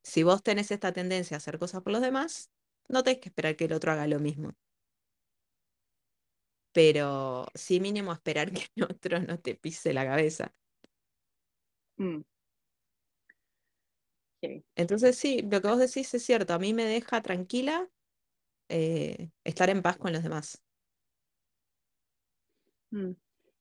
si 0.07 0.23
vos 0.23 0.43
tenés 0.43 0.71
esta 0.71 0.93
tendencia 0.93 1.37
a 1.37 1.39
hacer 1.39 1.59
cosas 1.59 1.83
por 1.83 1.93
los 1.93 2.03
demás, 2.03 2.53
no 2.89 3.03
tenés 3.03 3.21
que 3.21 3.29
esperar 3.31 3.57
que 3.57 3.65
el 3.67 3.73
otro 3.75 3.93
haga 3.93 4.07
lo 4.07 4.21
mismo. 4.21 4.53
Pero 6.73 7.47
sí 7.55 7.81
mínimo 7.81 8.13
esperar 8.13 8.53
que 8.53 8.67
el 8.77 8.85
otro 8.85 9.21
no 9.21 9.39
te 9.41 9.55
pise 9.57 9.93
la 9.95 10.05
cabeza. 10.07 10.55
mm, 11.99 12.23
Entonces 14.75 15.17
sí, 15.17 15.43
lo 15.51 15.61
que 15.63 15.69
vos 15.69 15.79
decís 15.79 16.13
es 16.15 16.25
cierto, 16.25 16.55
a 16.55 16.59
mí 16.59 16.75
me 16.75 16.85
deja 16.85 17.23
tranquila 17.23 17.89
eh, 18.71 19.31
estar 19.45 19.71
en 19.71 19.83
paz 19.83 19.99
con 19.99 20.13
los 20.13 20.23
demás. 20.23 20.65
mm. 22.91 23.13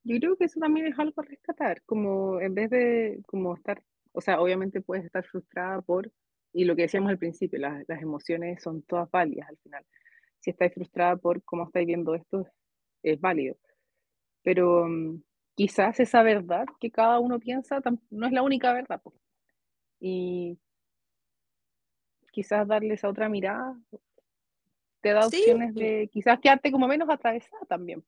Yo 0.08 0.20
creo 0.20 0.38
que 0.38 0.46
eso 0.46 0.60
también 0.60 0.88
es 0.88 1.00
algo 1.00 1.22
a 1.22 1.26
rescatar, 1.26 1.82
como 1.84 2.40
en 2.40 2.54
vez 2.56 2.70
de 2.70 3.22
como 3.28 3.56
estar, 3.56 3.84
o 4.14 4.22
sea, 4.22 4.40
obviamente 4.42 4.82
puedes 4.82 5.06
estar 5.06 5.26
frustrada 5.26 5.82
por, 5.82 6.12
y 6.56 6.64
lo 6.64 6.74
que 6.74 6.84
decíamos 6.84 7.10
al 7.10 7.18
principio, 7.18 7.60
las, 7.60 7.84
las 7.86 8.02
emociones 8.02 8.64
son 8.64 8.82
todas 8.84 9.12
válidas 9.12 9.50
al 9.50 9.58
final. 9.58 9.86
Si 10.40 10.52
estáis 10.52 10.74
frustrada 10.74 11.18
por 11.18 11.44
cómo 11.44 11.66
estáis 11.66 11.86
viendo 11.86 12.16
esto, 12.16 12.48
es 13.04 13.20
válido. 13.20 13.58
Pero 14.42 14.88
mm, 14.88 15.22
quizás 15.54 16.00
esa 16.00 16.24
verdad 16.24 16.66
que 16.80 16.92
cada 16.92 17.20
uno 17.20 17.40
piensa 17.40 17.82
no 18.10 18.26
es 18.26 18.32
la 18.32 18.42
única 18.42 18.72
verdad, 18.72 19.02
po. 19.02 19.14
Y 20.00 20.58
quizás 22.32 22.66
darle 22.66 22.94
esa 22.94 23.10
otra 23.10 23.28
mirada 23.28 23.78
te 25.02 25.12
da 25.12 25.30
Sí, 25.30 25.38
opciones 25.38 25.76
de 25.76 26.10
quizás 26.10 26.40
quedarte 26.40 26.72
como 26.72 26.88
menos 26.88 27.10
atravesada 27.10 27.66
también. 27.68 28.02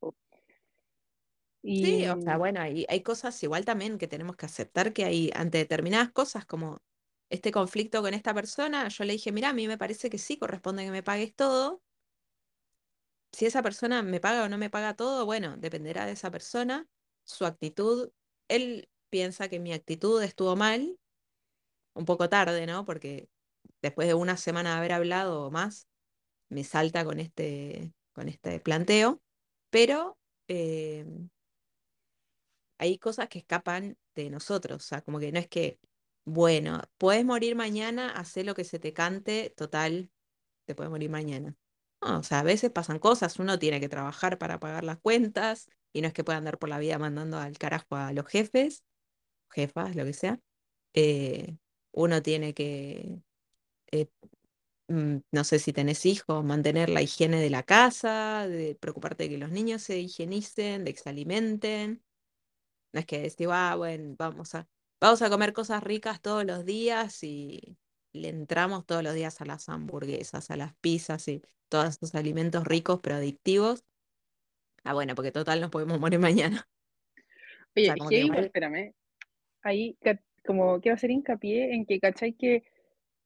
Y 1.62 1.84
sí, 1.84 2.08
o 2.08 2.22
sea, 2.22 2.38
bueno, 2.38 2.62
hay, 2.62 2.86
hay 2.88 3.02
cosas 3.02 3.44
igual 3.44 3.66
también 3.66 3.98
que 3.98 4.08
tenemos 4.08 4.38
que 4.38 4.46
aceptar 4.46 4.94
que 4.94 5.04
hay 5.04 5.32
ante 5.36 5.58
determinadas 5.58 6.12
cosas 6.12 6.46
como 6.46 6.82
este 7.30 7.52
conflicto 7.52 8.02
con 8.02 8.14
esta 8.14 8.34
persona, 8.34 8.88
yo 8.88 9.04
le 9.04 9.14
dije, 9.14 9.32
mira, 9.32 9.50
a 9.50 9.54
mí 9.54 9.68
me 9.68 9.78
parece 9.78 10.10
que 10.10 10.18
sí 10.18 10.38
corresponde 10.38 10.86
que 10.86 10.92
me 10.92 11.04
pagues 11.04 11.36
todo. 11.36 11.82
Si 13.32 13.46
esa 13.46 13.62
persona 13.62 14.02
me 14.04 14.20
paga 14.20 14.46
o 14.46 14.50
no 14.50 14.58
me 14.58 14.70
paga 14.70 14.96
todo, 14.96 15.26
bueno, 15.26 15.58
dependerá 15.58 16.06
de 16.06 16.14
esa 16.14 16.32
persona, 16.32 16.88
su 17.24 17.46
actitud. 17.46 18.12
Él 18.48 18.90
piensa 19.10 19.50
que 19.50 19.60
mi 19.60 19.74
actitud 19.74 20.22
estuvo 20.24 20.56
mal, 20.56 20.98
un 21.94 22.06
poco 22.06 22.30
tarde, 22.30 22.66
¿no? 22.66 22.86
Porque 22.86 23.30
después 23.82 24.08
de 24.08 24.14
una 24.14 24.38
semana 24.38 24.72
de 24.72 24.78
haber 24.78 24.94
hablado 24.94 25.46
o 25.46 25.52
más, 25.52 25.88
me 26.50 26.64
salta 26.64 27.04
con 27.06 27.20
este, 27.20 27.94
con 28.14 28.30
este 28.30 28.60
planteo, 28.60 29.22
pero 29.70 30.18
eh, 30.48 31.06
hay 32.78 32.98
cosas 32.98 33.28
que 33.30 33.40
escapan 33.40 33.98
de 34.16 34.30
nosotros, 34.30 34.84
o 34.84 34.88
sea, 34.88 35.02
como 35.02 35.20
que 35.20 35.32
no 35.32 35.40
es 35.40 35.48
que, 35.48 35.80
bueno, 36.28 36.82
puedes 36.98 37.24
morir 37.26 37.56
mañana, 37.56 38.12
haz 38.12 38.36
lo 38.38 38.54
que 38.54 38.66
se 38.66 38.80
te 38.80 38.94
cante, 38.94 39.54
total, 39.56 40.12
te 40.66 40.76
puedes 40.76 40.92
morir 40.92 41.10
mañana. 41.10 41.56
No, 42.02 42.20
o 42.20 42.24
sea, 42.24 42.40
a 42.42 42.44
veces 42.44 42.72
pasan 42.72 43.00
cosas, 43.00 43.40
uno 43.40 43.60
tiene 43.60 43.80
que 43.82 43.90
trabajar 43.90 44.38
para 44.40 44.60
pagar 44.60 44.84
las 44.86 45.00
cuentas 45.00 45.68
y 45.94 46.02
no 46.02 46.08
es 46.10 46.14
que 46.14 46.24
pueda 46.26 46.40
andar 46.40 46.60
por 46.60 46.70
la 46.70 46.80
vida 46.80 47.00
mandando 47.00 47.40
al 47.40 47.58
carajo 47.58 47.96
a 47.96 48.14
los 48.14 48.28
jefes, 48.28 48.84
jefas, 49.52 49.96
lo 49.96 50.06
que 50.06 50.14
sea. 50.14 50.40
Eh, 50.96 51.58
uno 51.94 52.22
tiene 52.24 52.54
que, 52.56 53.24
eh, 53.92 54.08
mm, 54.90 55.18
no 55.32 55.44
sé 55.46 55.60
si 55.60 55.74
tenés 55.74 56.06
hijos, 56.06 56.44
mantener 56.46 56.90
la 56.90 57.02
higiene 57.04 57.40
de 57.42 57.50
la 57.52 57.64
casa, 57.64 58.48
de 58.50 58.76
preocuparte 58.76 59.26
de 59.26 59.30
que 59.32 59.38
los 59.40 59.52
niños 59.52 59.84
se 59.84 60.00
higienicen, 60.00 60.86
de 60.86 60.94
que 60.94 61.02
se 61.02 61.10
alimenten. 61.10 62.04
No 62.94 63.00
es 63.02 63.06
que 63.06 63.20
decir, 63.22 63.48
ah, 63.52 63.76
bueno, 63.78 64.16
vamos 64.18 64.56
a, 64.56 64.68
vamos 65.00 65.22
a 65.22 65.30
comer 65.30 65.54
cosas 65.54 65.84
ricas 65.84 66.22
todos 66.22 66.46
los 66.46 66.66
días 66.66 67.24
y 67.24 67.78
le 68.14 68.30
entramos 68.30 68.86
todos 68.86 69.04
los 69.04 69.14
días 69.14 69.42
a 69.42 69.46
las 69.46 69.70
hamburguesas, 69.70 70.50
a 70.52 70.58
las 70.58 70.74
pizzas 70.76 71.28
y 71.28 71.42
todos 71.70 71.90
esos 71.90 72.16
alimentos 72.16 72.66
ricos 72.66 73.00
pero 73.02 73.18
adictivos. 73.18 73.84
Ah, 74.84 74.94
bueno, 74.94 75.16
porque 75.16 75.32
total 75.32 75.62
nos 75.62 75.70
podemos 75.70 76.00
morir 76.00 76.20
mañana. 76.60 76.68
O 77.76 77.80
oye, 77.80 77.86
sea, 77.86 77.96
que 77.96 78.16
heavy, 78.16 78.26
igual, 78.28 78.46
espérame, 78.46 78.94
ahí 79.62 79.98
como 80.46 80.80
quiero 80.80 80.96
hacer 80.96 81.12
hincapié 81.12 81.76
en 81.76 81.86
que, 81.86 82.00
¿cachai? 82.00 82.34
Que, 82.34 82.64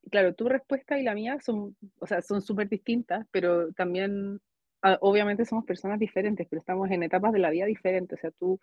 claro, 0.10 0.34
tu 0.34 0.50
respuesta 0.50 1.00
y 1.00 1.04
la 1.04 1.14
mía 1.14 1.40
son, 1.40 1.78
o 2.00 2.08
sea, 2.08 2.22
son 2.22 2.42
súper 2.42 2.68
distintas, 2.68 3.26
pero 3.32 3.72
también, 3.74 4.42
ah, 4.82 4.98
obviamente 5.02 5.46
somos 5.46 5.66
personas 5.66 6.00
diferentes, 6.00 6.48
pero 6.50 6.60
estamos 6.60 6.90
en 6.90 7.04
etapas 7.04 7.32
de 7.32 7.40
la 7.40 7.52
vida 7.52 7.66
diferentes, 7.66 8.18
o 8.18 8.22
sea, 8.22 8.32
tú 8.32 8.60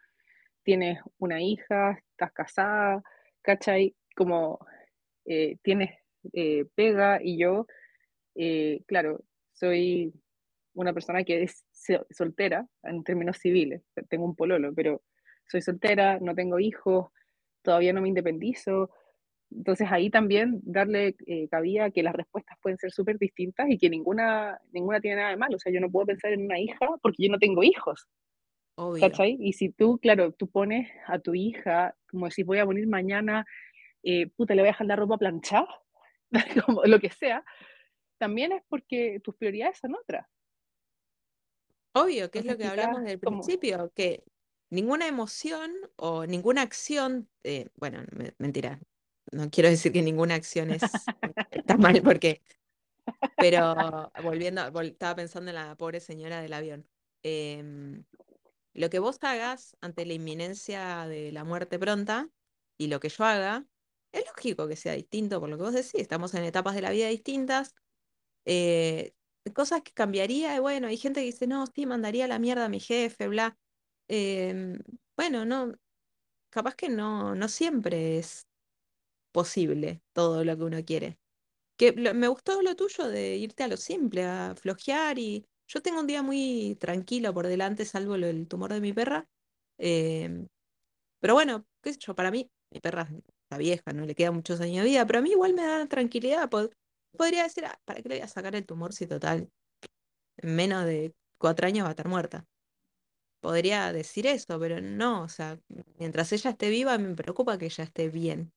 tienes 0.65 1.01
una 1.19 1.43
hija, 1.43 1.99
estás 2.13 2.33
casada, 2.33 3.03
¿cachai? 3.43 3.95
Como 4.17 4.59
eh, 5.27 5.57
tienes 5.63 5.91
eh, 6.33 6.67
pega 6.75 7.21
y 7.23 7.39
yo, 7.39 7.67
eh, 8.37 8.83
claro, 8.87 9.21
soy 9.55 10.13
una 10.75 10.93
persona 10.93 11.25
que 11.25 11.43
es 11.45 11.65
so- 11.73 12.07
soltera 12.11 12.67
en 12.85 13.05
términos 13.05 13.39
civiles, 13.39 13.83
tengo 14.09 14.25
un 14.25 14.37
pololo, 14.37 14.75
pero 14.75 15.03
soy 15.49 15.63
soltera, 15.63 16.19
no 16.21 16.35
tengo 16.35 16.59
hijos, 16.61 17.09
todavía 17.63 17.93
no 17.93 18.03
me 18.03 18.09
independizo. 18.09 18.91
Entonces 19.51 19.89
ahí 19.91 20.11
también 20.11 20.61
darle 20.65 21.17
eh, 21.27 21.49
cabida 21.51 21.91
que 21.91 22.03
las 22.03 22.15
respuestas 22.15 22.59
pueden 22.63 22.79
ser 22.79 22.93
súper 22.93 23.19
distintas 23.19 23.69
y 23.71 23.79
que 23.79 23.91
ninguna, 23.91 24.61
ninguna 24.73 25.01
tiene 25.01 25.17
nada 25.19 25.31
de 25.31 25.37
malo. 25.39 25.57
O 25.57 25.59
sea, 25.61 25.73
yo 25.73 25.81
no 25.81 25.91
puedo 25.91 26.07
pensar 26.07 26.33
en 26.33 26.45
una 26.45 26.61
hija 26.61 26.87
porque 27.03 27.25
yo 27.25 27.33
no 27.33 27.39
tengo 27.39 27.63
hijos, 27.65 28.07
obvio, 28.79 29.09
¿cachai? 29.09 29.37
Y 29.41 29.53
si 29.53 29.71
tú, 29.71 29.99
claro, 29.99 30.33
tú 30.33 30.49
pones 30.49 30.91
a 31.07 31.19
tu 31.19 31.35
hija, 31.35 31.97
como 32.11 32.31
si 32.31 32.43
voy 32.43 32.59
a 32.59 32.65
morir 32.65 32.87
mañana, 32.87 33.45
eh, 34.03 34.29
puta, 34.29 34.55
le 34.55 34.63
voy 34.63 34.69
a 34.69 34.73
dejar 34.73 34.87
la 34.87 34.97
ropa 34.97 35.19
planchada, 35.19 35.69
como 36.67 36.85
lo 36.85 37.01
que 37.01 37.11
sea, 37.11 37.45
también 38.19 38.53
es 38.53 38.63
porque 38.69 39.21
tus 39.23 39.35
prioridades 39.37 39.79
son 39.79 39.95
otras. 39.95 40.27
obvio, 41.95 42.31
que 42.31 42.39
es 42.41 42.45
lo 42.45 42.53
que 42.53 42.59
quizás 42.59 42.71
hablamos 42.71 43.03
del 43.05 43.19
principio, 43.21 43.93
que 43.95 44.25
ninguna 44.71 45.09
emoción 45.09 45.73
o 45.97 46.27
ninguna 46.27 46.63
acción, 46.63 47.29
eh, 47.45 47.69
bueno, 47.77 48.05
me- 48.13 48.33
mentira, 48.39 48.81
no 49.33 49.51
quiero 49.51 49.69
decir 49.69 49.93
que 49.93 50.03
ninguna 50.03 50.35
acción 50.35 50.71
es, 50.71 51.07
está 51.51 51.77
mal 51.77 52.01
porque 52.03 52.41
Pero 53.37 54.11
volviendo, 54.23 54.63
vol- 54.73 54.91
estaba 54.93 55.15
pensando 55.17 55.51
en 55.51 55.55
la 55.57 55.77
pobre 55.77 56.01
señora 56.01 56.41
del 56.43 56.53
avión. 56.53 56.87
Em, 57.23 58.05
lo 58.79 58.91
que 58.91 58.99
vos 59.01 59.19
hagas 59.23 59.77
ante 59.81 60.07
la 60.07 60.15
inminencia 60.15 61.07
de 61.07 61.33
la 61.33 61.45
muerte 61.45 61.79
pronta 61.79 62.31
y 62.79 62.89
lo 62.89 63.01
que 63.01 63.09
yo 63.11 63.25
haga, 63.25 63.67
es 64.13 64.25
lógico 64.27 64.69
que 64.69 64.77
sea 64.77 64.95
distinto 64.95 65.41
por 65.41 65.49
lo 65.51 65.57
que 65.59 65.65
vos 65.65 65.75
decís. 65.75 65.95
Estamos 65.97 66.35
en 66.35 66.45
etapas 66.45 66.75
de 66.75 66.83
la 66.83 66.91
vida 66.91 67.09
distintas. 67.09 67.75
eh, 68.47 69.15
cosas 69.55 69.83
que 69.83 69.93
cambiaría, 69.93 70.61
bueno, 70.61 70.89
hay 70.89 70.97
gente 70.99 71.21
que 71.21 71.27
dice, 71.27 71.47
no, 71.47 71.67
sí, 71.67 71.87
mandaría 71.87 72.29
la 72.29 72.39
mierda 72.39 72.67
a 72.67 72.69
mi 72.69 72.81
jefe, 72.81 73.29
bla. 73.29 73.59
Em, 74.09 74.79
bueno, 75.17 75.45
no, 75.47 75.75
capaz 76.51 76.75
que 76.77 76.89
no, 76.91 77.35
no 77.35 77.49
siempre 77.49 78.19
es 78.19 78.47
posible 79.33 80.03
todo 80.13 80.45
lo 80.45 80.57
que 80.57 80.65
uno 80.65 80.85
quiere. 80.85 81.19
Que 81.79 81.93
me 81.95 82.29
gustó 82.29 82.63
lo 82.63 82.77
tuyo 82.77 83.09
de 83.09 83.37
irte 83.39 83.65
a 83.65 83.69
lo 83.69 83.77
simple, 83.77 84.25
a 84.25 84.55
flojear 84.57 85.19
y 85.19 85.47
yo 85.69 85.83
tengo 85.83 86.01
un 86.01 86.07
día 86.09 86.23
muy 86.23 86.77
tranquilo 86.81 87.35
por 87.35 87.47
delante, 87.49 87.85
salvo 87.87 88.15
del 88.19 88.49
tumor 88.49 88.73
de 88.73 88.81
mi 88.83 88.93
perra. 88.95 89.27
em, 89.79 90.49
pero 91.21 91.35
bueno, 91.35 91.67
qué 91.83 91.93
sé 91.95 91.99
yo, 92.01 92.15
para 92.17 92.31
mí, 92.33 92.51
mi 92.73 92.81
perra 92.81 93.09
está 93.45 93.59
vieja, 93.59 93.93
no 93.95 94.07
le 94.07 94.15
quedan 94.17 94.35
muchos 94.37 94.61
años 94.61 94.85
de 94.85 94.91
vida, 94.91 95.07
pero 95.07 95.21
a 95.21 95.23
mí 95.23 95.31
igual 95.33 95.55
me 95.55 95.63
da 95.65 95.87
tranquilidad. 95.89 96.51
pod- 96.51 96.73
podría 97.17 97.45
decir, 97.45 97.65
"Ah, 97.67 97.81
¿para 97.87 98.03
qué 98.03 98.09
le 98.11 98.17
voy 98.17 98.23
a 98.25 98.29
sacar 98.29 98.55
el 98.57 98.67
tumor 98.67 98.93
si 98.95 99.07
total 99.07 99.51
en 100.39 100.57
menos 100.57 100.85
de 100.87 101.15
cuatro 101.41 101.67
años 101.69 101.85
va 101.85 101.89
a 101.91 101.93
estar 101.93 102.09
muerta? 102.09 102.47
Podría 103.43 103.93
decir 103.93 104.27
eso, 104.29 104.59
pero 104.61 104.81
no, 104.81 105.23
o 105.25 105.29
sea, 105.29 105.61
mientras 105.99 106.33
ella 106.33 106.51
esté 106.51 106.71
viva, 106.71 106.99
me 106.99 107.15
preocupa 107.17 107.59
que 107.59 107.67
ella 107.67 107.85
esté 107.85 108.09
bien. 108.09 108.53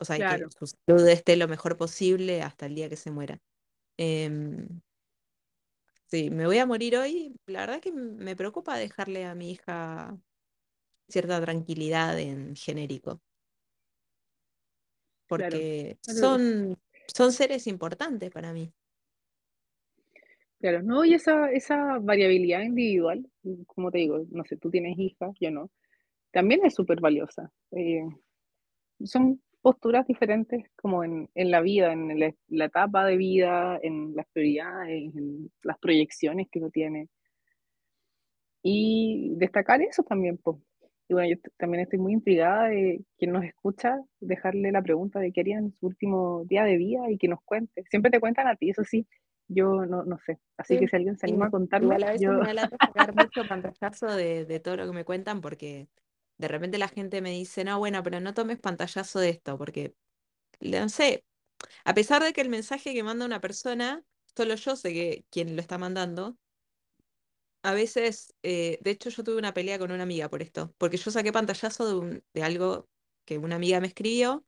O 0.00 0.04
sea, 0.04 0.22
que 0.24 0.44
su 0.58 0.66
salud 0.66 1.06
esté 1.08 1.36
lo 1.36 1.48
mejor 1.48 1.76
posible 1.76 2.42
hasta 2.42 2.66
el 2.66 2.74
día 2.74 2.88
que 2.88 2.96
se 2.96 3.10
muera. 3.10 3.38
Em, 3.98 4.82
sí, 6.12 6.28
me 6.30 6.44
voy 6.44 6.58
a 6.58 6.66
morir 6.66 6.98
hoy. 6.98 7.34
La 7.46 7.60
verdad 7.60 7.80
que 7.80 7.90
me 7.90 8.36
preocupa 8.36 8.76
dejarle 8.76 9.24
a 9.24 9.34
mi 9.34 9.52
hija 9.52 10.18
cierta 11.08 11.40
tranquilidad 11.40 12.18
en 12.18 12.54
genérico. 12.54 13.22
Porque 15.26 15.96
Claro. 16.02 16.20
son, 16.20 16.78
son 17.14 17.32
seres 17.32 17.66
importantes 17.66 18.30
para 18.30 18.52
mí. 18.52 18.70
Claro, 20.60 20.82
no, 20.82 21.02
y 21.02 21.14
esa, 21.14 21.50
esa 21.50 21.98
variabilidad 21.98 22.60
individual, 22.60 23.26
como 23.66 23.90
te 23.90 23.98
digo, 23.98 24.22
no 24.30 24.44
sé, 24.44 24.58
tú 24.58 24.70
tienes 24.70 24.98
hijas, 24.98 25.34
yo 25.40 25.50
no, 25.50 25.70
también 26.30 26.60
es 26.64 26.74
súper 26.74 27.00
valiosa. 27.00 27.50
Eh, 27.70 28.04
son 29.02 29.42
posturas 29.62 30.06
diferentes 30.06 30.66
como 30.76 31.04
en, 31.04 31.30
en 31.34 31.50
la 31.50 31.60
vida, 31.60 31.92
en 31.92 32.18
la, 32.18 32.34
la 32.48 32.64
etapa 32.66 33.06
de 33.06 33.16
vida, 33.16 33.78
en 33.82 34.14
las 34.14 34.26
prioridades, 34.32 35.14
en 35.14 35.50
las 35.62 35.78
proyecciones 35.78 36.48
que 36.50 36.58
uno 36.58 36.70
tiene. 36.70 37.08
Y 38.62 39.34
destacar 39.36 39.80
eso 39.82 40.02
también, 40.02 40.38
pues. 40.38 40.58
Y 41.08 41.14
bueno, 41.14 41.28
yo 41.34 41.50
también 41.58 41.82
estoy 41.82 41.98
muy 41.98 42.12
intrigada 42.12 42.68
de 42.68 43.04
quien 43.18 43.32
nos 43.32 43.44
escucha, 43.44 44.00
dejarle 44.20 44.72
la 44.72 44.82
pregunta 44.82 45.18
de 45.20 45.32
qué 45.32 45.40
haría 45.40 45.58
en 45.58 45.72
su 45.72 45.86
último 45.86 46.44
día 46.46 46.64
de 46.64 46.76
vida 46.76 47.10
y 47.10 47.18
que 47.18 47.28
nos 47.28 47.40
cuente. 47.44 47.84
Siempre 47.90 48.10
te 48.10 48.20
cuentan 48.20 48.46
a 48.46 48.56
ti, 48.56 48.70
eso 48.70 48.84
sí, 48.84 49.06
yo 49.48 49.84
no, 49.84 50.04
no 50.04 50.18
sé. 50.24 50.38
Así 50.56 50.78
que 50.78 50.86
Sí, 50.86 50.90
si 50.90 50.96
alguien 50.96 51.18
se 51.18 51.26
anima 51.26 51.46
a 51.46 51.50
contarnos, 51.50 51.86
igual 51.86 52.02
a 52.04 52.12
veces 52.12 52.22
yo, 52.22 52.32
me 52.32 52.54
da 52.54 53.12
mucho 53.14 53.46
pantallazo 53.46 54.06
de, 54.06 54.44
de 54.44 54.60
todo 54.60 54.76
lo 54.76 54.86
que 54.86 54.92
me 54.92 55.04
cuentan 55.04 55.40
porque 55.40 55.88
de 56.42 56.48
repente 56.48 56.78
la 56.78 56.88
gente 56.88 57.22
me 57.22 57.30
dice, 57.32 57.64
no, 57.64 57.78
bueno, 57.80 58.02
pero 58.02 58.20
no 58.20 58.34
tomes 58.34 58.58
pantallazo 58.60 59.20
de 59.20 59.30
esto 59.30 59.58
porque, 59.58 59.94
no 60.60 60.88
sé, 60.90 61.24
a 61.84 61.94
pesar 61.94 62.22
de 62.24 62.32
que 62.34 62.40
el 62.42 62.50
mensaje 62.50 62.94
que 62.94 63.02
manda 63.04 63.26
una 63.26 63.40
persona, 63.42 64.04
solo 64.36 64.56
yo 64.56 64.76
sé 64.76 64.92
que 64.94 65.26
quién 65.30 65.56
lo 65.56 65.62
está 65.62 65.78
mandando, 65.78 66.38
a 67.62 67.74
veces, 67.74 68.34
eh, 68.42 68.78
de 68.82 68.90
hecho 68.90 69.10
yo 69.10 69.22
tuve 69.24 69.36
una 69.38 69.54
pelea 69.54 69.78
con 69.78 69.92
una 69.92 70.02
amiga 70.02 70.28
por 70.28 70.42
esto, 70.42 70.74
porque 70.78 70.96
yo 70.96 71.10
saqué 71.10 71.32
pantallazo 71.32 72.00
de, 72.02 72.22
de 72.34 72.42
algo 72.42 72.88
que 73.24 73.38
una 73.38 73.56
amiga 73.56 73.80
me 73.80 73.86
escribió 73.88 74.44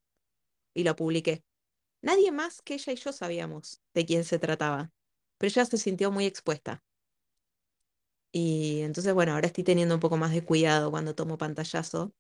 y 0.75 0.85
lo 0.85 0.97
publiqué. 0.97 1.45
Nadie 2.03 2.33
más 2.33 2.63
que 2.63 2.75
ella 2.77 2.93
y 2.95 2.97
yo 2.97 3.13
sabíamos 3.13 3.83
de 3.95 4.07
quién 4.07 4.25
se 4.25 4.39
trataba, 4.41 4.93
pero 5.39 5.49
ella 5.51 5.67
se 5.67 5.79
sintió 5.79 6.11
muy 6.13 6.27
expuesta. 6.27 6.85
Y 8.35 8.81
entonces, 8.83 9.15
bueno, 9.15 9.33
ahora 9.35 9.47
estoy 9.49 9.65
teniendo 9.65 9.95
un 9.97 10.01
poco 10.01 10.17
más 10.19 10.33
de 10.33 10.45
cuidado 10.45 10.91
cuando 10.91 11.15
tomo 11.15 11.39
pantallazo 11.39 12.15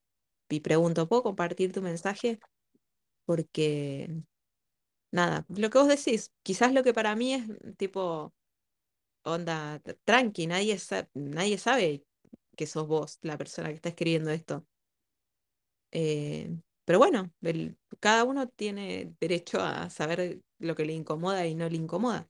y 0.50 0.60
pregunto, 0.60 1.08
¿puedo 1.08 1.22
compartir 1.24 1.72
tu 1.72 1.82
mensaje? 1.82 2.40
Porque, 3.26 4.22
nada, 5.12 5.46
lo 5.50 5.70
que 5.70 5.78
vos 5.78 5.88
decís, 5.88 6.32
quizás 6.42 6.72
lo 6.74 6.82
que 6.84 6.94
para 6.94 7.16
mí 7.16 7.34
es 7.34 7.44
tipo, 7.78 8.34
onda, 9.24 9.80
tranqui, 10.04 10.46
nadie, 10.48 10.78
sa- 10.78 11.08
nadie 11.14 11.58
sabe 11.58 12.04
que 12.56 12.66
sos 12.66 12.86
vos 12.88 13.18
la 13.22 13.38
persona 13.38 13.68
que 13.70 13.76
está 13.76 13.90
escribiendo 13.90 14.30
esto. 14.32 14.66
Eh, 15.92 16.50
pero 16.84 16.98
bueno, 16.98 17.32
cada 18.00 18.24
uno 18.24 18.48
tiene 18.48 19.14
derecho 19.20 19.60
a 19.60 19.90
saber 19.90 20.42
lo 20.58 20.74
que 20.74 20.84
le 20.84 20.92
incomoda 20.92 21.46
y 21.46 21.54
no 21.54 21.68
le 21.68 21.76
incomoda. 21.76 22.28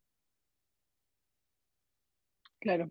claro, 2.59 2.91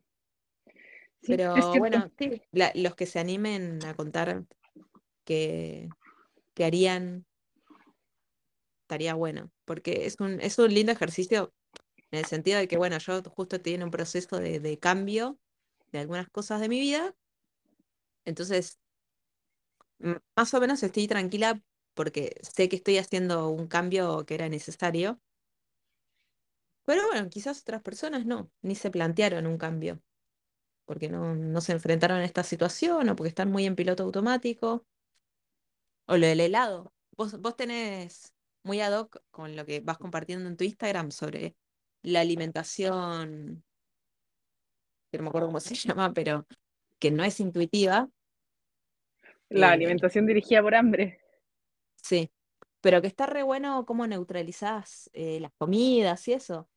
Pero 1.28 1.78
bueno, 1.78 2.12
sí, 2.18 2.42
la- 2.52 2.72
los 2.76 2.96
que 2.96 3.06
se 3.06 3.20
animen 3.20 3.86
a 3.86 3.96
contar 3.96 4.46
que, 5.26 5.94
que 6.56 6.66
harían 6.66 7.28
estaría 8.84 9.14
bueno, 9.16 9.52
porque 9.66 10.06
es 10.06 10.16
un, 10.20 10.40
es 10.42 10.58
un 10.60 10.74
lindo 10.74 10.92
ejercicio 10.92 11.54
en 12.12 12.20
el 12.20 12.26
sentido 12.26 12.60
de 12.60 12.68
que, 12.68 12.78
bueno, 12.78 12.98
yo 13.00 13.22
justo 13.24 13.58
estoy 13.58 13.76
en 13.76 13.84
un 13.84 13.92
proceso 13.92 14.38
de, 14.40 14.60
de 14.60 14.80
cambio 14.80 15.40
de 15.92 16.00
algunas 16.00 16.30
cosas 16.30 16.62
de 16.62 16.70
mi 16.70 16.80
vida, 16.80 17.16
entonces 18.26 18.80
más 20.36 20.54
o 20.54 20.60
menos 20.60 20.84
estoy 20.84 21.08
tranquila 21.08 21.62
porque 21.96 22.36
sé 22.42 22.70
que 22.70 22.76
estoy 22.78 22.98
haciendo 22.98 23.50
un 23.50 23.68
cambio 23.68 24.26
que 24.26 24.36
era 24.36 24.50
necesario, 24.50 25.20
pero 26.86 27.08
bueno, 27.08 27.30
quizás 27.30 27.62
otras 27.62 27.82
personas 27.82 28.26
no, 28.26 28.52
ni 28.62 28.76
se 28.76 28.92
plantearon 28.92 29.48
un 29.48 29.58
cambio, 29.58 30.02
porque 30.86 31.10
no, 31.10 31.36
no 31.36 31.62
se 31.62 31.74
enfrentaron 31.74 32.20
a 32.20 32.26
esta 32.26 32.44
situación 32.44 33.10
o 33.10 33.16
porque 33.16 33.30
están 33.30 33.52
muy 33.52 33.66
en 33.66 33.76
piloto 33.76 34.04
automático, 34.04 34.86
o 36.08 36.18
lo 36.18 36.28
del 36.28 36.40
helado. 36.42 36.94
Vos, 37.18 37.40
vos 37.42 37.56
tenés 37.56 38.34
muy 38.64 38.82
ad 38.82 38.94
hoc 39.00 39.22
con 39.32 39.56
lo 39.56 39.66
que 39.66 39.80
vas 39.82 39.98
compartiendo 39.98 40.48
en 40.50 40.58
tu 40.58 40.64
Instagram 40.64 41.12
sobre 41.12 41.56
la 42.02 42.22
alimentación 42.22 43.64
que 45.12 45.18
no 45.18 45.24
me 45.24 45.30
acuerdo 45.30 45.48
cómo 45.48 45.60
se 45.60 45.76
llama, 45.76 46.14
pero 46.14 46.46
que 47.00 47.12
no 47.12 47.24
es 47.24 47.40
intuitiva, 47.40 48.10
La 49.50 49.72
eh, 49.72 49.72
alimentación 49.72 50.26
dirigida 50.26 50.62
por 50.62 50.76
hambre. 50.76 51.22
sí, 51.96 52.32
pero 52.82 53.02
que 53.02 53.08
está 53.08 53.26
re 53.26 53.44
bueno 53.44 53.86
cómo 53.86 54.08
neutralizás 54.08 55.10
eh, 55.14 55.40
las 55.40 55.52
comidas 55.58 56.28
y 56.28 56.34
eso. 56.34 56.70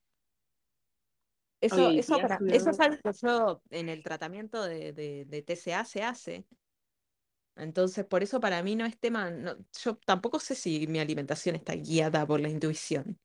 Eso, 1.66 1.90
eso, 1.90 2.20
para, 2.20 2.42
eso 2.48 2.70
es 2.70 2.80
algo 2.80 2.96
que 3.02 3.10
yo 3.22 3.62
en 3.70 3.88
el 3.88 4.02
tratamiento 4.02 4.62
de, 4.64 4.92
de, 4.92 5.24
de 5.26 5.42
TCA 5.42 5.84
se 5.84 6.02
hace. 6.02 6.44
Entonces, 7.56 8.04
por 8.04 8.22
eso 8.22 8.38
para 8.40 8.62
mí 8.62 8.76
no 8.76 8.84
es 8.84 8.98
tema, 8.98 9.30
no- 9.30 9.56
yo 9.82 9.96
tampoco 10.04 10.38
sé 10.40 10.54
si 10.54 10.86
mi 10.86 10.98
alimentación 10.98 11.56
está 11.56 11.74
guiada 11.74 12.26
por 12.26 12.40
la 12.40 12.48
intuición. 12.50 13.18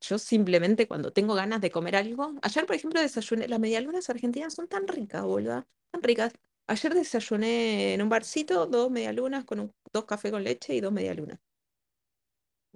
Yo 0.00 0.18
simplemente 0.18 0.88
cuando 0.88 1.12
tengo 1.12 1.34
ganas 1.34 1.60
de 1.60 1.70
comer 1.70 1.96
algo, 1.96 2.34
ayer 2.42 2.66
por 2.66 2.76
ejemplo 2.76 3.00
desayuné, 3.00 3.48
las 3.48 3.60
medialunas 3.60 4.10
argentinas 4.10 4.54
son 4.54 4.68
tan 4.68 4.88
ricas, 4.88 5.22
boluda, 5.24 5.66
tan 5.92 6.02
ricas. 6.02 6.32
Ayer 6.66 6.94
desayuné 6.94 7.94
en 7.94 8.02
un 8.02 8.08
barcito 8.08 8.66
dos 8.66 8.90
medialunas 8.90 9.44
con 9.44 9.60
un- 9.60 9.74
dos 9.92 10.04
cafés 10.06 10.32
con 10.32 10.44
leche 10.44 10.74
y 10.74 10.80
dos 10.80 10.92
medialunas, 10.92 11.38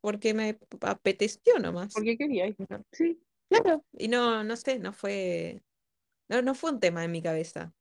porque 0.00 0.34
me 0.34 0.58
apeteció 0.82 1.58
nomás. 1.58 1.94
porque 1.94 2.16
quería. 2.16 2.54
Sí, 2.92 3.20
Claro, 3.48 3.84
y 3.92 4.08
no, 4.08 4.42
no 4.44 4.56
sé, 4.56 4.78
no 4.80 4.92
fue, 4.92 5.62
no, 6.28 6.42
no 6.42 6.54
fue 6.54 6.72
un 6.72 6.80
tema 6.80 7.04
en 7.04 7.12
mi 7.12 7.22
cabeza. 7.22 7.74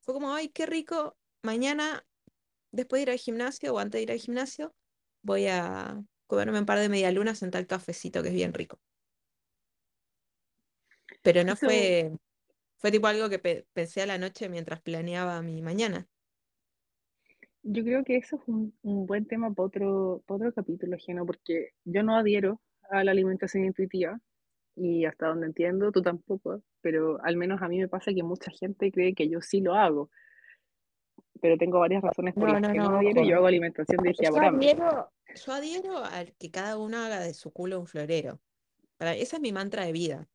Fue 0.00 0.14
como, 0.14 0.34
ay, 0.34 0.50
qué 0.50 0.66
rico, 0.66 1.18
mañana 1.42 2.06
después 2.72 3.00
de 3.00 3.02
ir 3.04 3.10
al 3.10 3.18
gimnasio 3.18 3.74
o 3.74 3.78
antes 3.80 4.00
de 4.00 4.02
ir 4.04 4.12
al 4.12 4.18
gimnasio, 4.20 4.74
voy 5.22 5.46
a 5.48 6.02
comerme 6.26 6.60
un 6.60 6.66
par 6.66 6.78
de 6.80 6.88
medialunas 6.90 7.42
en 7.42 7.50
tal 7.52 7.66
cafecito 7.66 8.22
que 8.22 8.28
es 8.30 8.34
bien 8.34 8.54
rico. 8.54 8.80
Pero 11.22 11.42
no 11.44 11.56
eso, 11.56 11.56
fue 11.56 12.12
Fue 12.78 12.92
tipo 12.92 13.06
algo 13.08 13.28
que 13.30 13.38
pe- 13.40 13.66
pensé 13.74 14.02
a 14.02 14.06
la 14.06 14.18
noche 14.18 14.48
mientras 14.50 14.82
planeaba 14.82 15.42
mi 15.42 15.62
mañana. 15.62 16.08
yo 17.62 17.82
creo 17.84 18.04
que 18.04 18.16
eso 18.16 18.36
es 18.36 18.42
un, 18.48 18.76
un 18.82 19.06
buen 19.06 19.26
tema 19.26 19.52
para 19.52 19.66
otro, 19.66 20.22
para 20.26 20.36
otro 20.36 20.54
capítulo, 20.54 20.96
Geno, 20.98 21.26
porque 21.26 21.70
yo 21.84 22.02
no 22.02 22.16
adhiero 22.16 22.60
a 22.90 23.04
la 23.04 23.12
alimentación 23.12 23.64
intuitiva 23.64 24.20
y 24.76 25.04
hasta 25.04 25.28
donde 25.28 25.46
entiendo, 25.46 25.92
tú 25.92 26.02
tampoco, 26.02 26.62
pero 26.80 27.18
al 27.22 27.36
menos 27.36 27.62
a 27.62 27.68
mí 27.68 27.78
me 27.78 27.88
pasa 27.88 28.12
que 28.12 28.22
mucha 28.22 28.50
gente 28.50 28.90
cree 28.90 29.14
que 29.14 29.28
yo 29.28 29.40
sí 29.40 29.60
lo 29.60 29.74
hago, 29.74 30.10
pero 31.40 31.58
tengo 31.58 31.78
varias 31.78 32.02
razones 32.02 32.34
por 32.34 32.44
No, 32.44 32.54
las 32.54 32.62
no, 32.62 32.72
que 32.72 32.78
no 32.78 32.90
no, 32.90 32.96
adhiero 32.98 33.22
y 33.22 33.28
yo 33.28 33.36
hago 33.36 33.46
alimentación 33.46 34.02
dirigida 34.02 34.30
Yo 34.30 35.10
yo 35.34 35.52
adhiero 35.52 35.98
a 35.98 36.24
que 36.38 36.50
cada 36.50 36.78
uno 36.78 36.98
haga 36.98 37.20
de 37.20 37.34
su 37.34 37.52
culo 37.52 37.80
un 37.80 37.86
florero. 37.86 38.40
Para, 38.96 39.14
esa 39.14 39.36
es 39.36 39.42
mi 39.42 39.52
mantra 39.52 39.84
de 39.84 39.92
vida. 39.92 40.28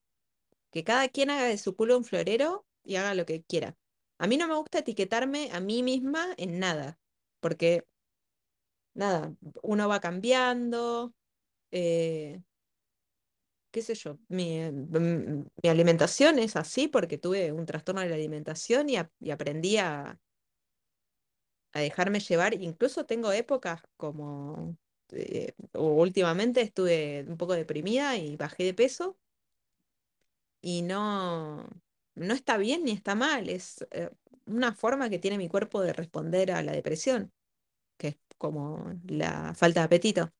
Que 0.71 0.83
cada 0.83 1.07
quien 1.07 1.29
haga 1.29 1.45
de 1.45 1.57
su 1.57 1.75
culo 1.75 1.97
un 1.97 2.03
florero 2.03 2.65
y 2.83 2.97
haga 2.97 3.15
lo 3.15 3.25
que 3.25 3.41
quiera. 3.43 3.75
A 4.17 4.27
mí 4.27 4.37
no 4.37 4.47
me 4.47 4.55
gusta 4.55 4.79
etiquetarme 4.79 5.49
a 5.51 5.59
mí 5.59 5.81
misma 5.81 6.27
en 6.37 6.59
nada, 6.59 6.99
porque 7.39 7.85
nada, 8.93 9.33
uno 9.63 9.87
va 9.87 9.99
cambiando, 9.99 11.13
eh, 11.71 12.41
qué 13.71 13.81
sé 13.81 13.95
yo, 13.95 14.17
mi, 14.27 14.59
mm, 14.61 15.45
mi 15.63 15.69
alimentación 15.69 16.39
es 16.39 16.55
así 16.55 16.87
porque 16.87 17.17
tuve 17.17 17.51
un 17.51 17.65
trastorno 17.65 18.01
de 18.01 18.09
la 18.09 18.15
alimentación 18.15 18.89
y, 18.89 18.97
aprendí 19.31 19.77
a, 19.77 20.19
a 21.73 21.79
dejarme 21.79 22.19
llevar. 22.19 22.53
Incluso 22.61 23.05
tengo 23.05 23.31
épocas 23.31 23.81
como 23.97 24.77
eh, 25.11 25.53
últimamente 25.73 26.61
estuve 26.61 27.25
un 27.27 27.37
poco 27.37 27.53
deprimida 27.53 28.17
y 28.17 28.37
bajé 28.37 28.63
de 28.63 28.73
peso 28.73 29.17
y 30.61 30.81
no, 30.81 31.67
no 32.15 32.33
está 32.33 32.57
bien 32.57 32.83
ni 32.83 32.91
está 32.91 33.15
mal, 33.15 33.49
es 33.49 33.85
eh, 33.91 34.09
una 34.45 34.73
forma 34.73 35.09
que 35.09 35.19
tiene 35.19 35.37
mi 35.37 35.47
cuerpo 35.49 35.81
de 35.81 35.93
responder 35.93 36.51
a 36.51 36.61
la 36.63 36.71
depresión, 36.73 37.31
que 37.97 38.09
es 38.09 38.17
como 38.37 38.93
la 39.07 39.53
falta 39.55 39.81
de 39.81 39.85
apetito. 39.85 40.33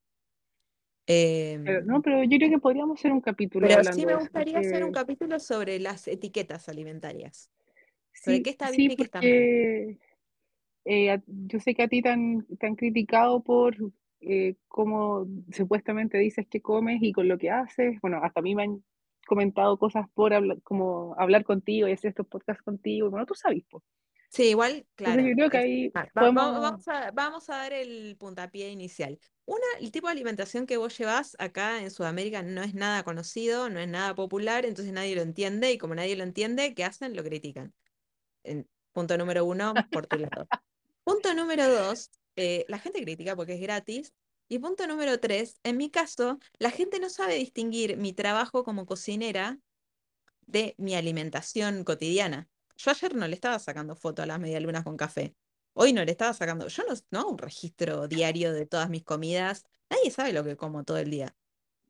Pero, 1.64 1.82
no, 1.86 1.96
Em, 1.96 2.02
pero 2.04 2.24
yo 2.24 2.38
creo 2.38 2.50
que 2.52 2.60
podríamos 2.60 3.00
hacer 3.00 3.12
un 3.12 3.22
capítulo 3.22 3.68
pero 3.68 3.84
sí 3.94 4.06
me 4.06 4.16
gustaría 4.16 4.60
hacer 4.60 4.84
un 4.84 4.92
porque 4.92 5.00
capítulo 5.00 5.40
sobre 5.40 5.80
las 5.80 6.08
etiquetas 6.08 6.70
alimentarias, 6.70 7.50
sobre 8.14 8.44
qué 8.44 8.52
sí, 8.52 8.52
está 8.52 8.68
sí, 8.68 8.78
bien 8.78 8.92
y 8.92 8.96
qué 8.96 9.04
está 9.04 9.20
mal. 9.20 9.30
porque 9.30 9.98
eh, 10.86 11.20
yo 11.26 11.60
sé 11.60 11.74
que 11.74 11.84
a 11.84 11.88
ti 11.88 12.04
te 12.04 12.10
han, 12.10 12.46
te 12.60 12.68
han 12.68 12.76
criticado 12.76 13.44
por 13.44 13.76
eh, 14.22 14.56
cómo 14.68 15.26
supuestamente 15.52 16.20
dices 16.20 16.46
que 16.48 16.62
comes 16.62 17.02
y 17.02 17.12
con 17.12 17.28
lo 17.28 17.38
que 17.40 17.50
haces. 17.50 18.00
Bueno, 18.02 18.20
hasta 18.24 18.42
a 18.42 18.44
mí 18.44 18.54
me 18.54 18.64
han 18.64 18.84
comentado 19.26 19.78
cosas 19.78 20.08
por 20.14 20.34
hablar, 20.34 20.62
como 20.62 21.16
hablar 21.18 21.44
contigo 21.44 21.88
y 21.88 21.92
hacer 21.92 22.10
estos 22.10 22.28
podcasts 22.28 22.64
contigo. 22.64 23.10
Bueno, 23.10 23.26
tú 23.26 23.34
sabes, 23.34 23.64
po. 23.70 23.84
Sí, 24.30 24.50
igual, 24.50 24.86
Entonces 24.96 24.96
claro. 24.96 25.22
yo 25.28 25.36
creo 25.36 25.50
que 25.50 25.58
ahí 25.58 25.92
ah, 25.96 26.08
podemos... 26.14 26.62
vamos 26.62 26.88
a, 26.88 27.12
vamos 27.12 27.50
a 27.50 27.58
dar 27.58 27.74
el 27.74 28.16
puntapié 28.18 28.70
inicial. 28.70 29.20
Una, 29.50 29.66
el 29.80 29.92
tipo 29.92 30.06
de 30.06 30.12
alimentación 30.12 30.68
que 30.68 30.78
vos 30.78 30.96
llevas 30.96 31.36
acá 31.40 31.82
en 31.82 31.90
Sudamérica 31.90 32.44
no 32.44 32.62
es 32.62 32.76
nada 32.76 33.02
conocido, 33.02 33.68
no 33.68 33.80
es 33.80 33.88
nada 33.88 34.14
popular, 34.14 34.64
entonces 34.64 34.94
nadie 34.94 35.16
lo 35.16 35.24
entiende 35.24 35.72
y 35.72 35.80
como 35.80 35.96
nadie 35.96 36.16
lo 36.16 36.24
entiende, 36.24 36.76
¿qué 36.76 36.86
hacen? 36.86 37.16
Lo 37.16 37.24
critican. 37.24 37.74
Punto 38.94 39.18
número 39.18 39.46
uno, 39.46 39.74
por 39.92 40.06
tu 40.06 40.18
lado. 40.20 40.48
Punto 41.04 41.34
número 41.34 41.68
dos, 41.68 42.12
eh, 42.36 42.64
la 42.68 42.78
gente 42.78 43.02
critica 43.02 43.36
porque 43.36 43.56
es 43.56 43.62
gratis. 43.62 44.14
Y 44.50 44.60
punto 44.60 44.86
número 44.86 45.20
tres, 45.20 45.60
en 45.64 45.78
mi 45.78 45.90
caso, 45.90 46.38
la 46.60 46.70
gente 46.70 47.00
no 47.00 47.10
sabe 47.10 47.34
distinguir 47.34 47.98
mi 47.98 48.14
trabajo 48.14 48.64
como 48.64 48.86
cocinera 48.86 49.58
de 50.46 50.76
mi 50.78 50.94
alimentación 50.94 51.84
cotidiana. 51.84 52.48
Yo 52.78 52.92
ayer 52.92 53.16
no 53.16 53.28
le 53.28 53.34
estaba 53.34 53.58
sacando 53.58 53.96
foto 53.96 54.22
a 54.22 54.28
las 54.28 54.40
medialunas 54.40 54.84
con 54.84 54.96
café. 54.96 55.34
Hoy 55.74 55.94
no 55.94 56.04
le 56.04 56.12
estaba 56.12 56.34
sacando. 56.34 56.68
Yo 56.68 56.84
no, 56.88 56.94
no 57.12 57.20
hago 57.20 57.32
un 57.32 57.38
registro 57.38 58.08
diario 58.08 58.54
de 58.54 58.66
todas 58.66 58.90
mis 58.90 59.04
comidas. 59.04 59.66
Nadie 59.90 60.12
sabe 60.12 60.34
lo 60.34 60.44
que 60.44 60.58
como 60.58 60.84
todo 60.84 60.98
el 60.98 61.10
día. 61.10 61.36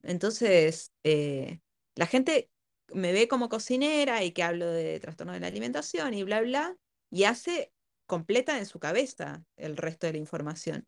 Entonces, 0.03 0.93
eh, 1.03 1.61
la 1.95 2.07
gente 2.07 2.51
me 2.93 3.11
ve 3.13 3.27
como 3.27 3.49
cocinera 3.49 4.23
y 4.23 4.31
que 4.31 4.43
hablo 4.43 4.67
de 4.67 4.99
trastorno 4.99 5.33
de 5.33 5.39
la 5.41 5.47
alimentación 5.47 6.13
y 6.13 6.23
bla, 6.23 6.41
bla, 6.41 6.77
y 7.11 7.25
hace 7.25 7.73
completa 8.07 8.57
en 8.59 8.65
su 8.65 8.79
cabeza 8.79 9.45
el 9.57 9.77
resto 9.77 10.07
de 10.07 10.13
la 10.13 10.19
información. 10.19 10.87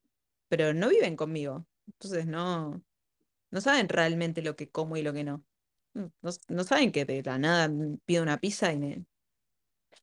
Pero 0.50 0.74
no 0.74 0.90
viven 0.90 1.16
conmigo. 1.16 1.68
Entonces, 1.88 2.28
no, 2.28 2.84
no 3.52 3.62
saben 3.62 3.90
realmente 3.90 4.42
lo 4.42 4.56
que 4.56 4.70
como 4.72 4.98
y 4.98 5.04
lo 5.04 5.14
que 5.14 5.24
no. 5.24 5.46
Mm, 5.94 6.06
No, 6.22 6.32
no 6.50 6.64
saben 6.64 6.92
que 6.92 7.06
de 7.06 7.24
la 7.24 7.38
nada 7.40 7.70
pido 8.06 8.24
una 8.24 8.40
pizza 8.40 8.74
y 8.74 8.80
me 8.80 9.06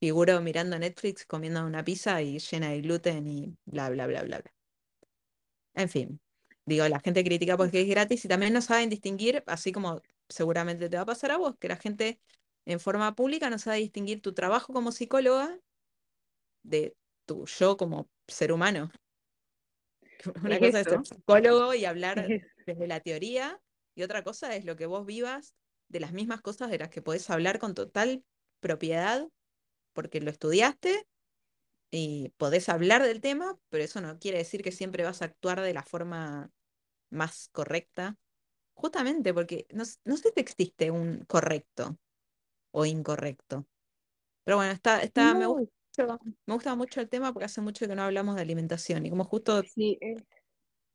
figuro 0.00 0.40
mirando 0.40 0.78
Netflix 0.78 1.26
comiendo 1.26 1.64
una 1.66 1.84
pizza 1.84 2.22
y 2.22 2.38
llena 2.38 2.70
de 2.70 2.80
gluten 2.82 3.26
y 3.26 3.56
bla, 3.64 3.90
bla, 3.90 4.06
bla, 4.06 4.22
bla, 4.22 4.38
bla. 4.40 4.52
En 5.74 5.88
fin, 5.88 6.20
digo, 6.66 6.88
la 6.88 7.00
gente 7.00 7.24
critica 7.24 7.56
porque 7.56 7.80
es 7.82 7.88
gratis 7.88 8.24
y 8.24 8.28
también 8.28 8.52
no 8.52 8.60
saben 8.62 8.90
distinguir, 8.90 9.42
así 9.46 9.72
como 9.72 10.02
seguramente 10.28 10.88
te 10.88 10.96
va 10.96 11.02
a 11.02 11.06
pasar 11.06 11.30
a 11.32 11.36
vos, 11.38 11.54
que 11.58 11.68
la 11.68 11.76
gente 11.76 12.20
en 12.64 12.80
forma 12.80 13.14
pública 13.14 13.50
no 13.50 13.58
sabe 13.58 13.78
distinguir 13.78 14.20
tu 14.22 14.34
trabajo 14.34 14.72
como 14.72 14.92
psicóloga 14.92 15.58
de 16.62 16.96
tu 17.26 17.46
yo 17.46 17.76
como 17.76 18.10
ser 18.28 18.52
humano. 18.52 18.90
Una 20.44 20.56
Es 20.56 20.60
cosa 20.60 20.80
es 20.80 20.88
ser 20.88 21.04
psicólogo 21.04 21.74
y 21.74 21.84
hablar 21.84 22.34
desde 22.66 22.86
la 22.86 23.00
teoría 23.00 23.60
y 23.94 24.02
otra 24.02 24.22
cosa 24.24 24.54
es 24.56 24.64
lo 24.64 24.76
que 24.76 24.86
vos 24.86 25.06
vivas 25.06 25.56
de 25.88 26.00
las 26.00 26.12
mismas 26.12 26.40
cosas 26.42 26.70
de 26.70 26.78
las 26.78 26.90
que 26.90 27.02
podés 27.02 27.28
hablar 27.30 27.58
con 27.58 27.74
total 27.74 28.24
propiedad 28.60 29.28
porque 29.98 30.20
lo 30.20 30.30
estudiaste 30.30 31.08
y 31.90 32.28
podés 32.36 32.68
hablar 32.68 33.02
del 33.02 33.20
tema, 33.20 33.58
pero 33.68 33.82
eso 33.82 34.00
no 34.00 34.16
quiere 34.20 34.38
decir 34.38 34.62
que 34.62 34.70
siempre 34.70 35.02
vas 35.02 35.22
a 35.22 35.24
actuar 35.24 35.60
de 35.60 35.74
la 35.74 35.82
forma 35.82 36.52
más 37.10 37.48
correcta. 37.50 38.16
Justamente 38.74 39.34
porque 39.34 39.66
no, 39.72 39.82
no 40.04 40.16
sé 40.16 40.30
si 40.32 40.40
existe 40.40 40.92
un 40.92 41.24
correcto 41.24 41.98
o 42.70 42.86
incorrecto. 42.86 43.66
Pero 44.44 44.58
bueno, 44.58 44.70
está, 44.70 45.02
está, 45.02 45.34
me 45.34 45.46
gusta 45.46 45.72
me 46.46 46.54
gusta 46.54 46.76
mucho 46.76 47.00
el 47.00 47.08
tema 47.08 47.32
porque 47.32 47.46
hace 47.46 47.60
mucho 47.60 47.88
que 47.88 47.96
no 47.96 48.02
hablamos 48.02 48.36
de 48.36 48.42
alimentación 48.42 49.04
y 49.04 49.10
como 49.10 49.24
justo 49.24 49.64
sí, 49.64 49.98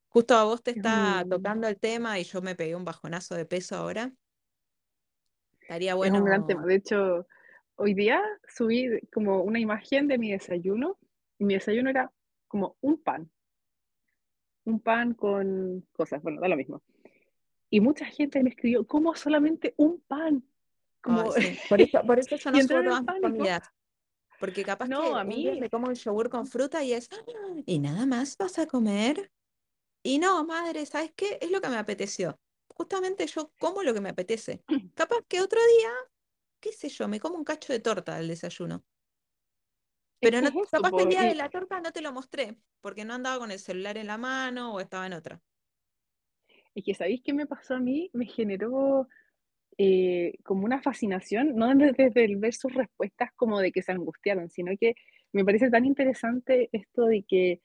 Justo 0.07 0.33
a 0.35 0.45
vos 0.45 0.63
te 0.63 0.71
es 0.71 0.77
está 0.77 1.25
tocando 1.29 1.67
el 1.67 1.77
tema 1.77 2.17
y 2.19 2.23
yo 2.23 2.41
me 2.41 2.55
pegué 2.55 2.73
un 2.73 2.85
bajonazo 2.85 3.35
de 3.35 3.45
peso 3.45 3.75
ahora. 3.75 4.13
Estaría 5.59 5.91
es 5.91 6.11
un 6.11 6.23
gran 6.23 6.47
tema. 6.47 6.61
bueno. 6.61 6.67
De 6.67 6.75
hecho, 6.75 7.27
hoy 7.75 7.93
día 7.93 8.21
subí 8.47 8.99
como 9.11 9.41
una 9.43 9.59
imagen 9.59 10.07
de 10.07 10.17
mi 10.17 10.31
desayuno 10.31 10.97
y 11.39 11.45
mi 11.45 11.55
desayuno 11.55 11.89
era 11.89 12.11
como 12.47 12.77
un 12.81 13.01
pan, 13.01 13.31
un 14.65 14.79
pan 14.79 15.13
con 15.13 15.85
cosas, 15.91 16.21
bueno, 16.21 16.41
da 16.41 16.47
lo 16.47 16.55
mismo. 16.55 16.81
Y 17.69 17.81
mucha 17.81 18.05
gente 18.05 18.41
me 18.43 18.51
escribió, 18.51 18.85
¿cómo 18.85 19.15
solamente 19.15 19.73
un 19.77 19.99
pan? 20.01 20.43
Como, 21.01 21.31
sí. 21.31 21.41
Por 21.69 21.81
eso, 21.81 22.01
por 22.05 22.19
eso 22.19 22.35
yo 22.35 22.51
no 22.51 22.61
subo 22.61 22.81
todas 22.81 23.01
mis 23.01 23.21
comidas. 23.21 23.69
Porque 24.39 24.63
capaz 24.63 24.87
No, 24.89 25.01
que 25.01 25.07
a 25.19 25.23
un 25.23 25.29
día 25.29 25.51
mí, 25.53 25.59
me 25.59 25.69
como 25.69 25.87
un 25.87 25.95
yogur 25.95 26.29
con 26.29 26.47
fruta 26.47 26.83
y 26.83 26.93
es, 26.93 27.09
"Ah, 27.11 27.55
¿y 27.65 27.79
nada 27.79 28.05
más 28.05 28.37
vas 28.37 28.59
a 28.59 28.67
comer? 28.67 29.31
Y 30.03 30.19
no, 30.19 30.43
madre, 30.45 30.85
¿sabes 30.85 31.11
qué? 31.15 31.37
Es 31.41 31.51
lo 31.51 31.61
que 31.61 31.69
me 31.69 31.77
apeteció. 31.77 32.39
Justamente 32.67 33.27
yo 33.27 33.51
como 33.59 33.83
lo 33.83 33.93
que 33.93 34.01
me 34.01 34.09
apetece. 34.09 34.63
Capaz 34.95 35.21
que 35.27 35.41
otro 35.41 35.59
día, 35.79 35.89
qué 36.63 36.71
sé 36.71 36.87
yo, 36.87 37.07
me 37.09 37.19
como 37.19 37.35
un 37.35 37.43
cacho 37.43 37.73
de 37.73 37.79
torta 37.81 38.15
al 38.15 38.27
desayuno. 38.29 38.85
es 40.21 40.31
Pero 40.31 40.41
no, 40.41 40.47
es 40.47 40.69
capaz 40.71 40.91
que 40.91 41.03
el 41.03 41.09
día 41.09 41.23
de 41.23 41.35
la 41.35 41.49
torta 41.49 41.81
no 41.81 41.91
te 41.91 42.01
lo 42.01 42.13
mostré, 42.13 42.57
porque 42.79 43.03
no 43.03 43.13
andaba 43.13 43.37
con 43.37 43.51
el 43.51 43.59
celular 43.59 43.97
en 43.97 44.07
la 44.07 44.17
mano 44.17 44.73
o 44.73 44.79
estaba 44.79 45.05
en 45.05 45.13
otra. 45.13 45.41
es 46.73 46.83
que 46.85 46.93
¿sabéis 46.93 47.21
qué 47.23 47.33
me 47.33 47.45
pasó 47.45 47.75
a 47.75 47.79
mí? 47.79 48.09
Me 48.13 48.25
generó 48.25 49.09
eh, 49.77 50.35
como 50.43 50.63
una 50.63 50.81
fascinación, 50.81 51.55
no 51.55 51.67
desde, 51.75 51.91
desde 51.91 52.23
el 52.23 52.37
ver 52.37 52.53
sus 52.53 52.73
respuestas 52.73 53.31
como 53.35 53.59
de 53.59 53.73
que 53.73 53.81
se 53.81 53.91
angustiaron, 53.91 54.49
sino 54.49 54.71
que 54.79 54.95
me 55.33 55.43
parece 55.43 55.69
tan 55.69 55.83
interesante 55.83 56.69
esto 56.71 57.05
de 57.07 57.23
que 57.23 57.61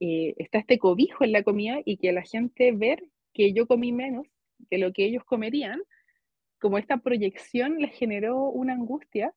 eh, 0.00 0.34
está 0.38 0.58
este 0.58 0.78
cobijo 0.78 1.22
en 1.24 1.32
la 1.32 1.42
comida 1.42 1.80
y 1.84 1.98
que 1.98 2.12
la 2.12 2.22
gente 2.22 2.72
ver 2.72 3.02
que 3.34 3.52
yo 3.52 3.66
comí 3.66 3.92
menos 3.92 4.26
que 4.70 4.78
lo 4.78 4.92
que 4.92 5.04
ellos 5.04 5.24
comerían, 5.24 5.80
como 6.60 6.78
esta 6.78 6.98
proyección 6.98 7.78
les 7.78 7.92
generó 7.96 8.44
una 8.50 8.74
angustia 8.74 9.34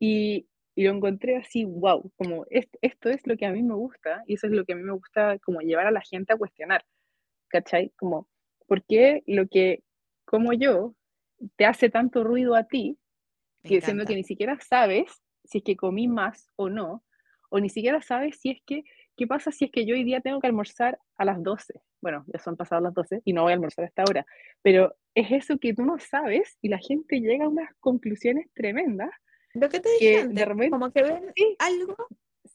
y, 0.00 0.48
y 0.74 0.84
lo 0.84 0.92
encontré 0.92 1.36
así, 1.36 1.64
wow, 1.64 2.10
como 2.16 2.46
est- 2.50 2.76
esto 2.82 3.10
es 3.10 3.26
lo 3.26 3.36
que 3.36 3.46
a 3.46 3.52
mí 3.52 3.62
me 3.62 3.74
gusta 3.74 4.22
y 4.26 4.34
eso 4.34 4.46
es 4.46 4.52
lo 4.52 4.64
que 4.64 4.72
a 4.74 4.76
mí 4.76 4.82
me 4.82 4.92
gusta 4.92 5.38
como 5.40 5.60
llevar 5.60 5.86
a 5.86 5.90
la 5.92 6.02
gente 6.02 6.32
a 6.32 6.36
cuestionar, 6.36 6.84
¿cachai? 7.48 7.92
Como, 7.98 8.28
¿por 8.66 8.84
qué 8.84 9.22
lo 9.26 9.48
que 9.48 9.84
como 10.26 10.52
yo 10.52 10.96
te 11.56 11.66
hace 11.66 11.90
tanto 11.90 12.24
ruido 12.24 12.54
a 12.56 12.64
ti 12.64 12.98
Me 13.64 13.70
que 13.70 13.80
siendo 13.80 14.06
que 14.06 14.14
ni 14.14 14.24
siquiera 14.24 14.58
sabes 14.60 15.22
si 15.44 15.58
es 15.58 15.64
que 15.64 15.76
comí 15.76 16.08
más 16.08 16.50
o 16.56 16.68
no, 16.70 17.04
o 17.50 17.60
ni 17.60 17.68
siquiera 17.68 18.02
sabes 18.02 18.38
si 18.40 18.50
es 18.50 18.60
que, 18.66 18.84
¿qué 19.16 19.26
pasa 19.26 19.50
si 19.52 19.66
es 19.66 19.70
que 19.70 19.86
yo 19.86 19.94
hoy 19.94 20.04
día 20.04 20.20
tengo 20.20 20.40
que 20.40 20.46
almorzar 20.46 20.98
a 21.16 21.24
las 21.24 21.42
12? 21.42 21.74
Bueno, 22.00 22.24
ya 22.26 22.38
son 22.40 22.56
pasadas 22.56 22.82
las 22.84 22.94
12 22.94 23.22
y 23.24 23.32
no 23.32 23.42
voy 23.42 23.52
a 23.52 23.54
almorzar 23.54 23.84
hasta 23.86 24.02
ahora, 24.02 24.26
pero 24.62 24.96
es 25.14 25.30
eso 25.32 25.58
que 25.58 25.74
tú 25.74 25.84
no 25.84 25.98
sabes 25.98 26.58
y 26.60 26.68
la 26.68 26.78
gente 26.78 27.20
llega 27.20 27.46
a 27.46 27.48
unas 27.48 27.70
conclusiones 27.80 28.46
tremendas 28.54 29.10
Lo 29.54 29.68
que 29.68 29.80
te 29.80 29.88
dije 29.90 30.00
que 30.00 30.28
de 30.28 30.44
antes, 30.44 30.44
repente, 30.44 30.70
como 30.70 30.92
que 30.92 31.02
ven 31.02 31.34
sí, 31.34 31.56
algo 31.58 31.96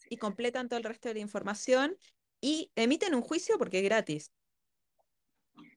y 0.09 0.17
completan 0.17 0.69
todo 0.69 0.77
el 0.79 0.85
resto 0.85 1.09
de 1.09 1.15
la 1.15 1.21
información 1.21 1.97
y 2.41 2.71
emiten 2.75 3.15
un 3.15 3.21
juicio 3.21 3.57
porque 3.57 3.79
es 3.79 3.83
gratis. 3.83 4.31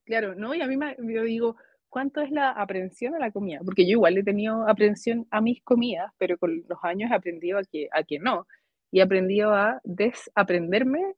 claro, 0.04 0.34
¿no? 0.34 0.54
Y 0.54 0.60
a 0.60 0.66
mí 0.66 0.76
me, 0.76 0.96
yo 0.98 1.22
digo, 1.24 1.56
¿cuánto 1.88 2.20
es 2.20 2.30
la 2.30 2.50
aprensión 2.50 3.14
a 3.14 3.18
la 3.18 3.30
comida? 3.30 3.60
Porque 3.64 3.84
yo 3.84 3.92
igual 3.92 4.18
he 4.18 4.22
tenido 4.24 4.68
aprensión 4.68 5.26
a 5.30 5.40
mis 5.40 5.62
comidas, 5.62 6.12
pero 6.18 6.38
con 6.38 6.64
los 6.68 6.78
años 6.82 7.10
he 7.10 7.14
aprendido 7.14 7.58
a 7.58 7.64
que, 7.64 7.88
a 7.92 8.02
que 8.04 8.18
no. 8.18 8.46
Y 8.92 9.00
he 9.00 9.42
a 9.44 9.80
desaprenderme 9.84 11.14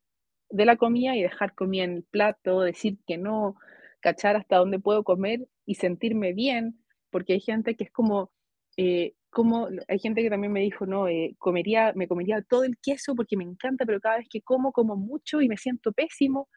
de 0.49 0.65
la 0.65 0.77
comida 0.77 1.17
y 1.17 1.23
dejar 1.23 1.55
comida 1.55 1.85
en 1.85 1.95
el 1.95 2.05
plato, 2.05 2.61
decir 2.61 2.99
que 3.07 3.19
no, 3.19 3.57
cachar 4.01 4.37
hasta 4.37 4.57
dónde 4.57 4.79
puedo 4.79 5.03
comer 5.03 5.41
y 5.67 5.75
sentirme 5.75 6.33
bien, 6.33 6.79
porque 7.11 7.35
hay 7.35 7.41
gente 7.41 7.75
que 7.75 7.85
es 7.85 7.91
como, 7.91 8.31
eh, 8.77 9.15
como 9.31 9.69
hay 9.89 9.99
gente 9.99 10.23
que 10.23 10.31
también 10.31 10.53
me 10.53 10.61
dijo, 10.61 10.87
no, 10.87 11.09
eh, 11.09 11.35
comería, 11.39 11.93
me 11.97 12.07
comería 12.07 12.43
todo 12.43 12.65
el 12.65 12.79
queso 12.81 13.15
porque 13.17 13.37
me 13.37 13.45
encanta, 13.45 13.85
pero 13.85 14.01
cada 14.01 14.19
vez 14.19 14.29
que 14.31 14.41
como, 14.43 14.73
como 14.73 14.97
mucho 14.97 15.41
y 15.43 15.49
me 15.49 15.57
siento 15.57 15.93
pésimo. 15.93 16.49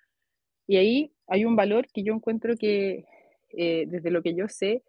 Y 0.68 0.78
ahí 0.78 1.14
hay 1.28 1.46
un 1.46 1.56
valor 1.56 1.88
que 1.94 2.04
yo 2.04 2.14
encuentro 2.14 2.56
que, 2.58 3.06
eh, 3.58 3.86
desde 3.88 4.12
lo 4.12 4.22
que 4.22 4.36
yo 4.36 4.48
sé, 4.50 4.84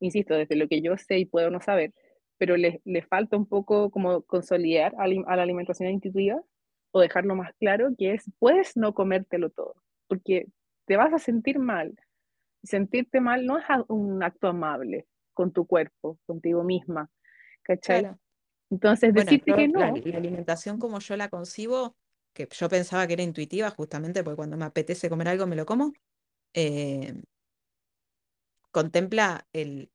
insisto, 0.00 0.34
desde 0.34 0.56
lo 0.56 0.68
que 0.68 0.82
yo 0.82 0.96
sé 0.96 1.18
y 1.18 1.26
puedo 1.26 1.50
no 1.50 1.60
saber, 1.60 1.92
pero 2.38 2.56
le, 2.56 2.80
le 2.84 3.02
falta 3.02 3.36
un 3.36 3.46
poco 3.46 3.90
como 3.90 4.22
consolidar 4.22 4.94
a, 4.98 5.06
la- 5.08 5.42
alimentación 5.42 5.90
intuitiva 5.90 6.42
o 6.92 7.00
dejarlo 7.00 7.34
más 7.36 7.52
claro, 7.58 7.90
que 7.98 8.14
es, 8.14 8.30
puedes 8.38 8.76
no 8.76 8.94
comértelo 8.94 9.50
todo, 9.50 9.74
porque 10.08 10.46
te 10.86 10.96
vas 10.96 11.12
a 11.12 11.18
sentir 11.18 11.58
mal. 11.58 11.94
Sentirte 12.62 13.20
mal 13.20 13.46
no 13.46 13.58
es 13.58 13.64
un 13.88 14.22
acto 14.22 14.48
amable 14.48 15.06
con 15.34 15.52
tu 15.52 15.66
cuerpo, 15.66 16.18
contigo 16.26 16.64
misma, 16.64 17.10
¿cachai? 17.62 18.08
Claro. 18.08 18.18
Entonces, 18.70 19.14
Bueno, 19.14 19.32
decirte 19.32 19.54
que 19.54 19.68
la, 19.74 19.92
no, 19.92 19.94
la 19.94 20.18
alimentación 20.18 20.78
como 20.78 20.98
yo 21.00 21.16
la 21.16 21.28
concibo, 21.30 21.96
que 22.34 22.48
yo 22.50 22.68
pensaba 22.68 23.06
que 23.06 23.14
era 23.14 23.22
intuitiva 23.22 23.70
justamente 23.70 24.24
porque 24.24 24.36
cuando 24.36 24.56
me 24.56 24.64
apetece 24.66 25.08
comer 25.08 25.28
algo 25.28 25.46
me 25.46 25.56
lo 25.56 25.66
como, 25.66 25.92
eh, 26.54 27.14
contempla 28.70 29.46
el 29.52 29.90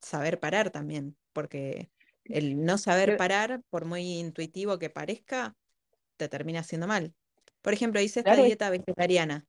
saber 0.00 0.38
parar 0.40 0.70
también, 0.70 1.16
porque 1.36 1.90
el 2.24 2.64
no 2.64 2.78
saber 2.78 3.14
parar, 3.16 3.62
por 3.70 3.84
muy 3.86 4.18
intuitivo 4.20 4.78
que 4.80 4.90
parezca, 4.90 5.56
te 6.18 6.28
termina 6.28 6.60
haciendo 6.60 6.86
mal. 6.88 7.14
Por 7.62 7.74
ejemplo, 7.74 8.00
hice 8.02 8.20
esta 8.20 8.36
claro, 8.36 8.42
dieta 8.42 8.70
vegetariana. 8.70 9.46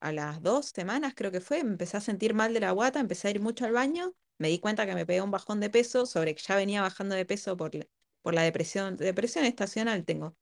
A 0.00 0.12
las 0.12 0.42
dos 0.42 0.66
semanas 0.74 1.14
creo 1.16 1.30
que 1.32 1.40
fue, 1.40 1.62
me 1.64 1.70
empecé 1.72 1.96
a 1.96 2.00
sentir 2.00 2.34
mal 2.34 2.52
de 2.54 2.60
la 2.60 2.72
guata, 2.72 3.00
empecé 3.00 3.28
a 3.28 3.30
ir 3.32 3.40
mucho 3.40 3.64
al 3.64 3.72
baño, 3.72 4.14
me 4.38 4.48
di 4.48 4.58
cuenta 4.58 4.84
que 4.86 4.94
me 4.94 5.06
pegué 5.06 5.22
un 5.22 5.30
bajón 5.30 5.60
de 5.60 5.70
peso, 5.70 6.06
sobre 6.06 6.34
que 6.34 6.42
ya 6.42 6.56
venía 6.56 6.82
bajando 6.82 7.14
de 7.14 7.24
peso 7.26 7.56
por 7.56 7.74
la- 7.74 7.86
por 8.22 8.34
la 8.34 8.42
depresión, 8.42 8.96
depresión 8.96 9.44
estacional 9.44 10.04
tengo. 10.04 10.36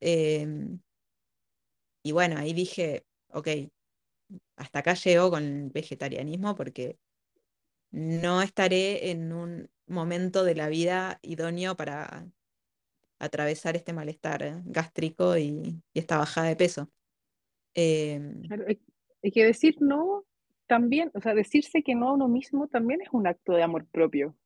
Em, 0.00 0.80
y 2.02 2.12
bueno, 2.12 2.38
ahí 2.38 2.52
dije, 2.52 3.06
ok, 3.28 3.48
hasta 4.56 4.80
acá 4.80 4.94
llego 4.94 5.30
con 5.30 5.44
el 5.44 5.70
vegetarianismo 5.70 6.54
porque 6.54 6.98
no 7.90 8.42
estaré 8.42 9.10
en 9.10 9.32
un 9.32 9.70
momento 9.88 10.44
de 10.44 10.54
la 10.54 10.68
vida 10.68 11.18
idóneo 11.22 11.76
para 11.76 12.26
atravesar 13.18 13.76
este 13.76 13.92
malestar 13.92 14.62
gástrico 14.64 15.36
y, 15.36 15.82
esta 15.94 16.18
bajada 16.18 16.48
de 16.48 16.56
peso. 16.56 16.88
Em, 17.74 18.42
hay, 19.22 19.30
que 19.30 19.44
decir 19.44 19.76
no 19.80 20.24
también, 20.66 21.10
o 21.14 21.20
sea, 21.20 21.34
decirse 21.34 21.82
que 21.82 21.94
no 21.94 22.08
a 22.08 22.12
uno 22.12 22.28
mismo 22.28 22.68
también 22.68 23.00
es 23.00 23.08
un 23.12 23.26
acto 23.26 23.52
de 23.52 23.62
amor 23.62 23.86
propio. 23.86 24.36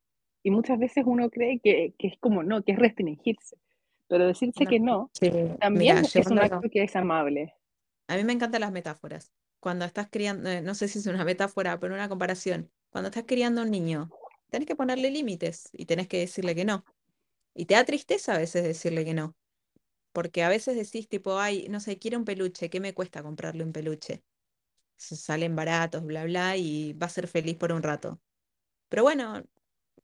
Y 0.43 0.51
muchas 0.51 0.79
veces 0.79 1.05
uno 1.07 1.31
cree 1.31 1.61
que, 1.61 1.95
es 1.99 2.19
como 2.19 2.43
no, 2.43 2.63
que 2.63 2.73
es 2.73 2.79
restringirse. 2.79 3.57
Pero 4.09 4.27
decirse 4.27 4.67
que 4.67 4.81
no 4.81 5.11
también 5.61 5.99
es 5.99 6.27
un 6.27 6.39
acto 6.39 6.69
que 6.71 6.83
es 6.83 6.97
amable. 6.97 7.55
A 8.09 8.17
mí 8.17 8.25
me 8.25 8.33
encantan 8.33 8.61
las 8.61 8.73
metáforas. 8.73 9.33
Cuando 9.61 9.85
estás 9.85 10.09
criando, 10.11 10.51
eh, 10.51 10.61
no 10.61 10.75
sé 10.75 10.89
si 10.89 10.99
es 10.99 11.07
una 11.07 11.25
metáfora, 11.25 11.79
pero 11.79 11.95
una 11.95 12.09
comparación. 12.09 12.71
Cuando 12.91 13.09
estás 13.09 13.25
criando 13.27 13.63
un 13.63 13.71
niño, 13.71 14.11
tenés 14.53 14.69
que 14.69 14.77
ponerle 14.77 15.11
límites 15.13 15.71
y 15.75 15.87
tenés 15.87 16.09
que 16.09 16.21
decirle 16.21 16.55
que 16.57 16.67
no. 16.67 16.85
Y 17.55 17.67
te 17.67 17.75
da 17.75 17.85
tristeza 17.87 18.35
a 18.35 18.39
veces 18.39 18.65
decirle 18.65 19.05
que 19.05 19.15
no. 19.15 19.37
Porque 20.13 20.43
a 20.45 20.49
veces 20.51 20.77
decís 20.77 21.09
tipo, 21.09 21.39
ay, 21.39 21.69
no 21.71 21.81
sé, 21.81 21.99
quiero 21.99 22.19
un 22.19 22.25
peluche, 22.27 22.71
¿qué 22.71 22.81
me 22.81 22.95
cuesta 22.95 23.23
comprarle 23.23 23.65
un 23.65 23.73
peluche? 23.73 24.25
Salen 24.99 25.57
baratos, 25.57 26.05
bla, 26.05 26.25
bla, 26.25 26.57
y 26.57 26.95
va 26.95 27.07
a 27.07 27.11
ser 27.11 27.29
feliz 27.29 27.57
por 27.57 27.73
un 27.73 27.83
rato. 27.83 28.21
Pero 28.91 29.03
bueno, 29.05 29.45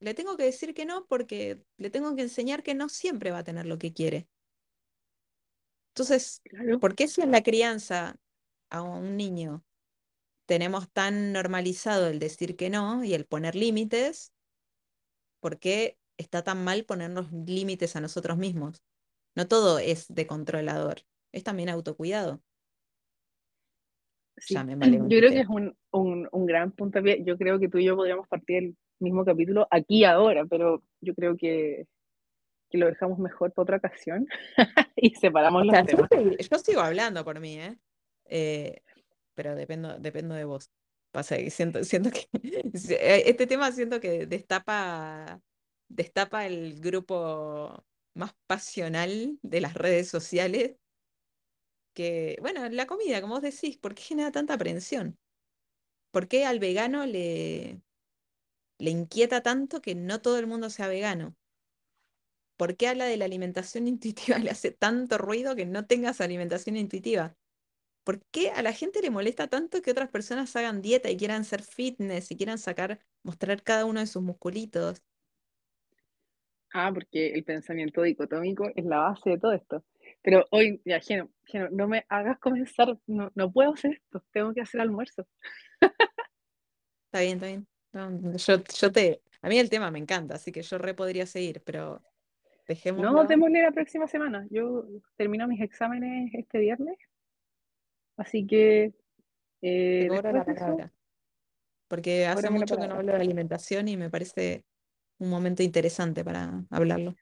le 0.00 0.14
tengo 0.14 0.36
que 0.36 0.44
decir 0.44 0.74
que 0.74 0.86
no 0.86 1.06
porque 1.08 1.64
le 1.78 1.90
tengo 1.90 2.16
que 2.16 2.22
enseñar 2.24 2.62
que 2.64 2.74
no 2.74 2.88
siempre 2.90 3.30
va 3.32 3.38
a 3.40 3.44
tener 3.44 3.66
lo 3.66 3.78
que 3.78 3.92
quiere. 3.94 4.28
Entonces, 5.94 6.42
¿por 6.80 6.94
qué 6.94 7.08
si 7.08 7.22
en 7.22 7.32
la 7.32 7.42
crianza 7.42 8.16
a 8.70 8.82
un 8.82 9.16
niño 9.16 9.64
tenemos 10.46 10.90
tan 10.92 11.32
normalizado 11.32 12.08
el 12.08 12.18
decir 12.20 12.56
que 12.56 12.70
no 12.70 13.04
y 13.04 13.14
el 13.14 13.26
poner 13.26 13.56
límites? 13.56 14.32
¿Por 15.40 15.58
qué 15.58 15.98
está 16.16 16.42
tan 16.42 16.64
mal 16.64 16.84
ponernos 16.84 17.32
límites 17.32 17.96
a 17.96 18.00
nosotros 18.00 18.38
mismos? 18.38 18.82
No 19.34 19.46
todo 19.46 19.78
es 19.78 20.12
de 20.12 20.26
controlador, 20.26 21.02
es 21.32 21.44
también 21.44 21.68
autocuidado. 21.68 22.40
Yo 25.08 25.18
creo 25.18 25.30
que 25.30 25.40
es 25.40 25.48
un, 25.48 25.76
un, 25.90 26.46
gran 26.46 26.72
punto. 26.72 27.00
Yo 27.00 27.36
creo 27.36 27.58
que 27.58 27.68
tú 27.68 27.78
y 27.78 27.84
yo 27.86 27.96
podríamos 27.96 28.28
partir 28.28 28.56
el 28.58 28.76
mismo 29.00 29.24
capítulo 29.24 29.66
aquí 29.70 30.04
ahora, 30.04 30.44
pero 30.44 30.82
yo 31.00 31.14
creo 31.14 31.36
que, 31.36 31.86
que 32.70 32.78
lo 32.78 32.86
dejamos 32.86 33.18
mejor 33.18 33.52
para 33.52 33.62
otra 33.62 33.76
ocasión 33.78 34.26
y 34.96 35.10
separamos 35.14 35.66
los 35.66 35.86
temas. 35.86 36.08
Yo, 36.50 36.58
sigo 36.58 36.80
hablando 36.80 37.24
por 37.24 37.40
mí, 37.40 37.58
¿eh? 37.58 37.78
eh 38.26 38.82
pero 39.34 39.54
dependo, 39.54 39.98
dependo 39.98 40.34
de 40.34 40.44
vos. 40.44 40.70
Siento, 41.22 41.84
siento 41.84 42.10
que 42.10 42.28
eh, 42.90 43.22
este 43.26 43.46
tema 43.46 43.72
siento 43.72 44.00
que 44.00 44.26
destapa, 44.26 45.40
destapa 45.88 46.46
el 46.46 46.80
grupo 46.80 47.84
más 48.14 48.34
pasional 48.46 49.38
de 49.42 49.60
las 49.60 49.74
redes 49.74 50.08
sociales. 50.08 50.76
Que, 51.94 52.36
bueno, 52.40 52.68
la 52.68 52.86
comida, 52.86 53.20
como 53.20 53.34
vos 53.34 53.42
decís, 53.42 53.76
¿por 53.78 53.94
qué 53.94 54.02
genera 54.02 54.30
tanta 54.32 54.54
aprensión? 54.54 55.18
¿Por 56.12 56.28
qué 56.28 56.46
al 56.46 56.60
vegano 56.60 57.06
le, 57.06 57.82
le 58.78 58.90
inquieta 58.90 59.42
tanto 59.42 59.80
que 59.80 59.94
no 59.94 60.20
todo 60.22 60.38
el 60.38 60.46
mundo 60.48 60.70
sea 60.70 60.88
vegano? 60.88 61.36
¿Por 62.56 62.76
qué 62.76 62.88
habla 62.88 63.06
de 63.06 63.16
la 63.16 63.24
alimentación 63.24 63.88
intuitiva 63.88 64.38
le 64.38 64.50
hace 64.50 64.70
tanto 64.72 65.16
ruido 65.18 65.56
que 65.56 65.64
no 65.66 65.86
tengas 65.86 66.20
alimentación 66.20 66.76
intuitiva? 66.76 67.36
¿Por 68.08 68.24
qué 68.30 68.52
a 68.52 68.62
la 68.62 68.72
gente 68.72 69.02
le 69.02 69.10
molesta 69.10 69.48
tanto 69.48 69.82
que 69.82 69.90
otras 69.90 70.08
personas 70.08 70.56
hagan 70.56 70.80
dieta 70.80 71.10
y 71.10 71.16
quieran 71.18 71.44
ser 71.44 71.60
fitness 71.60 72.30
y 72.30 72.38
quieran 72.38 72.56
sacar, 72.56 73.00
mostrar 73.22 73.62
cada 73.62 73.84
uno 73.84 74.00
de 74.00 74.06
sus 74.06 74.22
musculitos? 74.22 75.02
Ah, 76.72 76.90
porque 76.90 77.34
el 77.34 77.44
pensamiento 77.44 78.00
dicotómico 78.00 78.70
es 78.74 78.86
la 78.86 79.00
base 79.00 79.28
de 79.28 79.38
todo 79.38 79.52
esto. 79.52 79.84
Pero 80.22 80.46
hoy, 80.52 80.80
ya, 80.86 81.00
Geno, 81.00 81.28
no 81.70 81.86
me 81.86 82.06
hagas 82.08 82.38
comenzar, 82.38 82.98
no, 83.06 83.30
no 83.34 83.52
puedo 83.52 83.74
hacer 83.74 84.00
esto, 84.02 84.24
tengo 84.32 84.54
que 84.54 84.62
hacer 84.62 84.80
almuerzo. 84.80 85.28
Está 87.12 87.20
bien, 87.20 87.34
está 87.34 87.46
bien. 87.46 88.38
yo, 88.38 88.56
yo 88.80 88.90
te, 88.90 89.20
a 89.42 89.48
mí 89.50 89.58
el 89.58 89.68
tema 89.68 89.90
me 89.90 89.98
encanta, 89.98 90.36
así 90.36 90.50
que 90.50 90.62
yo 90.62 90.78
re 90.78 90.94
podría 90.94 91.26
seguir, 91.26 91.60
pero 91.62 92.00
dejemos. 92.66 93.02
No, 93.02 93.26
démosle 93.26 93.60
la 93.60 93.72
próxima 93.72 94.06
semana. 94.06 94.46
Yo 94.50 94.86
termino 95.16 95.46
mis 95.46 95.60
exámenes 95.60 96.32
este 96.32 96.58
viernes 96.58 96.96
Así 98.18 98.46
que... 98.46 98.92
Eh, 99.62 100.08
porque 101.88 102.26
hace 102.26 102.50
mucho 102.50 102.76
que 102.76 102.86
no 102.86 102.96
hablo 102.96 103.12
de 103.12 103.20
alimentación 103.20 103.88
y 103.88 103.96
me 103.96 104.10
parece 104.10 104.64
un 105.18 105.30
momento 105.30 105.62
interesante 105.62 106.22
para 106.22 106.64
hablarlo. 106.70 107.14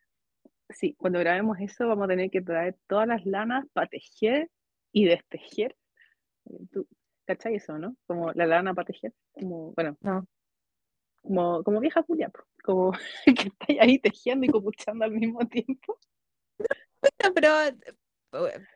Sí, 0.69 0.95
cuando 0.99 1.21
grabemos 1.21 1.59
eso 1.61 1.87
vamos 1.87 2.07
a 2.07 2.09
tener 2.09 2.31
que 2.31 2.43
traer 2.43 2.77
todas 2.89 3.07
las 3.07 3.25
lanas 3.25 3.65
para 3.73 3.87
tejer 3.87 4.51
y 4.91 5.05
destejer. 5.05 5.77
¿Tú 6.73 6.89
cachai 7.25 7.55
eso, 7.55 7.79
no? 7.79 7.97
Como 8.07 8.33
la 8.33 8.47
lana 8.47 8.75
para 8.75 8.87
tejer. 8.87 9.15
Como, 9.33 9.73
bueno, 9.75 9.97
no. 10.01 10.27
como, 11.23 11.63
como 11.63 11.81
vieja 11.81 12.03
Julia, 12.03 12.31
como 12.65 12.93
que 13.25 13.49
estáis 13.49 13.81
ahí 13.81 13.99
tejiendo 14.01 14.47
y 14.47 14.49
copuchando 14.49 15.05
al 15.05 15.13
mismo 15.13 15.47
tiempo. 15.47 15.99
Bueno, 16.59 17.35
pero 17.35 17.63
eh, 17.63 18.67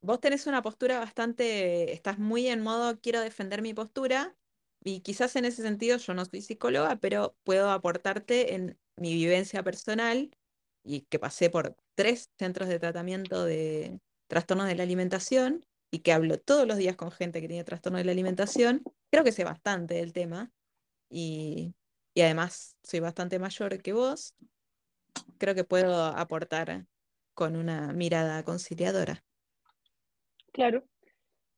vos 0.00 0.20
tenés 0.20 0.46
una 0.46 0.62
postura 0.62 0.98
bastante, 0.98 1.92
estás 1.92 2.18
muy 2.18 2.48
en 2.48 2.62
modo 2.62 2.98
quiero 3.00 3.20
defender 3.20 3.62
mi 3.62 3.74
postura 3.74 4.36
y 4.82 5.00
quizás 5.00 5.36
en 5.36 5.44
ese 5.44 5.62
sentido 5.62 5.96
yo 5.98 6.14
no 6.14 6.24
soy 6.24 6.40
psicóloga, 6.42 6.96
pero 6.96 7.36
puedo 7.44 7.70
aportarte 7.70 8.54
en 8.54 8.78
mi 8.96 9.14
vivencia 9.14 9.62
personal 9.62 10.30
y 10.84 11.02
que 11.02 11.18
pasé 11.18 11.50
por 11.50 11.76
tres 11.94 12.30
centros 12.38 12.68
de 12.68 12.78
tratamiento 12.78 13.44
de 13.44 14.00
trastornos 14.28 14.66
de 14.68 14.76
la 14.76 14.84
alimentación 14.84 15.66
y 15.90 16.00
que 16.00 16.12
hablo 16.12 16.38
todos 16.38 16.66
los 16.66 16.76
días 16.76 16.96
con 16.96 17.10
gente 17.10 17.40
que 17.40 17.48
tiene 17.48 17.64
trastorno 17.64 17.98
de 17.98 18.04
la 18.04 18.12
alimentación, 18.12 18.82
creo 19.10 19.24
que 19.24 19.32
sé 19.32 19.44
bastante 19.44 19.94
del 19.94 20.12
tema 20.12 20.52
y, 21.10 21.74
y 22.14 22.22
además 22.22 22.76
soy 22.82 23.00
bastante 23.00 23.38
mayor 23.38 23.82
que 23.82 23.92
vos, 23.92 24.34
creo 25.38 25.54
que 25.54 25.64
puedo 25.64 26.04
aportar 26.04 26.86
con 27.34 27.56
una 27.56 27.92
mirada 27.92 28.42
conciliadora. 28.44 29.24
Claro, 30.58 30.84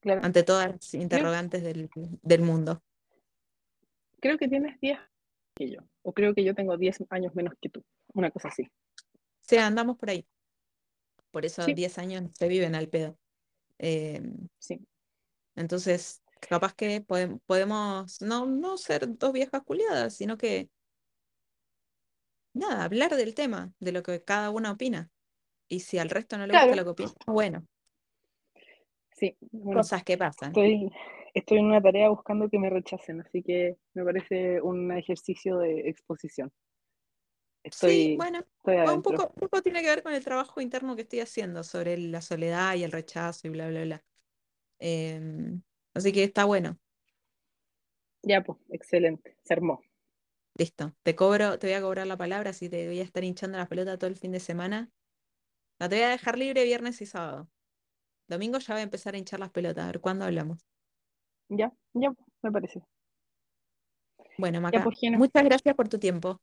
claro. 0.01 0.21
Ante 0.23 0.43
todas 0.43 0.71
las 0.71 0.93
interrogantes 0.93 1.63
del, 1.63 2.43
mundo. 2.43 2.83
Creo 4.21 4.37
que 4.37 4.47
tienes 4.47 4.79
10 4.79 4.99
que 5.55 5.71
yo, 5.71 5.81
o 6.03 6.13
creo 6.13 6.35
que 6.35 6.45
yo 6.45 6.55
tengo 6.55 6.77
10 6.77 7.05
años 7.09 7.35
menos 7.35 7.55
que 7.63 7.71
tú, 7.71 7.83
una 8.13 8.31
cosa 8.31 8.49
así. 8.49 8.71
Sí, 9.41 9.57
andamos 9.57 9.97
por 9.97 10.11
ahí. 10.11 10.29
Por 11.31 11.47
eso 11.47 11.65
10 11.65 11.97
años 11.97 12.31
se 12.35 12.47
viven 12.47 12.75
al 12.75 12.91
pedo. 12.91 13.17
Em, 13.79 14.49
sí. 14.59 14.87
Entonces, 15.57 16.23
capaz 16.39 16.75
que 16.75 17.01
podemos 17.01 18.21
no, 18.21 18.45
no 18.45 18.77
ser 18.77 19.17
dos 19.17 19.33
viejas 19.33 19.63
culiadas, 19.63 20.15
sino 20.15 20.37
que, 20.37 20.69
nada, 22.53 22.85
hablar 22.85 23.17
del 23.17 23.35
tema, 23.35 23.73
de 23.79 23.93
lo 23.93 24.03
que 24.03 24.23
cada 24.23 24.51
una 24.51 24.73
opina. 24.73 25.11
Y 25.69 25.81
si 25.81 25.97
al 25.97 26.11
resto 26.11 26.37
no 26.37 26.47
le 26.47 26.53
gusta 26.53 26.77
lo 26.77 26.85
que 26.85 26.91
opina, 26.91 27.13
bueno, 27.27 27.67
Sí, 29.21 29.37
cosas 29.75 30.03
que 30.03 30.17
pasan. 30.17 30.49
Estoy, 30.49 30.91
estoy 31.35 31.59
en 31.59 31.67
una 31.67 31.83
tarea 31.83 32.09
buscando 32.09 32.49
que 32.49 32.59
me 32.59 32.71
rechacen, 32.71 33.21
así 33.21 33.43
que 33.43 33.77
me 33.93 34.03
parece 34.03 34.63
un 34.63 34.91
ejercicio 34.93 35.59
de 35.59 35.91
exposición. 35.91 36.51
sí, 37.71 38.17
bueno, 38.17 38.43
un, 38.65 39.03
poco, 39.03 39.31
poco 39.35 39.61
tiene 39.61 39.83
que 39.83 39.91
ver 39.91 40.03
con 40.03 40.15
el 40.15 40.25
trabajo 40.25 40.63
interno 40.63 40.97
que 40.97 41.03
estoy 41.03 41.21
haciendo 41.21 41.63
sobre 41.63 41.99
la 41.99 42.23
soledad 42.23 42.75
y 42.77 42.83
el 42.85 42.93
rechazo 42.93 43.47
y 43.47 43.51
bla, 43.51 43.69
bla, 43.69 43.83
bla. 43.83 44.05
Em, 44.79 45.61
así 45.93 46.13
que 46.13 46.25
está 46.25 46.47
bueno. 46.47 46.79
Ya, 48.23 48.43
pues, 48.43 48.59
excelente, 48.71 49.37
se 49.43 49.53
armó. 49.53 49.83
Listo, 50.55 50.95
te 51.03 51.15
cobro, 51.15 51.59
te 51.59 51.67
voy 51.67 51.75
a 51.75 51.83
cobrar 51.83 52.07
la 52.07 52.17
palabra, 52.17 52.55
si 52.55 52.71
te 52.71 52.87
voy 52.87 53.01
a 53.01 53.05
estar 53.05 53.23
hinchando 53.23 53.59
la 53.59 53.69
pelota 53.69 53.99
todo 53.99 54.09
el 54.09 54.17
fin 54.17 54.33
de 54.33 54.41
semana. 54.41 54.91
La 55.79 55.91
te 55.91 55.97
voy 55.97 56.05
a 56.05 56.09
dejar 56.09 56.39
libre 56.39 56.65
viernes 56.65 57.03
y 57.03 57.07
sábado. 57.07 57.51
Domingo 58.31 58.59
ya 58.61 58.75
voy 58.75 58.81
a 58.81 58.85
empezar 58.85 59.15
a 59.15 59.19
hinchar 59.19 59.41
las 59.41 59.51
pelotas. 59.51 59.83
A 59.83 59.87
ver, 59.89 60.01
¿cuándo 60.01 60.25
hablamos? 60.25 60.65
Ya, 61.49 61.73
ya, 61.95 62.15
me 62.43 62.53
parece. 62.53 62.81
Bueno, 64.39 64.61
Maca, 64.61 64.85
pues, 64.85 64.99
muchas 65.19 65.43
gracias 65.43 65.75
por 65.75 65.89
tu 65.89 65.99
tiempo. 65.99 66.41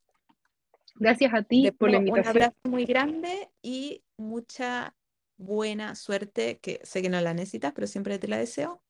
Gracias 0.96 1.34
a 1.34 1.44
ti 1.44 1.72
por 1.72 1.90
la 1.90 1.98
invitación. 1.98 2.36
Un 2.36 2.42
abrazo 2.42 2.58
muy 2.66 2.84
grande 2.84 3.50
y 3.62 4.04
mucha 4.18 4.94
buena 5.38 5.96
suerte, 5.96 6.60
que 6.60 6.82
sé 6.84 7.02
que 7.02 7.10
no 7.10 7.22
la 7.22 7.34
necesitas, 7.34 7.72
pero 7.72 7.88
siempre 7.88 8.20
te 8.20 8.28
la 8.28 8.38
deseo, 8.38 8.82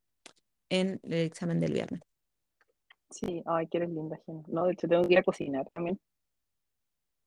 en 0.70 1.00
el 1.04 1.14
examen 1.14 1.60
del 1.60 1.74
viernes. 1.74 2.02
Sí, 3.12 3.44
ay, 3.46 3.68
que 3.68 3.78
eres 3.78 3.90
linda, 3.92 4.18
gente. 4.26 4.52
No, 4.52 4.66
de 4.66 4.74
hecho 4.74 4.88
tengo 4.88 5.04
que 5.04 5.14
ir 5.14 5.20
a 5.20 5.24
cocinar 5.24 5.70
también. 5.70 6.00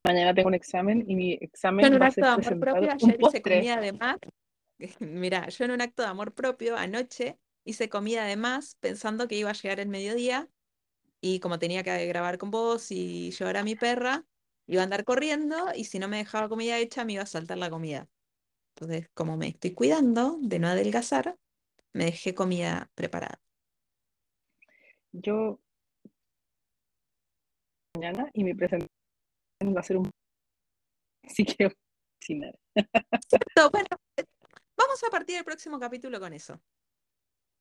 Mañana 0.05 0.35
tengo 0.35 0.49
un 0.49 0.55
examen 0.55 1.05
y 1.07 1.15
mi 1.15 1.33
examen 1.35 1.87
en 1.87 1.95
un 1.95 2.01
va 2.01 2.07
a 2.07 2.11
ser 2.11 2.25
amor 2.25 2.59
propio 2.59 2.83
un 2.83 2.89
ayer 2.89 3.11
hice 3.11 3.19
postre. 3.19 3.43
comida 3.43 3.81
de 3.81 3.93
más. 3.93 4.17
Mira, 5.01 5.49
yo 5.49 5.65
en 5.65 5.71
un 5.73 5.81
acto 5.81 6.03
de 6.03 6.09
amor 6.09 6.33
propio 6.35 6.77
anoche 6.77 7.39
hice 7.65 7.89
comida 7.89 8.25
de 8.25 8.37
más 8.37 8.77
pensando 8.77 9.29
que 9.29 9.37
iba 9.37 9.51
a 9.51 9.55
llegar 9.55 9.81
el 9.81 9.89
mediodía 9.89 10.49
y 11.21 11.41
como 11.41 11.59
tenía 11.59 11.83
que 11.83 12.07
grabar 12.07 12.39
con 12.39 12.51
vos 12.51 12.91
y 12.91 13.31
llevar 13.33 13.59
a 13.59 13.65
mi 13.65 13.77
perra, 13.77 14.25
iba 14.67 14.81
a 14.81 14.85
andar 14.85 15.05
corriendo 15.05 15.57
y 15.75 15.85
si 15.85 15.99
no 15.99 16.09
me 16.09 16.17
dejaba 16.17 16.49
comida 16.49 16.79
hecha 16.79 17.05
me 17.05 17.15
iba 17.15 17.23
a 17.23 17.27
saltar 17.27 17.59
la 17.59 17.71
comida. 17.71 18.09
Entonces, 18.75 19.11
como 19.13 19.37
me 19.37 19.49
estoy 19.49 19.73
cuidando 19.75 20.39
de 20.41 20.59
no 20.59 20.69
adelgazar, 20.69 21.39
me 21.93 22.07
dejé 22.07 22.35
comida 22.35 22.91
preparada. 22.95 23.41
Yo 25.13 25.59
mañana 27.95 28.31
y 28.33 28.45
mi 28.45 28.55
presentación 28.55 28.89
va 29.77 29.81
a 29.81 29.83
ser 29.83 29.97
un 29.99 30.11
así 31.25 31.45
que 31.45 31.71
cocinar. 32.21 32.55
Bueno, 33.71 33.89
vamos 34.91 35.05
a 35.05 35.11
partir 35.11 35.37
del 35.37 35.45
próximo 35.45 35.79
capítulo 35.79 36.19
con 36.19 36.33
eso. 36.33 36.61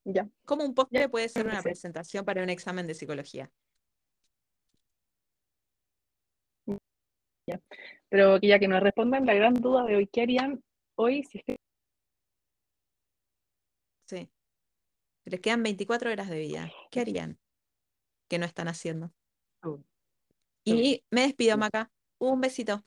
Ya, 0.03 0.27
¿Cómo 0.45 0.63
un 0.63 0.73
postre 0.73 1.01
Ya, 1.01 1.09
puede 1.09 1.29
ser 1.29 1.45
una 1.45 1.61
presentación 1.61 2.25
para 2.25 2.41
un 2.41 2.49
examen 2.49 2.87
de 2.87 2.95
psicología? 2.95 3.51
pero 8.09 8.39
que 8.39 8.47
ya 8.47 8.59
que 8.59 8.67
nos 8.67 8.81
respondan 8.81 9.25
la 9.25 9.33
gran 9.33 9.55
duda 9.55 9.83
de 9.83 9.95
hoy, 9.95 10.07
¿qué 10.07 10.21
harían 10.21 10.63
hoy 10.95 11.23
si 11.23 11.39
es 11.39 11.43
que 11.45 11.55
Sí. 14.05 14.29
Les 15.25 15.39
quedan 15.39 15.63
24 15.63 16.11
horas 16.11 16.29
de 16.29 16.39
vida. 16.39 16.71
¿Qué 16.91 16.99
harían? 16.99 17.39
Que 18.27 18.39
no 18.39 18.45
están 18.45 18.67
haciendo. 18.67 19.11
Y 20.63 21.03
me 21.11 21.21
despido, 21.21 21.57
Maca. 21.57 21.91
Un 22.19 22.39
besito. 22.41 22.83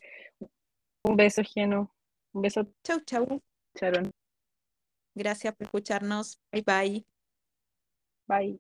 un 1.05 1.17
beso, 1.17 1.43
Geno, 1.45 1.93
un 2.33 2.43
beso, 2.43 2.73
Chau, 2.85 3.01
chau. 3.01 3.43
Sharon, 3.75 4.11
Gracias 5.15 5.55
por 5.55 5.65
escucharnos. 5.67 6.41
Bye, 6.53 6.63
bye. 6.63 7.07
bye. 8.27 8.59